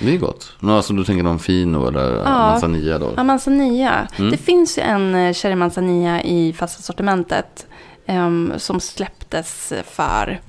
det 0.00 0.14
är 0.14 0.18
gott. 0.18 0.52
Alltså 0.62 0.92
du 0.92 1.04
tänker 1.04 1.22
någon 1.22 1.38
fino 1.38 1.88
eller 1.88 2.16
Ja. 2.16 2.24
manzanilla 2.24 2.98
då? 2.98 3.12
Ja, 3.16 3.24
manzanilla. 3.24 4.08
Mm. 4.18 4.30
Det 4.30 4.36
finns 4.36 4.78
ju 4.78 4.82
en 4.82 5.14
eh, 5.14 5.32
cherry 5.34 5.54
manzanilla 5.54 6.22
i 6.22 6.52
fasta 6.52 6.82
sortimentet 6.82 7.66
ehm, 8.06 8.52
som 8.56 8.80
släpptes 8.80 9.72
för, 9.90 10.40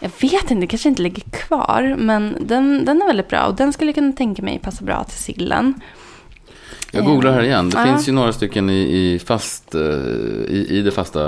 jag 0.00 0.10
vet 0.20 0.32
inte, 0.50 0.54
det 0.54 0.66
kanske 0.66 0.88
inte 0.88 1.02
ligger 1.02 1.22
kvar, 1.22 1.94
men 1.98 2.36
den, 2.40 2.84
den 2.84 3.02
är 3.02 3.06
väldigt 3.06 3.28
bra 3.28 3.46
och 3.46 3.54
den 3.54 3.72
skulle 3.72 3.88
jag 3.88 3.94
kunna 3.94 4.12
tänka 4.12 4.42
mig 4.42 4.58
passa 4.62 4.84
bra 4.84 5.04
till 5.04 5.18
sillen. 5.18 5.74
Jag 6.92 7.04
googlar 7.04 7.32
här 7.32 7.42
igen. 7.42 7.70
Det 7.70 7.78
Ja. 7.78 7.84
finns 7.84 8.08
ju 8.08 8.12
några 8.12 8.32
stycken 8.32 8.70
i, 8.70 8.78
i, 8.80 9.18
fast, 9.18 9.74
eh, 9.74 9.80
i, 10.48 10.66
i 10.70 10.82
det 10.82 10.90
fasta 10.90 11.26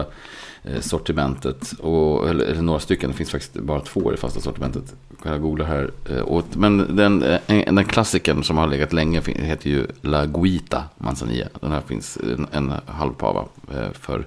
eh, 0.64 0.80
sortimentet. 0.80 1.72
Och, 1.72 2.28
eller, 2.28 2.44
eller 2.44 2.62
några 2.62 2.80
stycken, 2.80 3.10
det 3.10 3.16
finns 3.16 3.30
faktiskt 3.30 3.54
bara 3.54 3.80
två 3.80 4.10
i 4.12 4.14
det 4.14 4.20
fasta 4.20 4.40
sortimentet. 4.40 4.94
Jag 5.24 5.42
googlar 5.42 5.66
här. 5.66 5.90
eh, 6.10 6.42
men 6.54 6.96
den, 6.96 7.22
eh, 7.22 7.40
en- 7.46 7.74
den 7.74 7.84
klassiken 7.84 8.42
som 8.42 8.58
har 8.58 8.66
legat 8.66 8.92
länge 8.92 9.22
heter 9.26 9.70
ju 9.70 9.86
La 10.00 10.26
Guita 10.26 10.82
Manzanilla. 10.98 11.46
Den 11.60 11.72
här 11.72 11.82
finns 11.86 12.16
en, 12.16 12.46
en 12.52 12.72
halv 12.86 13.12
pava 13.12 13.44
eh, 13.74 13.92
för 14.00 14.26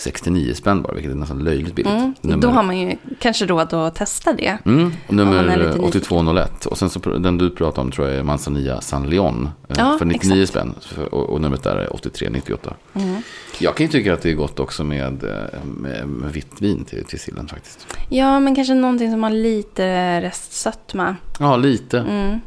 69 0.00 0.54
spänn 0.54 0.82
bara, 0.82 0.92
vilket 0.94 1.12
är 1.12 1.16
nästan 1.16 1.38
löjligt 1.38 1.74
billigt. 1.74 1.92
Mm. 1.92 2.14
Nummer- 2.20 2.42
Då 2.42 2.48
har 2.48 2.62
man 2.62 2.78
ju 2.78 2.96
kanske 3.18 3.46
råd 3.46 3.74
att 3.74 3.94
testa 3.94 4.32
det. 4.32 4.58
Mm, 4.64 4.92
nummer 5.08 5.42
lite 5.42 5.52
eh, 5.54 5.58
nyfiken. 5.66 5.84
8201. 5.84 6.66
Och 6.66 6.78
sen 6.78 6.90
så 6.90 6.98
den 7.18 7.38
du 7.38 7.50
pratar 7.50 7.82
om 7.82 7.90
tror 7.90 8.08
jag 8.08 8.16
är 8.16 8.22
Manzanilla 8.22 8.80
San 8.80 9.10
Leon. 9.10 9.48
eh, 9.68 9.74
Ja, 9.78 9.96
för 9.98 10.04
99 10.04 10.42
exakt. 10.42 10.50
spänn. 10.50 11.04
Och, 11.10 11.30
och 11.30 11.40
numret 11.40 11.62
där 11.62 11.76
är 11.76 11.92
8398. 11.94 12.74
Mm. 12.94 13.22
Jag 13.58 13.74
kan 13.76 13.86
ju 13.86 13.92
tycka 13.92 14.14
att 14.14 14.22
det 14.22 14.30
är 14.30 14.34
gott 14.34 14.60
också 14.60 14.84
med, 14.84 15.24
eh, 15.24 15.64
med, 15.64 16.08
med 16.08 16.32
vitt 16.32 16.52
vin 16.62 16.84
till, 16.84 17.04
till 17.04 17.20
sillen 17.20 17.48
faktiskt. 17.48 17.86
Ja, 18.08 18.40
men 18.40 18.54
kanske 18.54 18.74
någonting 18.74 19.10
som 19.10 19.22
har 19.22 19.30
lite 19.30 20.20
restsötma. 20.20 21.16
Ja, 21.38 21.56
lite. 21.56 21.98
Mm. 21.98 22.40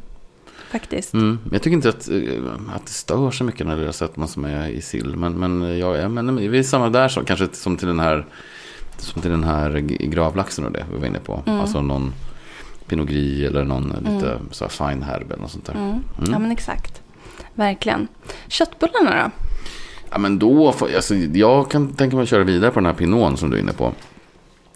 Faktiskt. 0.74 1.14
Mm. 1.14 1.40
Jag 1.52 1.62
tycker 1.62 1.76
inte 1.76 1.90
att, 1.90 2.10
eh, 2.10 2.76
att 2.76 2.86
det 2.86 2.92
stör 2.92 3.32
så 3.32 3.44
mycket 3.44 3.68
när 3.68 3.78
det 3.78 3.88
är 3.88 3.92
sötma 3.92 4.28
som 4.28 4.46
är 4.46 4.68
i 4.68 4.82
sill. 4.82 5.16
Men, 5.16 5.34
men, 5.34 5.78
ja, 5.80 5.98
ja, 5.98 6.10
men 6.10 6.52
vi 6.52 6.60
är 6.60 6.64
samma 6.64 6.90
där 6.90 7.08
som, 7.08 7.26
kanske 7.26 7.48
som 7.52 7.78
till 7.78 7.88
den 7.88 8.00
här, 8.00 8.26
som 8.98 9.22
till 9.22 9.32
den 9.32 9.44
här 9.44 9.80
gravlaxen 9.80 10.66
och 10.66 10.72
det 10.72 10.86
vi 10.94 11.00
var 11.00 11.08
inne 11.08 11.20
på. 11.20 11.44
Mm. 11.46 11.60
Alltså 11.60 11.82
någon 11.82 12.14
Pinot 12.88 13.08
Gris 13.08 13.50
eller 13.50 13.64
någon 13.64 13.90
lite 13.90 14.40
så 14.52 14.66
här 14.66 14.70
fine 14.70 15.04
herb 15.04 15.32
eller 15.32 15.42
något 15.42 15.52
sånt 15.52 15.66
där. 15.66 15.74
Mm. 15.74 15.90
Mm. 15.90 16.32
Ja, 16.32 16.40
men 16.40 16.52
exakt. 16.52 17.02
Verkligen. 17.54 18.08
Köttbullarna 18.48 19.24
då? 19.24 19.32
Ja, 20.10 20.18
men 20.18 20.40
då 20.40 20.72
får, 20.72 20.96
alltså, 20.96 21.16
jag 21.16 21.72
kan 21.72 21.94
tänka 21.94 22.16
mig 22.16 22.24
att 22.24 22.30
köra 22.30 22.44
vidare 22.44 22.72
på 22.72 22.80
den 22.80 22.86
här 22.86 22.94
pinon 22.94 23.38
som 23.38 23.50
du 23.50 23.58
är 23.58 23.62
inne 23.62 23.74
på. 23.74 23.94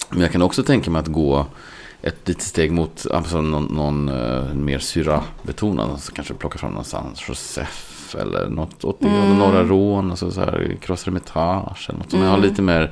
Men 0.10 0.22
jag 0.22 0.32
kan 0.32 0.42
också 0.42 0.64
tänka 0.64 0.92
mig 0.92 1.00
att 1.00 1.08
gå 1.08 1.46
ett 2.08 2.28
litet 2.28 2.44
steg 2.44 2.72
mot 2.72 3.06
alltså, 3.12 3.42
någon, 3.42 3.64
någon 3.66 4.10
uh, 4.10 4.54
mer 4.54 4.80
syra-betonad. 4.80 5.90
Alltså, 5.90 6.12
kanske 6.12 6.34
plocka 6.34 6.58
fram 6.60 6.72
någon 6.72 6.84
San 6.84 7.14
Josef 7.28 8.16
eller 8.20 8.48
något 8.50 8.84
åt 8.84 9.00
det. 9.00 9.08
Mm. 9.08 9.38
Norra 9.40 9.64
Rån, 9.64 10.10
alltså, 10.12 10.32
så 10.32 10.40
här, 10.42 10.78
Cross 10.82 11.06
Hermitage 11.06 11.86
eller 11.90 12.00
något 12.00 12.12
som 12.12 12.20
Mm. 12.20 12.32
har 12.32 12.38
lite 12.38 12.62
mer. 12.62 12.92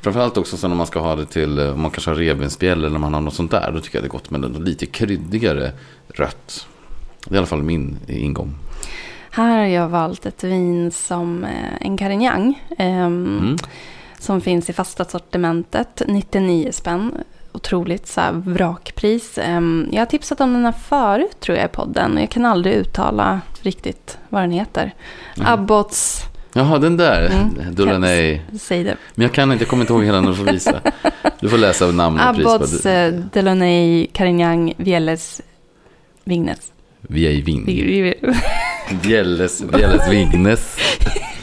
Framförallt 0.00 0.36
också 0.36 0.56
så 0.56 0.68
när 0.68 0.76
man 0.76 0.86
ska 0.86 1.00
ha 1.00 1.16
det 1.16 1.26
till, 1.26 1.58
eh, 1.58 1.72
om 1.74 1.80
man 1.80 1.90
kanske 1.90 2.10
har 2.10 2.16
revbensspjäll 2.16 2.84
eller 2.84 2.94
om 2.94 3.00
man 3.00 3.14
har 3.14 3.20
något 3.20 3.34
sånt 3.34 3.50
där. 3.50 3.72
Då 3.72 3.80
tycker 3.80 3.98
jag 3.98 4.02
det 4.04 4.06
är 4.06 4.10
gott 4.10 4.30
med 4.30 4.40
något 4.40 4.60
lite 4.62 4.86
kryddigare 4.86 5.72
rött. 6.08 6.66
Det 7.24 7.30
är 7.30 7.34
i 7.34 7.38
alla 7.38 7.46
fall 7.46 7.62
min 7.62 7.98
ingång. 8.06 8.54
Här 9.30 9.58
har 9.58 9.66
jag 9.66 9.88
valt 9.88 10.26
ett 10.26 10.44
vin 10.44 10.90
som 10.90 11.44
eh, 11.44 11.50
en 11.80 11.96
Carignan. 11.96 12.54
ehm, 12.78 13.38
Mm. 13.40 13.56
Som 14.18 14.40
finns 14.40 14.70
i 14.70 14.72
fasta 14.72 15.04
sortimentet. 15.04 16.02
99 16.06 16.72
spänn. 16.72 17.12
Otroligt 17.56 18.06
så 18.06 18.20
vrakpris. 18.32 19.38
Ehm, 19.38 19.88
jag 19.92 20.00
har 20.00 20.06
tipsat 20.06 20.40
om 20.40 20.52
den 20.52 20.64
här 20.64 20.72
förut 20.88 21.40
tror 21.40 21.58
jag 21.58 21.64
i 21.66 21.68
podden. 21.68 22.18
Jag 22.20 22.30
kan 22.30 22.44
aldrig 22.44 22.74
uttala 22.74 23.40
riktigt 23.62 24.18
vad 24.28 24.42
den 24.42 24.50
heter. 24.50 24.94
Mm. 25.36 25.48
Abbots 25.52 26.22
Jaha, 26.52 26.78
den 26.78 26.96
där. 26.96 27.26
Mm. 27.30 27.74
Delaunay. 27.74 28.40
Säg 28.60 28.84
det. 28.84 28.96
Men 29.14 29.22
jag 29.22 29.32
kan 29.34 29.52
inte, 29.52 29.62
jag 29.64 29.68
kommer 29.70 29.82
inte 29.82 29.92
ihåg 29.92 30.04
hela 30.04 30.20
när 30.20 30.28
du 30.28 30.34
får 30.34 30.44
visa. 30.44 30.80
Du 31.40 31.48
får 31.48 31.58
läsa 31.58 31.86
namn 31.86 32.20
och 32.20 32.34
pris. 32.36 32.46
Abbots, 32.46 32.82
Delaunay, 33.32 34.06
Carignan, 34.12 34.72
Vieles, 34.76 35.42
Vignes. 36.24 36.58
I. 37.08 37.40
Vi- 37.40 38.00
vi- 38.00 38.14
Bjälles, 39.02 39.62
Bjälles 39.62 40.08
Vignes. 40.10 40.76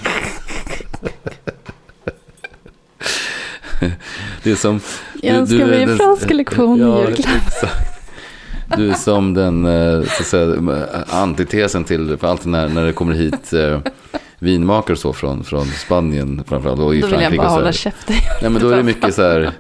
Det 4.44 4.52
är 4.52 4.56
som... 4.56 4.80
Jag 5.22 5.36
önskar 5.36 5.66
mig 5.66 5.84
en 5.84 5.98
franska 5.98 6.34
lektion 6.34 6.78
i 6.80 6.82
Ja, 6.82 7.00
julklapp. 7.08 7.48
exakt. 7.48 7.90
Du 8.78 8.90
är 8.90 8.94
som 8.94 9.34
den 9.34 9.66
eh, 9.66 10.04
så 10.18 10.24
säga, 10.24 10.56
antitesen 11.10 11.84
till, 11.84 12.18
för 12.18 12.28
alltid 12.28 12.48
när, 12.48 12.70
när 12.70 12.86
det 12.86 12.94
kommer 12.94 13.14
hit 13.14 13.54
eh, 13.54 13.80
vinmakare 14.40 14.94
och 14.94 15.00
så 15.00 15.14
från, 15.14 15.44
från 15.44 15.66
Spanien 15.66 16.44
framförallt 16.48 16.80
och 16.80 16.96
i 16.96 17.02
Då 17.02 17.08
vill 17.08 17.22
jag 17.22 17.36
bara 17.36 17.46
och 17.48 17.52
så 17.52 17.56
hålla 17.58 17.72
käften. 17.72 18.16
Nej 18.42 18.52
men 18.52 18.62
då 18.62 18.70
är 18.70 18.78
det 18.78 18.84
mycket 18.84 19.14
så 19.16 19.22
här. 19.22 19.52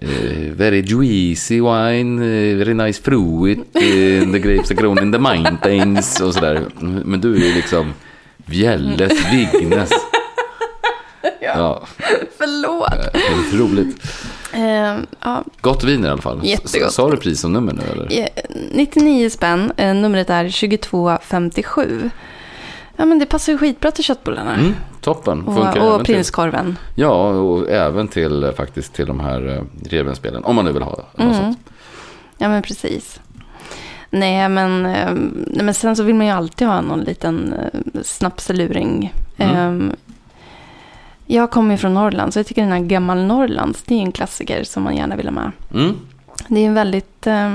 eh, 0.00 0.08
very 0.52 0.80
juicy 0.80 1.60
wine, 1.60 2.22
eh, 2.24 2.56
very 2.56 2.74
nice 2.74 3.02
fruit, 3.02 3.58
eh, 3.74 4.32
the 4.32 4.38
grapes 4.38 4.70
are 4.70 4.74
grown 4.76 4.98
in 5.02 5.12
the 5.12 5.18
mountains 5.18 6.20
och 6.20 6.34
sådär. 6.34 6.60
Men 7.04 7.20
du 7.20 7.34
är 7.34 7.38
ju 7.48 7.54
liksom 7.54 7.92
Bjälles 8.46 9.12
Vignes. 9.32 9.90
Ja, 11.44 11.82
Förlåt. 12.38 12.92
eh, 12.92 13.20
helt 13.20 13.54
roligt. 13.54 14.02
Eh, 14.52 14.96
ja, 15.20 15.44
Gott 15.60 15.84
vin 15.84 16.04
i 16.04 16.08
alla 16.08 16.22
fall. 16.22 16.40
Jättegott. 16.44 16.92
Sa 16.92 17.10
du 17.10 17.16
pris 17.16 17.44
och 17.44 17.50
nummer 17.50 17.72
nu 17.72 17.82
eller? 17.92 18.20
eh, 18.20 18.26
99 18.72 19.30
spänn. 19.30 19.72
Eh, 19.76 19.94
numret 19.94 20.30
är 20.30 20.48
2257. 20.50 22.10
Ja, 22.96 23.04
men 23.04 23.18
det 23.18 23.26
passar 23.26 23.52
ju 23.52 23.58
skitbra 23.58 23.90
till 23.90 24.04
köttbullarna. 24.04 24.54
Mm, 24.54 24.74
toppen, 25.00 25.44
funkar 25.44 25.80
och 25.80 25.94
och 25.94 26.04
till. 26.04 26.14
prinskorven. 26.14 26.78
Ja, 26.94 27.28
och 27.28 27.70
även 27.70 28.08
till 28.08 28.44
eh, 28.44 28.52
faktiskt 28.52 28.94
till 28.94 29.06
de 29.06 29.20
här 29.20 29.56
eh, 29.56 29.88
revbensspelen. 29.90 30.44
Om 30.44 30.56
man 30.56 30.64
nu 30.64 30.72
vill 30.72 30.82
ha 30.82 31.04
Mm. 31.18 31.34
sånt. 31.34 31.58
Ja, 32.38 32.48
men 32.48 32.62
precis. 32.62 33.20
Nej, 34.10 34.48
men, 34.48 34.86
eh, 34.86 35.12
nej, 35.46 35.64
men 35.64 35.74
sen 35.74 35.96
så 35.96 36.02
vill 36.02 36.14
man 36.14 36.26
ju 36.26 36.32
alltid 36.32 36.68
ha 36.68 36.80
någon 36.80 37.00
liten 37.00 37.52
eh, 37.52 37.80
snapseluring. 38.02 39.14
Mm. 39.36 39.90
Eh, 39.90 39.94
jag 41.32 41.50
kommer 41.50 41.76
från 41.76 41.94
Norrland, 41.94 42.32
så 42.32 42.38
jag 42.38 42.46
tycker 42.46 42.62
den 42.62 42.72
här 42.72 42.80
Gammal 42.80 43.24
Norrlands, 43.24 43.82
det 43.82 43.94
är 43.94 43.98
en 43.98 44.12
klassiker 44.12 44.64
som 44.64 44.82
man 44.82 44.96
gärna 44.96 45.16
vill 45.16 45.26
ha 45.26 45.32
med. 45.32 45.52
Mm. 45.74 45.96
Det 46.48 46.60
är 46.60 46.66
en 46.66 46.74
väldigt, 46.74 47.26
eh, 47.26 47.50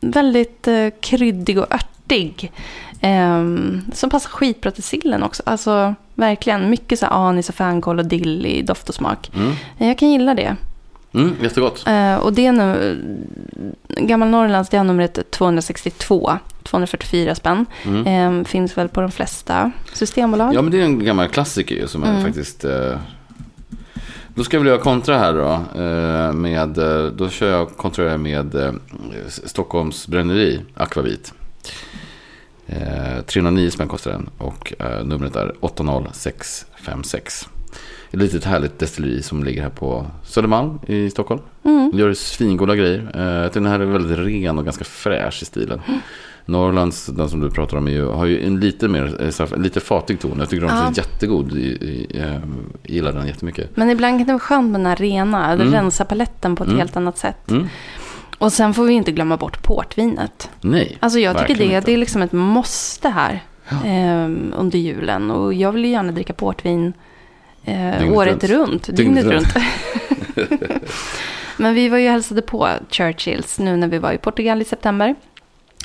väldigt 0.00 0.68
eh, 0.68 0.88
kryddig 1.00 1.58
och 1.58 1.74
örtig. 1.74 2.52
Eh, 3.00 3.44
som 3.92 4.10
passar 4.10 4.30
skitbra 4.30 4.70
till 4.70 4.82
sillen 4.82 5.22
också. 5.22 5.42
Alltså 5.46 5.94
verkligen 6.14 6.70
mycket 6.70 6.98
så 6.98 7.06
anis 7.06 7.48
och 7.48 7.54
fänkål 7.54 7.98
och 7.98 8.06
dill 8.06 8.46
i 8.46 8.62
doft 8.62 8.88
och 8.88 8.94
smak. 8.94 9.30
Mm. 9.34 9.52
Jag 9.78 9.98
kan 9.98 10.10
gilla 10.10 10.34
det. 10.34 10.56
Mm, 11.12 11.34
jättegott. 11.42 11.86
Eh, 11.86 12.16
och 12.16 12.32
det 12.32 12.46
är 12.46 12.52
nu, 12.52 12.98
Gammal 13.88 14.28
Norrlands, 14.28 14.70
det 14.70 14.76
har 14.76 14.84
numret 14.84 15.30
262. 15.30 16.38
244 16.62 17.34
spänn. 17.34 17.66
Mm. 17.84 18.38
Eh, 18.40 18.44
finns 18.44 18.78
väl 18.78 18.88
på 18.88 19.00
de 19.00 19.10
flesta 19.10 19.72
systembolag. 19.92 20.54
Ja, 20.54 20.62
men 20.62 20.72
det 20.72 20.80
är 20.80 20.84
en 20.84 21.04
gammal 21.04 21.28
klassiker 21.28 21.74
ju 21.74 21.86
som 21.88 22.02
är 22.02 22.10
Mm. 22.10 22.22
faktiskt... 22.24 22.64
Eh... 22.64 22.96
Då 24.34 24.44
ska 24.44 24.56
jag 24.56 24.60
väl 24.60 24.68
göra 24.68 24.78
kontra 24.80 25.18
här 25.18 25.32
då. 25.32 25.52
Eh, 25.82 26.32
med, 26.32 26.78
eh, 26.78 27.04
då 27.12 27.28
kör 27.28 27.50
jag 27.50 27.76
kontra 27.76 28.18
med 28.18 28.54
eh, 28.54 28.72
Stockholms 29.28 30.08
bränneri, 30.08 30.60
Aquavit. 30.74 31.32
Eh, 32.66 33.20
309 33.26 33.70
spänn 33.70 33.88
kostar 33.88 34.10
den 34.10 34.28
och 34.38 34.72
eh, 34.78 35.04
numret 35.04 35.36
är 35.36 35.54
80656. 35.60 37.48
Ett 38.10 38.18
litet 38.18 38.44
härligt 38.44 38.78
destilleri 38.78 39.22
som 39.22 39.44
ligger 39.44 39.62
här 39.62 39.70
på 39.70 40.06
Södermalm 40.24 40.78
i 40.86 41.10
Stockholm. 41.10 41.40
Mm. 41.64 41.90
Gör 41.94 42.14
svingoda 42.14 42.76
grejer. 42.76 42.98
Eh, 43.14 43.52
den 43.52 43.66
här 43.66 43.80
är 43.80 43.84
väldigt 43.84 44.18
ren 44.18 44.58
och 44.58 44.64
ganska 44.64 44.84
fräsch 44.84 45.42
i 45.42 45.44
stilen. 45.44 45.80
Norrlands, 46.44 47.06
den 47.06 47.28
som 47.28 47.40
du 47.40 47.50
pratar 47.50 47.76
om, 47.76 47.88
ju, 47.88 48.06
har 48.06 48.26
ju 48.26 48.46
en 48.46 48.60
lite 48.60 48.88
mer, 48.88 49.22
eh, 49.22 49.30
så 49.30 49.46
här, 49.46 49.56
lite 49.56 49.80
fatig 49.80 50.20
ton. 50.20 50.36
Jag 50.38 50.48
tycker 50.48 50.66
den 50.66 50.76
är 50.76 50.82
Ja. 50.84 50.92
jättegod. 50.94 51.52
I, 51.52 52.06
eh, 52.14 52.36
gillar 52.84 53.12
den 53.12 53.26
jättemycket. 53.26 53.76
Men 53.76 53.90
ibland 53.90 54.18
kan 54.18 54.26
det 54.26 54.32
vara 54.32 54.40
skönt 54.40 54.70
med 54.70 54.80
den 54.80 54.86
här 54.86 54.96
rena, 54.96 55.52
Mm. 55.52 55.72
rensar 55.72 56.04
paletten 56.04 56.56
på 56.56 56.62
ett 56.64 56.68
Mm. 56.68 56.78
helt 56.78 56.96
annat 56.96 57.18
sätt. 57.18 57.50
Mm. 57.50 57.68
Och 58.38 58.52
sen 58.52 58.74
får 58.74 58.84
vi 58.84 58.92
inte 58.92 59.12
glömma 59.12 59.36
bort 59.36 59.62
portvinet. 59.62 60.50
Nej, 60.60 60.96
Alltså 61.00 61.18
jag 61.18 61.38
tycker 61.38 61.54
det, 61.54 61.64
inte. 61.64 61.80
det 61.80 61.92
är 61.92 61.96
liksom 61.96 62.22
ett 62.22 62.32
måste 62.32 63.08
här 63.08 63.44
ehm, 63.84 64.54
under 64.56 64.78
julen. 64.78 65.30
Och 65.30 65.54
jag 65.54 65.72
vill 65.72 65.84
ju 65.84 65.90
gärna 65.90 66.12
dricka 66.12 66.32
portvin 66.32 66.92
eh, 67.64 68.12
året 68.12 68.44
runt. 68.44 68.88
runt. 68.88 68.96
Dygnet 68.96 69.24
runt. 69.24 69.54
Men 71.56 71.74
vi 71.74 71.88
var 71.88 71.98
ju 71.98 72.08
hälsade 72.08 72.42
på 72.42 72.68
Churchills 72.90 73.58
nu 73.58 73.76
när 73.76 73.88
vi 73.88 73.98
var 73.98 74.12
i 74.12 74.18
Portugal 74.18 74.62
i 74.62 74.64
september. 74.64 75.14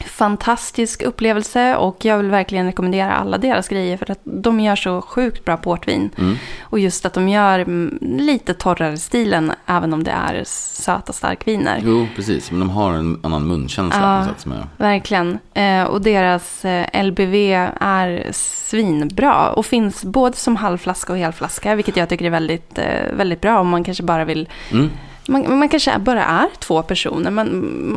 Fantastisk 0.03 1.01
upplevelse 1.01 1.75
och 1.75 2.05
jag 2.05 2.17
vill 2.17 2.29
verkligen 2.29 2.65
rekommendera 2.65 3.13
alla 3.15 3.37
deras 3.37 3.67
grejer 3.67 3.97
för 3.97 4.11
att 4.11 4.19
de 4.23 4.59
gör 4.59 4.75
så 4.75 5.01
sjukt 5.01 5.45
bra 5.45 5.57
portvin. 5.57 6.09
Mm. 6.17 6.35
Och 6.61 6.79
just 6.79 7.05
att 7.05 7.13
de 7.13 7.29
gör 7.29 7.59
mm, 7.59 7.97
lite 8.01 8.53
torrare 8.53 8.97
stilen 8.97 9.51
även 9.65 9.93
om 9.93 10.03
det 10.03 10.11
är 10.11 10.43
söta 10.45 11.13
starkviner. 11.13 11.81
Jo, 11.85 12.07
precis. 12.15 12.51
Men 12.51 12.59
de 12.59 12.69
har 12.69 12.93
en 12.93 13.19
annan 13.23 13.47
munkänsla 13.47 13.99
på 13.99 14.05
Ja. 14.07 14.17
något 14.19 14.27
sätt. 14.27 14.41
Som 14.41 14.51
är... 14.51 14.67
Verkligen. 14.77 15.39
Eh, 15.53 15.83
och 15.83 16.01
deras 16.01 16.65
eh, 16.65 17.03
LBV 17.03 17.35
är 17.79 18.27
svinbra. 18.31 19.51
Och 19.51 19.65
finns 19.65 20.03
både 20.03 20.37
som 20.37 20.55
halvflaska 20.55 21.13
och 21.13 21.19
helflaska. 21.19 21.75
Vilket 21.75 21.97
jag 21.97 22.09
tycker 22.09 22.25
är 22.25 22.29
väldigt, 22.29 22.77
eh, 22.77 23.13
väldigt 23.13 23.41
bra 23.41 23.59
om 23.59 23.69
man 23.69 23.83
kanske 23.83 24.03
bara 24.03 24.25
vill... 24.25 24.49
Mm. 24.71 24.89
Man, 25.27 25.59
man 25.59 25.69
kanske 25.69 25.99
bara 25.99 26.25
är 26.25 26.47
två 26.59 26.81
personer. 26.83 27.31
Man, 27.31 27.47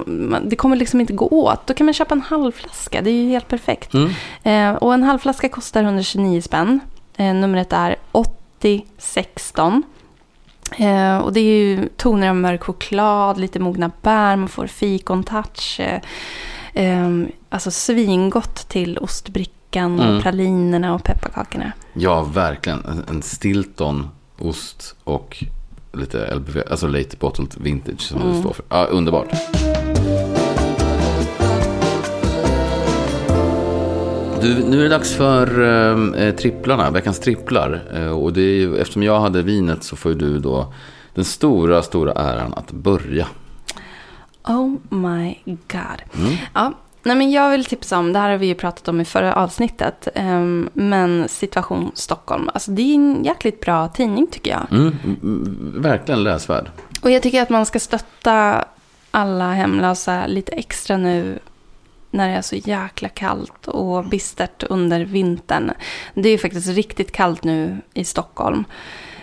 man, 0.07 0.49
det 0.49 0.57
kommer 0.57 0.77
liksom 0.77 1.01
inte 1.01 1.12
gå 1.12 1.29
åt. 1.29 1.67
Då 1.67 1.75
kan 1.75 1.85
man 1.87 1.95
köpa 1.95 2.14
en 2.14 2.21
halvflaska. 2.21 3.03
Det 3.03 3.11
är 3.11 3.14
ju 3.23 3.29
helt 3.29 3.49
perfekt. 3.49 3.95
Mm. 3.95 4.11
Eh, 4.43 4.83
och 4.83 4.95
en 4.95 5.03
halvflaska 5.03 5.49
kostar 5.49 5.83
129 5.83 6.41
spänn. 6.41 6.81
Eh, 7.17 7.35
numret 7.35 7.73
är 7.73 7.97
8016. 8.12 9.83
Eh, 10.79 11.19
och 11.19 11.33
det 11.33 11.41
är 11.41 11.45
ju 11.67 11.88
toner 11.97 12.29
av 12.29 12.37
mörk 12.37 12.62
choklad, 12.62 13.38
lite 13.38 13.59
mogna 13.59 13.91
bär, 14.03 14.37
man 14.37 14.49
får 14.49 14.67
fikontouch. 14.67 15.81
Eh, 15.81 16.01
eh, 16.85 17.09
alltså 17.49 17.71
svingott 17.71 18.69
till 18.69 18.99
ostbrickan 18.99 19.55
Mm. 20.01 20.17
och 20.17 20.23
pralinerna 20.23 20.95
och 20.95 21.05
pepparkakorna. 21.05 21.73
Ja, 21.93 22.23
verkligen. 22.23 22.85
En, 22.85 23.05
en 23.09 23.23
Stilton, 23.23 24.09
ost 24.38 24.95
och 25.05 25.45
lite 25.99 26.35
LBV, 26.35 26.63
alltså 26.71 26.87
late 26.87 27.17
bottled 27.19 27.55
vintage 27.57 28.01
som 28.01 28.21
Mm. 28.23 28.33
det 28.35 28.41
står 28.41 28.53
för. 28.53 28.65
Ja, 28.69 28.85
underbart. 28.85 29.29
Du, 34.43 34.65
nu 34.65 34.79
är 34.79 34.83
det 34.83 34.89
dags 34.89 35.13
för 35.15 35.61
eh, 36.27 36.35
tripplarna, 36.35 36.91
veckans 36.91 37.19
tripplar. 37.21 37.83
Eh, 37.95 38.11
och 38.11 38.33
det 38.33 38.41
är, 38.63 38.77
eftersom 38.79 39.03
jag 39.03 39.21
hade 39.21 39.43
vinet 39.43 39.83
så 39.85 39.97
får 39.97 40.11
du 40.15 40.39
då 40.39 40.73
den 41.15 41.25
stora, 41.25 41.83
stora 41.83 42.13
äran 42.13 42.55
att 42.55 42.73
börja. 42.73 43.27
Oh 44.45 44.75
my 44.89 45.39
god. 45.47 46.21
Mm. 46.25 46.37
Ja, 46.55 46.73
nej 47.03 47.17
men 47.17 47.31
jag 47.31 47.51
vill 47.51 47.65
tipsa 47.65 47.99
om, 47.99 48.13
det 48.13 48.19
här 48.19 48.31
har 48.31 48.37
vi 48.37 48.47
ju 48.47 48.55
pratat 48.55 48.89
om 48.89 49.01
i 49.01 49.05
förra 49.05 49.35
avsnittet, 49.35 50.09
ehm, 50.15 50.69
men 50.73 51.29
Situation 51.29 51.91
Stockholm. 51.95 52.49
Alltså 52.55 52.71
det 52.71 52.83
är 52.83 52.95
en 52.95 53.25
jäkligt 53.25 53.61
bra 53.61 53.89
tidning 53.89 54.27
tycker 54.31 54.51
jag. 54.51 54.67
Mm, 54.71 55.73
verkligen 55.77 56.23
läsvärd. 56.25 56.71
Och 57.03 57.11
jag 57.11 57.23
tycker 57.23 57.43
att 57.43 57.51
man 57.51 57.67
ska 57.67 57.79
stötta 57.81 58.65
alla 59.11 59.53
hemlösa 59.53 60.27
lite 60.27 60.53
extra 60.53 60.97
nu 60.97 61.39
när 62.11 62.29
det 62.29 62.35
är 62.35 62.43
så 62.43 62.57
jäkla 62.57 63.09
kallt 63.09 63.69
och 63.69 64.05
bistert 64.05 64.63
under 64.63 65.01
vintern. 65.05 65.71
Det 66.15 66.29
är 66.29 66.33
ju 66.33 66.39
faktiskt 66.39 66.69
riktigt 66.69 67.13
kallt 67.13 67.45
nu 67.45 67.77
i 67.95 68.05
Stockholm. 68.05 68.65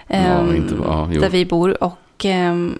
Ja, 0.08 0.16
ehm, 0.16 0.56
inte- 0.56 0.76
ja, 0.84 1.10
jo. 1.12 1.22
där 1.22 1.30
vi 1.30 1.46
bor. 1.46 1.84
Och 1.84 2.26
ehm, 2.26 2.80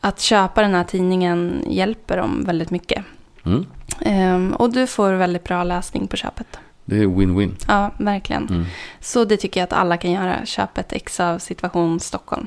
att 0.00 0.20
köpa 0.20 0.62
den 0.62 0.74
här 0.74 0.84
tidningen 0.84 1.64
hjälper 1.68 2.16
dem 2.16 2.44
väldigt 2.46 2.70
mycket. 2.70 3.04
Mm. 3.46 3.66
Ehm, 4.00 4.52
och 4.52 4.72
du 4.72 4.86
får 4.86 5.12
väldigt 5.12 5.44
bra 5.44 5.64
läsning 5.64 6.06
på 6.06 6.16
köpet. 6.16 6.58
Det 6.84 6.96
är 6.96 7.06
win-win. 7.06 7.54
Ja, 7.68 7.90
verkligen. 7.98 8.48
Mm. 8.48 8.64
Så 9.00 9.24
det 9.24 9.36
tycker 9.36 9.60
jag 9.60 9.64
att 9.64 9.72
alla 9.72 9.96
kan 9.96 10.12
göra. 10.12 10.46
Köp 10.46 10.78
ett 10.78 10.92
ex 10.92 11.20
av 11.20 11.38
Situation 11.38 12.00
Stockholm. 12.00 12.46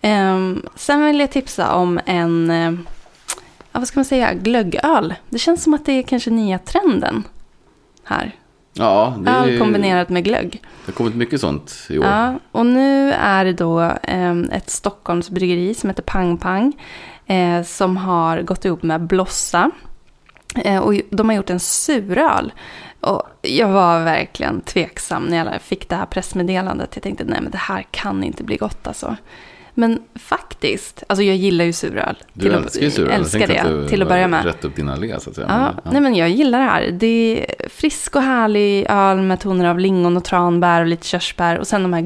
Ehm, 0.00 0.62
sen 0.76 1.04
vill 1.04 1.20
jag 1.20 1.30
tipsa 1.30 1.74
om 1.74 2.00
en, 2.06 2.50
ja, 3.72 3.78
vad 3.78 3.88
ska 3.88 3.98
man 3.98 4.04
säga, 4.04 4.34
glöggöl. 4.34 5.14
Det 5.28 5.38
känns 5.38 5.62
som 5.62 5.74
att 5.74 5.86
det 5.86 5.92
är 5.92 6.02
kanske 6.02 6.30
nya 6.30 6.58
trenden 6.58 7.22
här. 8.04 8.34
Ja, 8.72 9.14
det, 9.18 9.30
Öl 9.30 9.48
är, 9.54 9.58
kombinerat 9.58 10.08
med 10.08 10.24
glögg. 10.24 10.50
det 10.52 10.92
har 10.92 10.92
kommit 10.92 11.14
mycket 11.14 11.40
sånt 11.40 11.86
i 11.90 11.98
år. 11.98 12.04
Ja, 12.04 12.34
och 12.52 12.66
nu 12.66 13.12
är 13.12 13.44
det 13.44 13.52
då 13.52 13.80
eh, 14.02 14.38
ett 14.52 14.70
Stockholmsbryggeri 14.70 15.74
som 15.74 15.90
heter 15.90 16.02
Pang 16.02 16.38
Pang. 16.38 16.72
Eh, 17.26 17.62
som 17.62 17.96
har 17.96 18.42
gått 18.42 18.64
ihop 18.64 18.82
med 18.82 19.00
Blossa. 19.00 19.70
Eh, 20.54 20.78
och 20.78 20.94
de 21.10 21.28
har 21.28 21.36
gjort 21.36 21.50
en 21.50 21.60
suröl. 21.60 22.52
Och 23.00 23.22
jag 23.42 23.68
var 23.68 24.04
verkligen 24.04 24.60
tveksam 24.60 25.24
när 25.24 25.36
jag 25.36 25.62
fick 25.62 25.88
det 25.88 25.96
här 25.96 26.06
pressmeddelandet. 26.06 26.90
Jag 26.94 27.02
tänkte, 27.02 27.24
nej 27.24 27.40
men 27.42 27.52
det 27.52 27.58
här 27.58 27.86
kan 27.90 28.24
inte 28.24 28.44
bli 28.44 28.56
gott 28.56 28.86
alltså. 28.86 29.16
Men 29.74 30.02
faktiskt, 30.14 31.02
alltså 31.06 31.22
jag 31.22 31.36
gillar 31.36 31.64
ju 31.64 31.72
suröl. 31.72 32.16
Du 32.32 32.52
älskar 32.52 32.80
ju 32.80 32.90
suröl. 32.90 33.10
Älskar 33.10 33.40
jag 33.40 33.48
tänkte 33.48 33.68
det, 33.68 33.74
att 33.74 33.82
du 33.82 33.88
till 33.88 34.02
att 34.02 34.08
börja 34.08 34.28
med. 34.28 34.44
rätt 34.44 34.64
upp 34.64 34.76
din 34.76 34.88
allé 34.88 35.20
så 35.20 35.30
att 35.30 35.36
säga. 35.36 35.46
Ja, 35.50 35.74
ja. 35.84 35.90
nej 35.90 36.00
men 36.00 36.14
jag 36.14 36.30
gillar 36.30 36.58
det 36.58 36.64
här. 36.64 36.90
Det 36.90 37.46
är 37.46 37.68
frisk 37.68 38.16
och 38.16 38.22
härlig 38.22 38.86
öl 38.88 39.22
med 39.22 39.40
toner 39.40 39.64
av 39.64 39.78
lingon 39.78 40.16
och 40.16 40.24
tranbär 40.24 40.80
och 40.80 40.86
lite 40.86 41.06
körsbär. 41.06 41.58
Och 41.58 41.66
sen 41.66 41.82
de 41.82 41.92
här 41.92 42.00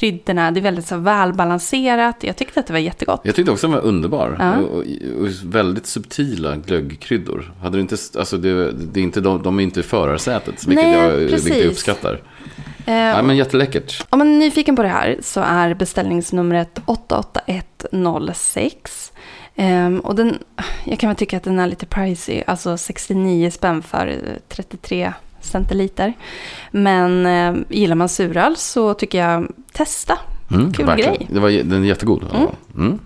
glöggkryddorna. 0.00 0.50
Det 0.50 0.60
är 0.60 0.62
väldigt 0.62 0.86
så 0.86 0.96
välbalanserat. 0.96 2.16
Jag 2.20 2.36
tyckte 2.36 2.60
att 2.60 2.66
det 2.66 2.72
var 2.72 2.80
jättegott. 2.80 3.20
Jag 3.22 3.34
tyckte 3.34 3.52
också 3.52 3.66
den 3.66 3.76
var 3.76 3.82
underbar. 3.82 4.36
Ja. 4.38 4.56
Och, 4.56 4.78
och, 5.20 5.28
väldigt 5.44 5.86
subtila 5.86 6.56
glöggkryddor. 6.56 7.52
Hade 7.60 7.76
du 7.76 7.80
inte, 7.80 7.96
alltså 8.18 8.36
det, 8.36 8.72
det 8.72 9.00
är 9.00 9.04
inte, 9.04 9.20
de, 9.20 9.42
de 9.42 9.58
är 9.58 9.62
inte 9.62 9.80
i 9.80 9.82
förarsätet, 9.82 10.66
vilket, 10.66 10.84
Nej, 10.84 10.98
jag, 10.98 11.16
vilket 11.16 11.58
jag 11.58 11.66
uppskattar. 11.66 12.20
Eh, 12.86 12.94
Ja, 12.94 13.22
men 13.22 13.36
jätteläckert. 13.36 14.06
Om 14.10 14.18
man 14.18 14.34
är 14.34 14.38
nyfiken 14.38 14.76
på 14.76 14.82
det 14.82 14.88
här 14.88 15.18
så 15.22 15.40
är 15.40 15.74
beställningsnumret 15.74 16.80
88106. 16.86 19.12
Ehm, 19.56 20.00
och 20.00 20.14
den, 20.14 20.38
jag 20.84 20.98
kan 20.98 21.08
väl 21.08 21.16
tycka 21.16 21.36
att 21.36 21.42
den 21.42 21.58
är 21.58 21.66
lite 21.66 21.86
pricey, 21.86 22.42
alltså 22.46 22.78
69 22.78 23.50
spänn 23.50 23.82
för 23.82 24.06
eh, 24.06 24.14
33 24.48 25.12
centiliter. 25.46 26.14
Men 26.70 27.26
eh, 27.26 27.62
gillar 27.68 27.94
man 27.94 28.08
suröl 28.08 28.56
så 28.56 28.94
tycker 28.94 29.18
jag 29.18 29.48
testa. 29.72 30.18
Mm, 30.50 30.72
Kul 30.72 30.86
verkligen. 30.86 31.14
grej. 31.14 31.26
Det 31.30 31.40
var, 31.40 31.50
den 31.50 31.82
är 31.82 31.86
jättegod. 31.88 32.24
Mm. 32.34 32.48
Mm. 32.74 32.98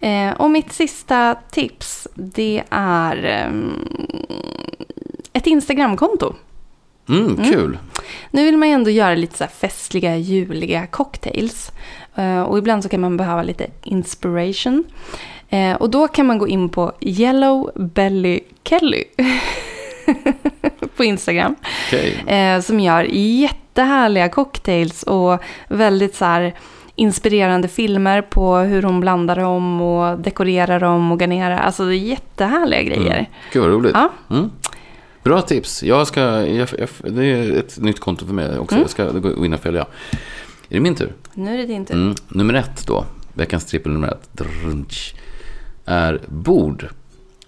Eh, 0.00 0.40
och 0.40 0.50
mitt 0.50 0.72
sista 0.72 1.36
tips 1.50 2.08
det 2.14 2.62
är 2.70 3.24
ehm, 3.24 3.88
ett 5.32 5.46
Instagramkonto. 5.46 6.34
Mm, 7.08 7.36
kul. 7.36 7.78
Nu 8.30 8.44
vill 8.44 8.56
man 8.56 8.68
ju 8.68 8.74
ändå 8.74 8.90
göra 8.90 9.14
lite 9.14 9.38
så 9.38 9.46
festliga, 9.46 10.16
juliga 10.16 10.86
cocktails. 10.86 11.72
Eh, 12.14 12.42
och 12.42 12.58
ibland 12.58 12.82
så 12.82 12.88
kan 12.88 13.00
man 13.00 13.16
behöva 13.16 13.42
lite 13.42 13.66
inspiration. 13.82 14.84
Eh, 15.48 15.72
och 15.72 15.90
då 15.90 16.08
kan 16.08 16.26
man 16.26 16.38
gå 16.38 16.48
in 16.48 16.68
på 16.68 16.92
Yellow 17.00 17.70
Belly 17.74 18.40
Kelly 18.64 19.04
på 20.96 21.04
Instagram. 21.04 21.56
Okej. 21.86 22.24
Eh, 22.26 22.60
som 22.60 22.80
gör 22.80 23.02
jättehärliga 23.12 24.28
cocktails 24.28 25.02
och 25.02 25.42
väldigt 25.68 26.14
så 26.14 26.24
här 26.24 26.54
inspirerande 26.94 27.68
filmer 27.68 28.22
på 28.22 28.56
hur 28.56 28.82
hon 28.82 29.00
blandar 29.00 29.36
dem 29.36 29.80
och 29.80 30.18
dekorerar 30.18 30.80
dem 30.80 31.12
och 31.12 31.20
garnerar. 31.20 31.58
Alltså 31.58 31.84
det 31.84 31.94
är 31.94 31.98
jättehärliga 31.98 32.82
grejer. 32.82 33.14
Mm. 33.14 33.26
Gud 33.52 33.62
vad 33.62 33.72
roligt. 33.72 33.92
Ja. 33.94 34.12
Mm. 34.30 34.50
Bra 35.22 35.42
tips. 35.42 35.82
Jag 35.82 36.06
ska, 36.06 36.20
jag, 36.46 36.68
jag, 36.78 36.88
det 37.14 37.24
är 37.24 37.58
ett 37.58 37.78
nytt 37.78 38.00
konto 38.00 38.26
för 38.26 38.34
mig 38.34 38.58
också. 38.58 38.74
Mm. 38.74 38.82
Jag 38.82 38.90
ska 38.90 39.10
gå 39.10 39.46
in 39.46 39.54
och 39.54 39.60
följa. 39.60 39.80
Är 39.80 40.74
det 40.74 40.80
min 40.80 40.94
tur? 40.94 41.12
Nu 41.34 41.54
är 41.54 41.58
det 41.58 41.66
din 41.66 41.86
tur. 41.86 41.94
Mm. 41.94 42.14
Nummer 42.28 42.54
ett 42.54 42.86
då. 42.86 43.04
Veckans 43.34 43.64
trippel 43.64 43.92
nummer 43.92 44.08
ett. 44.08 44.28
Drunch, 44.32 45.14
är 45.84 46.20
Bord. 46.28 46.88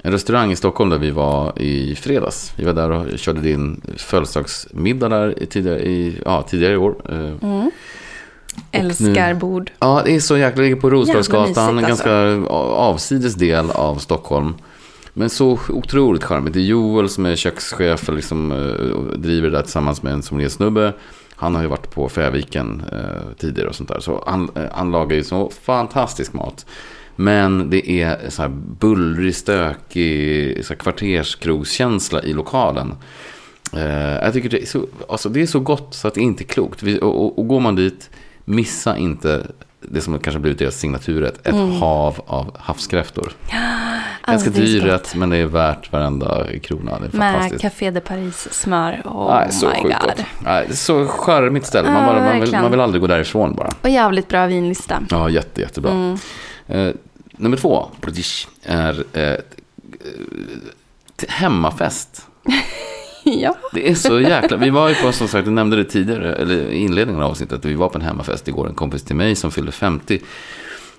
En 0.03 0.13
restaurang 0.13 0.53
i 0.53 0.57
Stockholm 0.57 0.91
där 0.91 0.99
vi 0.99 1.11
var 1.11 1.63
i 1.63 1.95
fredags. 1.95 2.53
Vi 2.57 2.65
var 2.65 2.73
där 2.73 2.91
och 2.91 3.19
körde 3.19 3.41
din 3.41 3.81
födelsedagsmiddag 3.97 5.09
där 5.09 5.47
tidigare, 5.51 5.81
i, 5.81 6.21
ja, 6.25 6.43
tidigare 6.43 6.73
i 6.73 6.77
år. 6.77 6.95
Eh, 7.09 7.51
Mm. 7.51 7.71
Älskar 8.73 9.35
bord. 9.35 9.71
Ja, 9.79 10.03
det 10.05 10.15
är 10.15 10.21
så 10.21 10.37
jäkla, 10.37 10.63
ligger 10.63 10.77
på 10.77 10.91
Roslagsgatan, 10.91 11.79
en 11.79 11.85
ganska 11.85 12.13
avsides 12.51 13.35
del 13.35 13.71
av 13.71 13.97
Stockholm. 13.97 14.55
Men 15.13 15.31
så 15.31 15.59
otroligt 15.69 16.25
charmigt. 16.25 16.55
Det 16.55 16.61
är 16.61 16.65
Joel 16.65 17.09
som 17.09 17.27
är 17.27 17.37
kökschef 17.37 18.09
och 18.09 18.15
liksom, 18.15 18.53
eh, 18.53 18.91
och 18.91 19.19
driver 19.21 19.51
det 19.51 19.57
där 19.57 19.63
tillsammans 19.63 20.03
med 20.03 20.13
en 20.13 20.23
sommeliersnubbe. 20.23 20.93
Han 21.35 21.55
har 21.55 21.63
ju 21.63 21.69
varit 21.69 21.91
på 21.91 22.09
Fäviken 22.09 22.83
eh, 22.93 23.33
tidigare 23.39 23.69
och 23.69 23.75
sånt 23.75 23.89
där. 23.89 24.01
Så 24.01 24.25
han, 24.27 24.51
eh, 24.55 24.63
han 24.73 24.91
lagar 24.91 25.17
ju 25.17 25.25
så 25.25 25.51
fantastisk 25.63 26.33
mat. 26.33 26.67
Men 27.21 27.71
det 27.71 27.91
är 27.91 28.31
så 28.31 28.43
här 28.43 28.49
bullrig, 28.81 29.37
stökig 29.37 30.65
så 30.65 30.73
här 30.73 30.79
kvarterskroskänsla 30.79 32.23
i 32.23 32.33
lokalen. 32.33 32.95
Eh, 33.77 34.15
jag 34.15 34.33
tycker 34.33 34.49
det 34.49 34.63
är, 34.63 34.67
så, 34.67 34.87
alltså 35.09 35.29
det 35.29 35.43
är 35.43 35.47
så 35.47 35.61
gott 35.61 35.95
så 35.95 36.09
att 36.09 36.15
det 36.15 36.21
är 36.21 36.23
inte 36.23 36.45
klokt. 36.45 36.83
Vi, 36.83 37.01
och, 37.01 37.25
och, 37.25 37.39
och 37.39 37.49
går 37.49 37.61
man 37.61 37.75
dit, 37.77 38.11
missa 38.45 38.97
inte 38.97 39.47
det 39.81 40.01
som 40.01 40.19
kanske 40.19 40.41
blivit 40.41 40.59
deras 40.59 40.75
signaturrätt. 40.75 41.47
Ett 41.47 41.81
hav 41.81 42.21
av 42.27 42.57
havskräftor. 42.59 43.33
Ganska 44.27 44.51
Mm. 44.51 44.61
det 44.61 44.63
är 44.63 44.67
så 44.67 44.73
dyr 44.73 44.81
gott. 44.81 44.91
rätt, 44.91 45.15
men 45.15 45.31
det 45.31 45.37
är 45.37 45.47
värt 45.47 45.93
varenda 45.93 46.47
krona. 46.63 46.99
Det 46.99 47.17
är 47.17 47.19
Med. 47.19 47.61
Café 47.61 47.91
de 47.91 48.01
Paris 48.01 48.49
smör. 48.53 49.03
Oh 49.05 49.35
Nej, 49.35 49.53
så 49.53 49.67
my 49.67 49.83
god. 49.83 50.25
Nej, 50.45 50.67
är 50.71 50.73
så 50.73 51.07
charmigt 51.07 51.67
ställe. 51.67 51.91
Man, 51.91 52.07
bara, 52.07 52.25
man, 52.25 52.41
vill, 52.41 52.53
man 52.53 52.71
vill 52.71 52.81
aldrig 52.81 53.01
gå 53.01 53.07
därifrån 53.07 53.55
bara. 53.55 53.69
Och 53.83 53.89
jävligt 53.89 54.29
bra 54.29 54.47
vinlista. 54.47 55.03
Ja, 55.11 55.29
jätte, 55.29 55.61
jättebra. 55.61 55.91
Mm. 55.91 56.19
Eh, 57.41 57.43
nummer 57.43 57.57
två 57.57 57.91
är 58.63 59.05
eh, 59.13 59.37
t- 61.17 61.27
hemmafest. 61.29 62.27
ja. 63.25 63.57
Det 63.73 63.91
är 63.91 63.95
så 63.95 64.21
jäkla... 64.21 64.57
Vi 64.57 64.71
var 64.71 64.89
ju 64.89 64.95
på, 64.95 65.13
som 65.13 65.29
sagt, 65.29 65.47
jag 65.47 65.53
nämnde 65.55 65.77
det 65.77 65.85
tidigare, 65.85 66.35
eller 66.35 66.55
i 66.55 66.77
inledningen 66.77 67.23
av 67.23 67.31
avsnittet, 67.31 67.59
att 67.59 67.65
vi 67.65 67.75
var 67.75 67.89
på 67.89 67.99
en 67.99 68.05
hemmafest 68.05 68.49
igår. 68.49 68.69
En 68.69 68.75
kompis 68.75 69.03
till 69.03 69.17
mig 69.17 69.35
som 69.37 69.51
fyllde 69.51 69.73
50. 69.73 70.21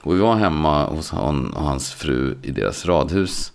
Och 0.01 0.15
vi 0.15 0.19
var 0.19 0.35
hemma 0.35 0.85
hos 0.85 1.11
han 1.11 1.53
och 1.53 1.63
hans 1.63 1.93
fru 1.93 2.37
i 2.43 2.51
deras 2.51 2.85
radhus. 2.85 3.51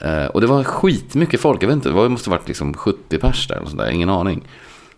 Eh, 0.00 0.24
och 0.26 0.40
det 0.40 0.46
var 0.46 0.64
skitmycket 0.64 1.40
folk. 1.40 1.62
Jag 1.62 1.68
vet 1.68 1.74
inte, 1.76 1.88
det 1.88 2.08
måste 2.08 2.30
ha 2.30 2.36
varit 2.36 2.48
liksom 2.48 2.74
70 2.74 3.18
pers 3.18 3.48
där. 3.48 3.56
Eller 3.56 3.66
sånt 3.66 3.78
där, 3.78 3.90
ingen 3.90 4.08
aning. 4.10 4.48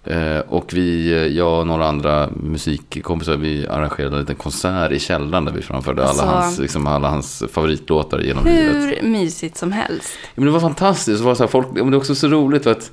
Eh, 0.06 0.38
och 0.48 0.74
vi, 0.74 1.12
eh, 1.12 1.26
jag 1.26 1.60
och 1.60 1.66
några 1.66 1.88
andra 1.88 2.28
musikkompisar, 2.36 3.36
vi 3.36 3.66
arrangerade 3.66 4.14
en 4.16 4.20
liten 4.20 4.36
konsert 4.36 4.92
i 4.92 4.98
källaren 4.98 5.44
där 5.44 5.52
vi 5.52 5.62
framförde 5.62 6.04
Alltså- 6.04 6.22
alla, 6.22 6.40
hans, 6.40 6.58
liksom 6.58 6.86
alla 6.86 7.08
hans 7.08 7.42
favoritlåtar 7.52 8.20
genom 8.20 8.44
livet. 8.44 8.74
Hur 8.74 9.08
mysigt 9.08 9.56
som 9.56 9.72
helst. 9.72 10.12
Ja, 10.22 10.28
men 10.34 10.44
det 10.44 10.50
var 10.50 10.60
fantastiskt. 10.60 11.18
Det 11.18 11.24
var, 11.24 11.34
så 11.34 11.42
här, 11.42 11.48
folk, 11.48 11.66
men 11.74 11.84
det 11.84 11.90
var 11.90 11.96
också 11.96 12.14
så 12.14 12.28
roligt 12.28 12.62
för 12.62 12.70
att, 12.70 12.90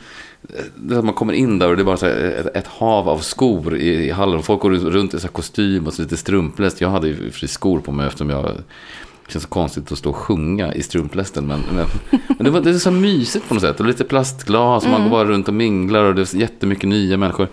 det 0.75 0.97
att 0.97 1.05
man 1.05 1.13
kommer 1.13 1.33
in 1.33 1.59
där 1.59 1.69
och 1.69 1.75
det 1.75 1.81
är 1.81 1.85
bara 1.85 1.97
så 1.97 2.05
ett, 2.05 2.55
ett 2.55 2.67
hav 2.67 3.09
av 3.09 3.17
skor 3.17 3.77
i, 3.77 4.07
i 4.07 4.11
hallen. 4.11 4.43
Folk 4.43 4.61
går 4.61 4.71
runt 4.71 5.13
i 5.13 5.19
så 5.19 5.27
kostym 5.27 5.87
och 5.87 5.93
så 5.93 6.01
lite 6.01 6.17
strumpläst. 6.17 6.81
Jag 6.81 6.89
hade 6.89 7.07
ju 7.07 7.31
skor 7.31 7.79
på 7.79 7.91
mig 7.91 8.07
eftersom 8.07 8.29
jag... 8.29 8.51
Det 9.31 9.33
känns 9.33 9.43
så 9.43 9.49
konstigt 9.49 9.91
att 9.91 9.97
stå 9.97 10.09
och 10.09 10.15
sjunga 10.15 10.73
i 10.73 10.83
strumplästen. 10.83 11.47
Men, 11.47 11.59
men, 11.71 11.87
men 12.27 12.45
det, 12.45 12.49
var, 12.49 12.61
det 12.61 12.69
är 12.69 12.73
så 12.73 12.91
mysigt 12.91 13.47
på 13.47 13.53
något 13.53 13.63
sätt. 13.63 13.79
Och 13.79 13.85
lite 13.85 14.03
plastglas 14.03 14.83
och 14.83 14.89
man 14.89 15.03
går 15.03 15.09
bara 15.09 15.25
runt 15.25 15.47
och 15.47 15.53
minglar. 15.53 16.03
Och 16.03 16.15
det 16.15 16.33
är 16.33 16.37
jättemycket 16.37 16.89
nya 16.89 17.17
människor. 17.17 17.47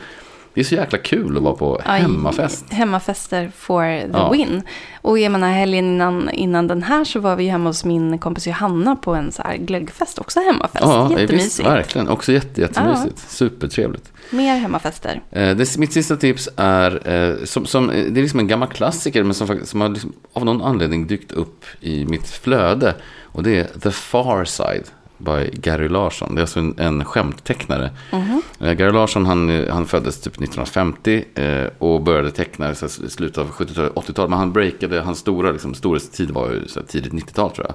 Det 0.59 0.63
är 0.63 0.65
så 0.65 0.75
jäkla 0.75 0.99
kul 0.99 1.37
att 1.37 1.43
vara 1.43 1.55
på 1.55 1.81
Aj, 1.85 2.01
hemmafest. 2.01 2.73
Hemmafester 2.73 3.51
for 3.57 3.83
the 4.01 4.09
Ja. 4.19 4.31
win. 4.33 4.63
Och 5.03 5.19
jag 5.19 5.33
menar 5.33 5.49
helgen 5.51 5.85
innan, 5.85 6.31
innan 6.31 6.67
den 6.67 6.83
här 6.83 7.05
så 7.05 7.21
var 7.21 7.37
vi 7.37 7.49
hemma 7.49 7.69
hos 7.69 7.85
min 7.85 8.19
kompis 8.19 8.47
Johanna 8.47 8.97
på 8.97 9.15
en 9.15 9.33
så 9.33 9.43
här 9.43 9.57
glöggfest. 9.57 10.19
Också 10.19 10.41
hemmafest. 10.41 10.85
Ja, 10.85 11.09
visst, 11.09 11.21
Jättemysigt. 11.21 11.69
verkligen. 11.69 12.09
Också 12.09 12.33
jätte, 12.33 12.61
jättemysigt. 12.61 13.19
Supertrevligt. 13.19 14.13
Mer 14.31 14.57
hemmafester. 14.57 15.21
Eh, 15.31 15.57
det, 15.57 15.79
mitt 15.79 15.93
sista 15.93 16.17
tips 16.17 16.49
är, 16.57 17.09
eh, 17.13 17.45
som, 17.45 17.67
som, 17.67 17.91
eh, 17.91 18.05
det 18.13 18.21
är 18.21 18.23
liksom 18.23 18.41
en 18.41 18.49
gammal 18.49 18.69
klassiker, 18.69 19.23
men 19.23 19.35
som, 19.35 19.61
som 19.65 19.81
har 19.81 19.89
liksom, 19.89 20.13
av 20.33 20.45
någon 20.45 20.63
anledning 20.63 21.07
dykt 21.07 21.33
upp 21.33 21.65
i 21.81 22.05
mitt 22.05 22.29
flöde. 22.29 22.95
Och 23.23 23.43
det 23.43 23.59
är 23.59 23.81
The 23.81 23.91
Far 23.91 24.45
Side 24.45 24.85
by 25.19 25.51
Gary 25.53 25.89
Larsson. 25.89 26.35
Det 26.35 26.39
är 26.39 26.43
alltså 26.43 26.61
en, 26.61 26.75
en 26.79 27.05
skämttecknare. 27.05 27.91
Eh, 28.61 28.73
Gary 28.73 28.93
Larsson 28.93 29.27
han, 29.27 29.67
han 29.71 29.87
föddes 29.87 30.21
typ 30.21 30.33
1950 30.33 31.25
eh, 31.35 31.67
och 31.79 32.03
började 32.03 32.31
teckna 32.31 32.71
i 32.71 32.75
slutet 32.75 33.39
av 33.39 33.51
70-talet, 33.51 33.93
80-talet. 33.93 34.31
Men 34.31 34.39
han 34.39 34.53
breakade, 34.53 35.01
hans 35.01 35.19
stora 35.19 35.53
liksom, 35.53 35.75
storhetstid 35.75 36.31
var 36.31 36.51
ju 36.51 36.69
så 36.69 36.83
tidigt 36.83 37.13
90-tal 37.13 37.51
tror 37.51 37.67
jag. 37.67 37.75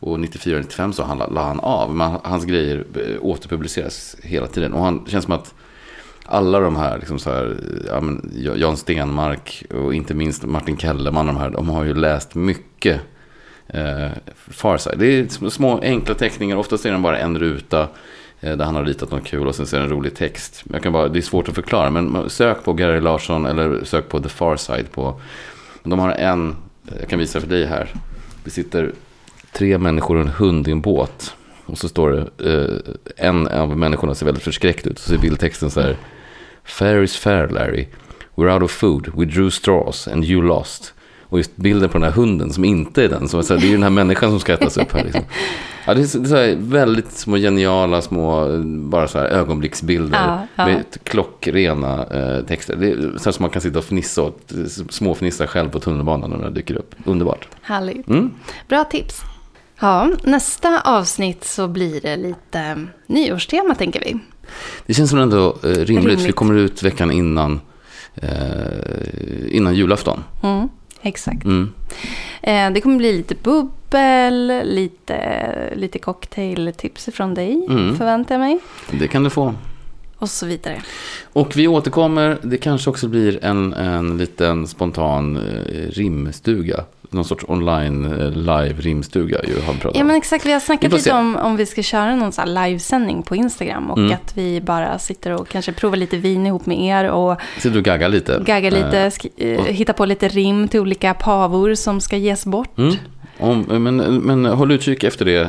Och 0.00 0.18
94-95 0.18 0.92
så 0.92 1.02
han, 1.02 1.18
la 1.18 1.42
han 1.42 1.60
av. 1.60 1.94
Men 1.94 2.18
hans 2.24 2.44
grejer 2.44 2.84
eh, 2.94 3.16
återpubliceras 3.20 4.16
hela 4.22 4.46
tiden. 4.46 4.72
Och 4.72 4.84
han 4.84 5.04
det 5.04 5.10
känns 5.10 5.24
som 5.24 5.34
att 5.34 5.54
alla 6.24 6.60
de 6.60 6.76
här, 6.76 6.98
liksom 6.98 7.18
så 7.18 7.30
här 7.30 7.56
ja, 7.86 8.00
men 8.00 8.32
Jan 8.56 8.76
Stenmark 8.76 9.64
och 9.70 9.94
inte 9.94 10.14
minst 10.14 10.44
Martin 10.44 10.76
Kellerman, 10.76 11.26
de, 11.26 11.36
här, 11.36 11.50
de 11.50 11.68
har 11.68 11.84
ju 11.84 11.94
läst 11.94 12.34
mycket 12.34 13.00
eh, 13.68 14.08
Farside. 14.34 14.98
Det 14.98 15.06
är 15.06 15.50
små 15.50 15.80
enkla 15.82 16.14
teckningar, 16.14 16.56
oftast 16.56 16.86
är 16.86 16.90
den 16.90 17.02
bara 17.02 17.18
en 17.18 17.38
ruta 17.38 17.88
eh, 18.40 18.56
där 18.56 18.64
han 18.64 18.74
har 18.74 18.84
ritat 18.84 19.10
något 19.10 19.24
kul 19.24 19.46
och 19.46 19.54
sen 19.54 19.66
ser 19.66 19.80
en 19.80 19.88
rolig 19.88 20.14
text. 20.14 20.64
Jag 20.72 20.82
kan 20.82 20.92
bara, 20.92 21.08
det 21.08 21.18
är 21.18 21.22
svårt 21.22 21.48
att 21.48 21.54
förklara, 21.54 21.90
men 21.90 22.30
sök 22.30 22.64
på 22.64 22.72
Gary 22.72 23.00
Larsson 23.00 23.46
eller 23.46 23.84
sök 23.84 24.08
på 24.08 24.20
The 24.20 24.28
Farside 24.28 24.90
på... 24.92 25.20
De 25.82 25.98
har 25.98 26.10
en, 26.10 26.56
jag 27.00 27.08
kan 27.08 27.18
visa 27.18 27.40
för 27.40 27.48
dig 27.48 27.66
här. 27.66 27.88
Det 28.44 28.50
sitter 28.50 28.92
tre 29.52 29.78
människor 29.78 30.16
och 30.16 30.22
en 30.22 30.28
hund 30.28 30.68
i 30.68 30.70
en 30.70 30.80
båt. 30.80 31.34
Och 31.66 31.78
så 31.78 31.88
står 31.88 32.10
det, 32.10 32.52
eh, 32.52 33.26
en 33.26 33.48
av 33.48 33.78
människorna 33.78 34.14
ser 34.14 34.26
väldigt 34.26 34.44
förskräckt 34.44 34.86
ut. 34.86 34.98
Så 34.98 35.14
är 35.14 35.18
bildtexten 35.18 35.70
så 35.70 35.80
här. 35.80 35.96
Fair 36.64 37.02
is 37.02 37.16
fair 37.16 37.48
Larry. 37.48 37.86
We're 38.34 38.54
out 38.54 38.62
of 38.62 38.70
food. 38.70 39.12
We 39.16 39.24
drew 39.24 39.50
straws 39.50 40.08
and 40.08 40.24
you 40.24 40.42
lost. 40.42 40.94
Och 41.28 41.38
just 41.38 41.56
bilden 41.56 41.88
på 41.88 41.98
den 41.98 42.02
här 42.02 42.10
hunden 42.10 42.52
som 42.52 42.64
inte 42.64 43.04
är 43.04 43.08
den. 43.08 43.28
Som, 43.28 43.42
så 43.42 43.54
här, 43.54 43.60
det 43.60 43.66
är 43.66 43.68
ju 43.68 43.74
den 43.74 43.82
här 43.82 43.90
människan 43.90 44.30
som 44.30 44.40
ska 44.40 44.52
ätas 44.52 44.76
upp 44.76 44.92
här. 44.92 45.04
Liksom. 45.04 45.22
Ja, 45.86 45.94
det 45.94 46.00
är, 46.00 46.04
så, 46.04 46.18
det 46.18 46.26
är 46.26 46.28
så 46.28 46.36
här, 46.36 46.56
väldigt 46.58 47.12
små 47.12 47.36
geniala 47.36 48.02
små 48.02 48.46
bara 48.64 49.08
så 49.08 49.18
här, 49.18 49.26
ögonblicksbilder. 49.26 50.18
Ja, 50.26 50.46
ja. 50.56 50.66
Med 50.66 50.84
klockrena 51.04 52.06
eh, 52.06 52.44
texter. 52.44 52.76
Det 52.76 52.90
är 52.90 53.18
så 53.18 53.32
som 53.32 53.42
man 53.42 53.50
kan 53.50 53.62
sitta 53.62 53.78
och 53.78 53.84
fnissa 53.84 54.22
åt. 54.22 54.52
Småfnissa 54.90 55.46
själv 55.46 55.68
på 55.70 55.80
tunnelbanan 55.80 56.30
när 56.30 56.38
det 56.38 56.50
dyker 56.50 56.74
upp. 56.74 56.94
Underbart. 57.04 57.48
Härligt. 57.62 58.08
Mm. 58.08 58.30
Bra 58.68 58.84
tips. 58.84 59.20
Ja, 59.80 60.10
nästa 60.22 60.80
avsnitt 60.80 61.44
så 61.44 61.68
blir 61.68 62.00
det 62.00 62.16
lite 62.16 62.86
nyårstema 63.06 63.74
tänker 63.74 64.00
vi. 64.00 64.18
Det 64.86 64.94
känns 64.94 65.10
som 65.10 65.18
ändå 65.18 65.48
eh, 65.62 65.68
rimligt, 65.68 65.88
Rimligt. 65.88 66.20
För 66.20 66.26
det 66.26 66.32
kommer 66.32 66.54
ut 66.54 66.82
veckan 66.82 67.10
innan, 67.10 67.60
eh, 68.14 69.56
innan 69.56 69.74
julafton. 69.74 70.24
Mm, 70.42 70.68
exakt. 71.06 71.44
Mm. 71.44 71.72
Eh, 72.42 72.70
det 72.72 72.80
kommer 72.80 72.96
bli 72.96 73.12
lite 73.12 73.34
bubbel, 73.42 74.60
lite, 74.64 75.18
lite 75.76 75.98
cocktailtips 75.98 77.08
från 77.12 77.34
dig, 77.34 77.66
Mm. 77.68 77.96
förväntar 77.96 78.34
jag 78.34 78.40
mig. 78.40 78.58
Det 78.90 79.08
kan 79.08 79.24
du 79.24 79.30
få. 79.30 79.54
Och 80.18 80.30
så 80.30 80.46
vidare. 80.46 80.82
Och 81.32 81.56
vi 81.56 81.68
återkommer. 81.68 82.38
Det 82.42 82.56
kanske 82.58 82.90
också 82.90 83.08
blir 83.08 83.44
en, 83.44 83.72
en 83.72 84.18
liten 84.18 84.66
spontan 84.66 85.36
eh, 85.36 85.90
rimstuga. 85.90 86.84
Någon 87.16 87.24
sorts 87.24 87.44
online 87.48 88.04
eh, 88.04 88.30
live 88.30 88.74
rimstuga 88.80 89.40
ju 89.48 89.54
har 89.60 89.72
pratat 89.74 89.90
Ja 89.94 90.00
om. 90.00 90.06
men 90.06 90.16
exakt, 90.16 90.46
vi 90.46 90.52
har 90.52 90.60
snackat 90.60 90.92
lite 90.92 91.12
om 91.12 91.36
om 91.36 91.56
vi 91.56 91.66
ska 91.66 91.82
köra 91.82 92.16
någon 92.16 92.32
sån 92.32 92.48
här 92.48 92.68
livesändning 92.68 93.22
på 93.22 93.36
Instagram 93.36 93.90
och 93.90 93.98
Mm. 93.98 94.12
att 94.12 94.36
vi 94.36 94.60
bara 94.60 94.98
sitter 94.98 95.30
och 95.32 95.48
kanske 95.48 95.72
provar 95.72 95.96
lite 95.96 96.16
vin 96.16 96.46
ihop 96.46 96.66
med 96.66 96.78
er 96.80 97.10
och 97.10 97.40
Sitter 97.58 97.78
och 97.78 97.84
gaggar 97.84 98.08
lite? 98.08 98.42
gaggar 98.46 98.70
lite, 98.70 98.98
Eh, 99.00 99.06
sk- 99.10 99.30
eh, 99.36 99.60
och- 99.60 99.66
hittar 99.66 99.92
på 99.92 100.04
lite 100.06 100.28
rim 100.28 100.68
till 100.68 100.80
olika 100.80 101.14
pavor 101.14 101.74
som 101.74 102.00
ska 102.00 102.16
ges 102.16 102.46
bort. 102.46 102.78
Mm. 102.78 102.94
Om, 103.38 103.60
men, 103.82 103.96
men 104.16 104.44
håll 104.44 104.72
utkik 104.72 105.04
efter 105.04 105.24
det. 105.24 105.40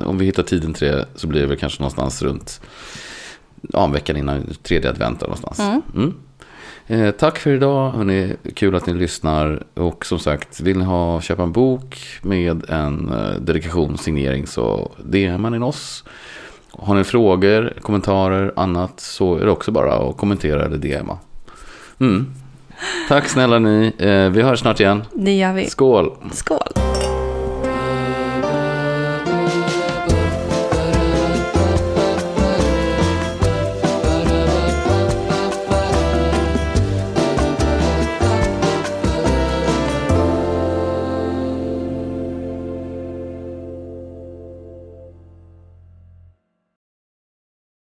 Eh, 0.00 0.06
om 0.08 0.18
vi 0.18 0.24
hittar 0.26 0.42
tiden 0.42 0.74
till 0.74 0.86
det 0.88 1.06
så 1.14 1.26
blir 1.26 1.40
det 1.40 1.46
väl 1.46 1.56
kanske 1.58 1.82
någonstans 1.82 2.22
runt 2.22 2.60
ja, 3.72 3.86
veckan 3.86 4.16
innan 4.16 4.46
tredje 4.62 4.90
advent 4.90 5.20
någonstans. 5.20 5.60
Mm. 5.94 6.14
Eh, 6.86 7.10
tack 7.10 7.38
för 7.38 7.50
idag. 7.50 7.90
Hörrni, 7.90 8.36
kul 8.54 8.74
att 8.74 8.86
ni 8.86 8.94
lyssnar. 8.94 9.62
Och 9.74 10.06
som 10.06 10.18
sagt, 10.18 10.60
vill 10.60 10.78
ni 10.78 10.84
ha, 10.84 11.20
köpa 11.20 11.42
en 11.42 11.52
bok 11.52 11.98
med 12.22 12.70
en 12.70 13.12
eh, 13.12 13.40
dedikationssignering 13.40 14.46
så 14.46 14.90
DMar 15.04 15.56
in 15.56 15.62
oss. 15.62 16.04
Har 16.70 16.94
ni 16.94 17.04
frågor, 17.04 17.72
kommentarer, 17.80 18.52
annat 18.56 19.00
så 19.00 19.36
är 19.36 19.44
det 19.44 19.50
också 19.50 19.70
bara 19.70 19.94
att 19.94 20.16
kommentera 20.16 20.64
eller 20.64 20.78
DMa. 20.78 21.18
Mm. 22.00 22.26
Tack 23.08 23.28
snälla 23.28 23.58
ni. 23.58 23.92
Eh, 23.98 24.28
vi 24.30 24.42
hörs 24.42 24.60
snart 24.60 24.80
igen. 24.80 25.02
Det 25.12 25.32
gör 25.32 25.52
vi. 25.52 25.66
Skål! 25.66 26.12
Skål! 26.32 26.81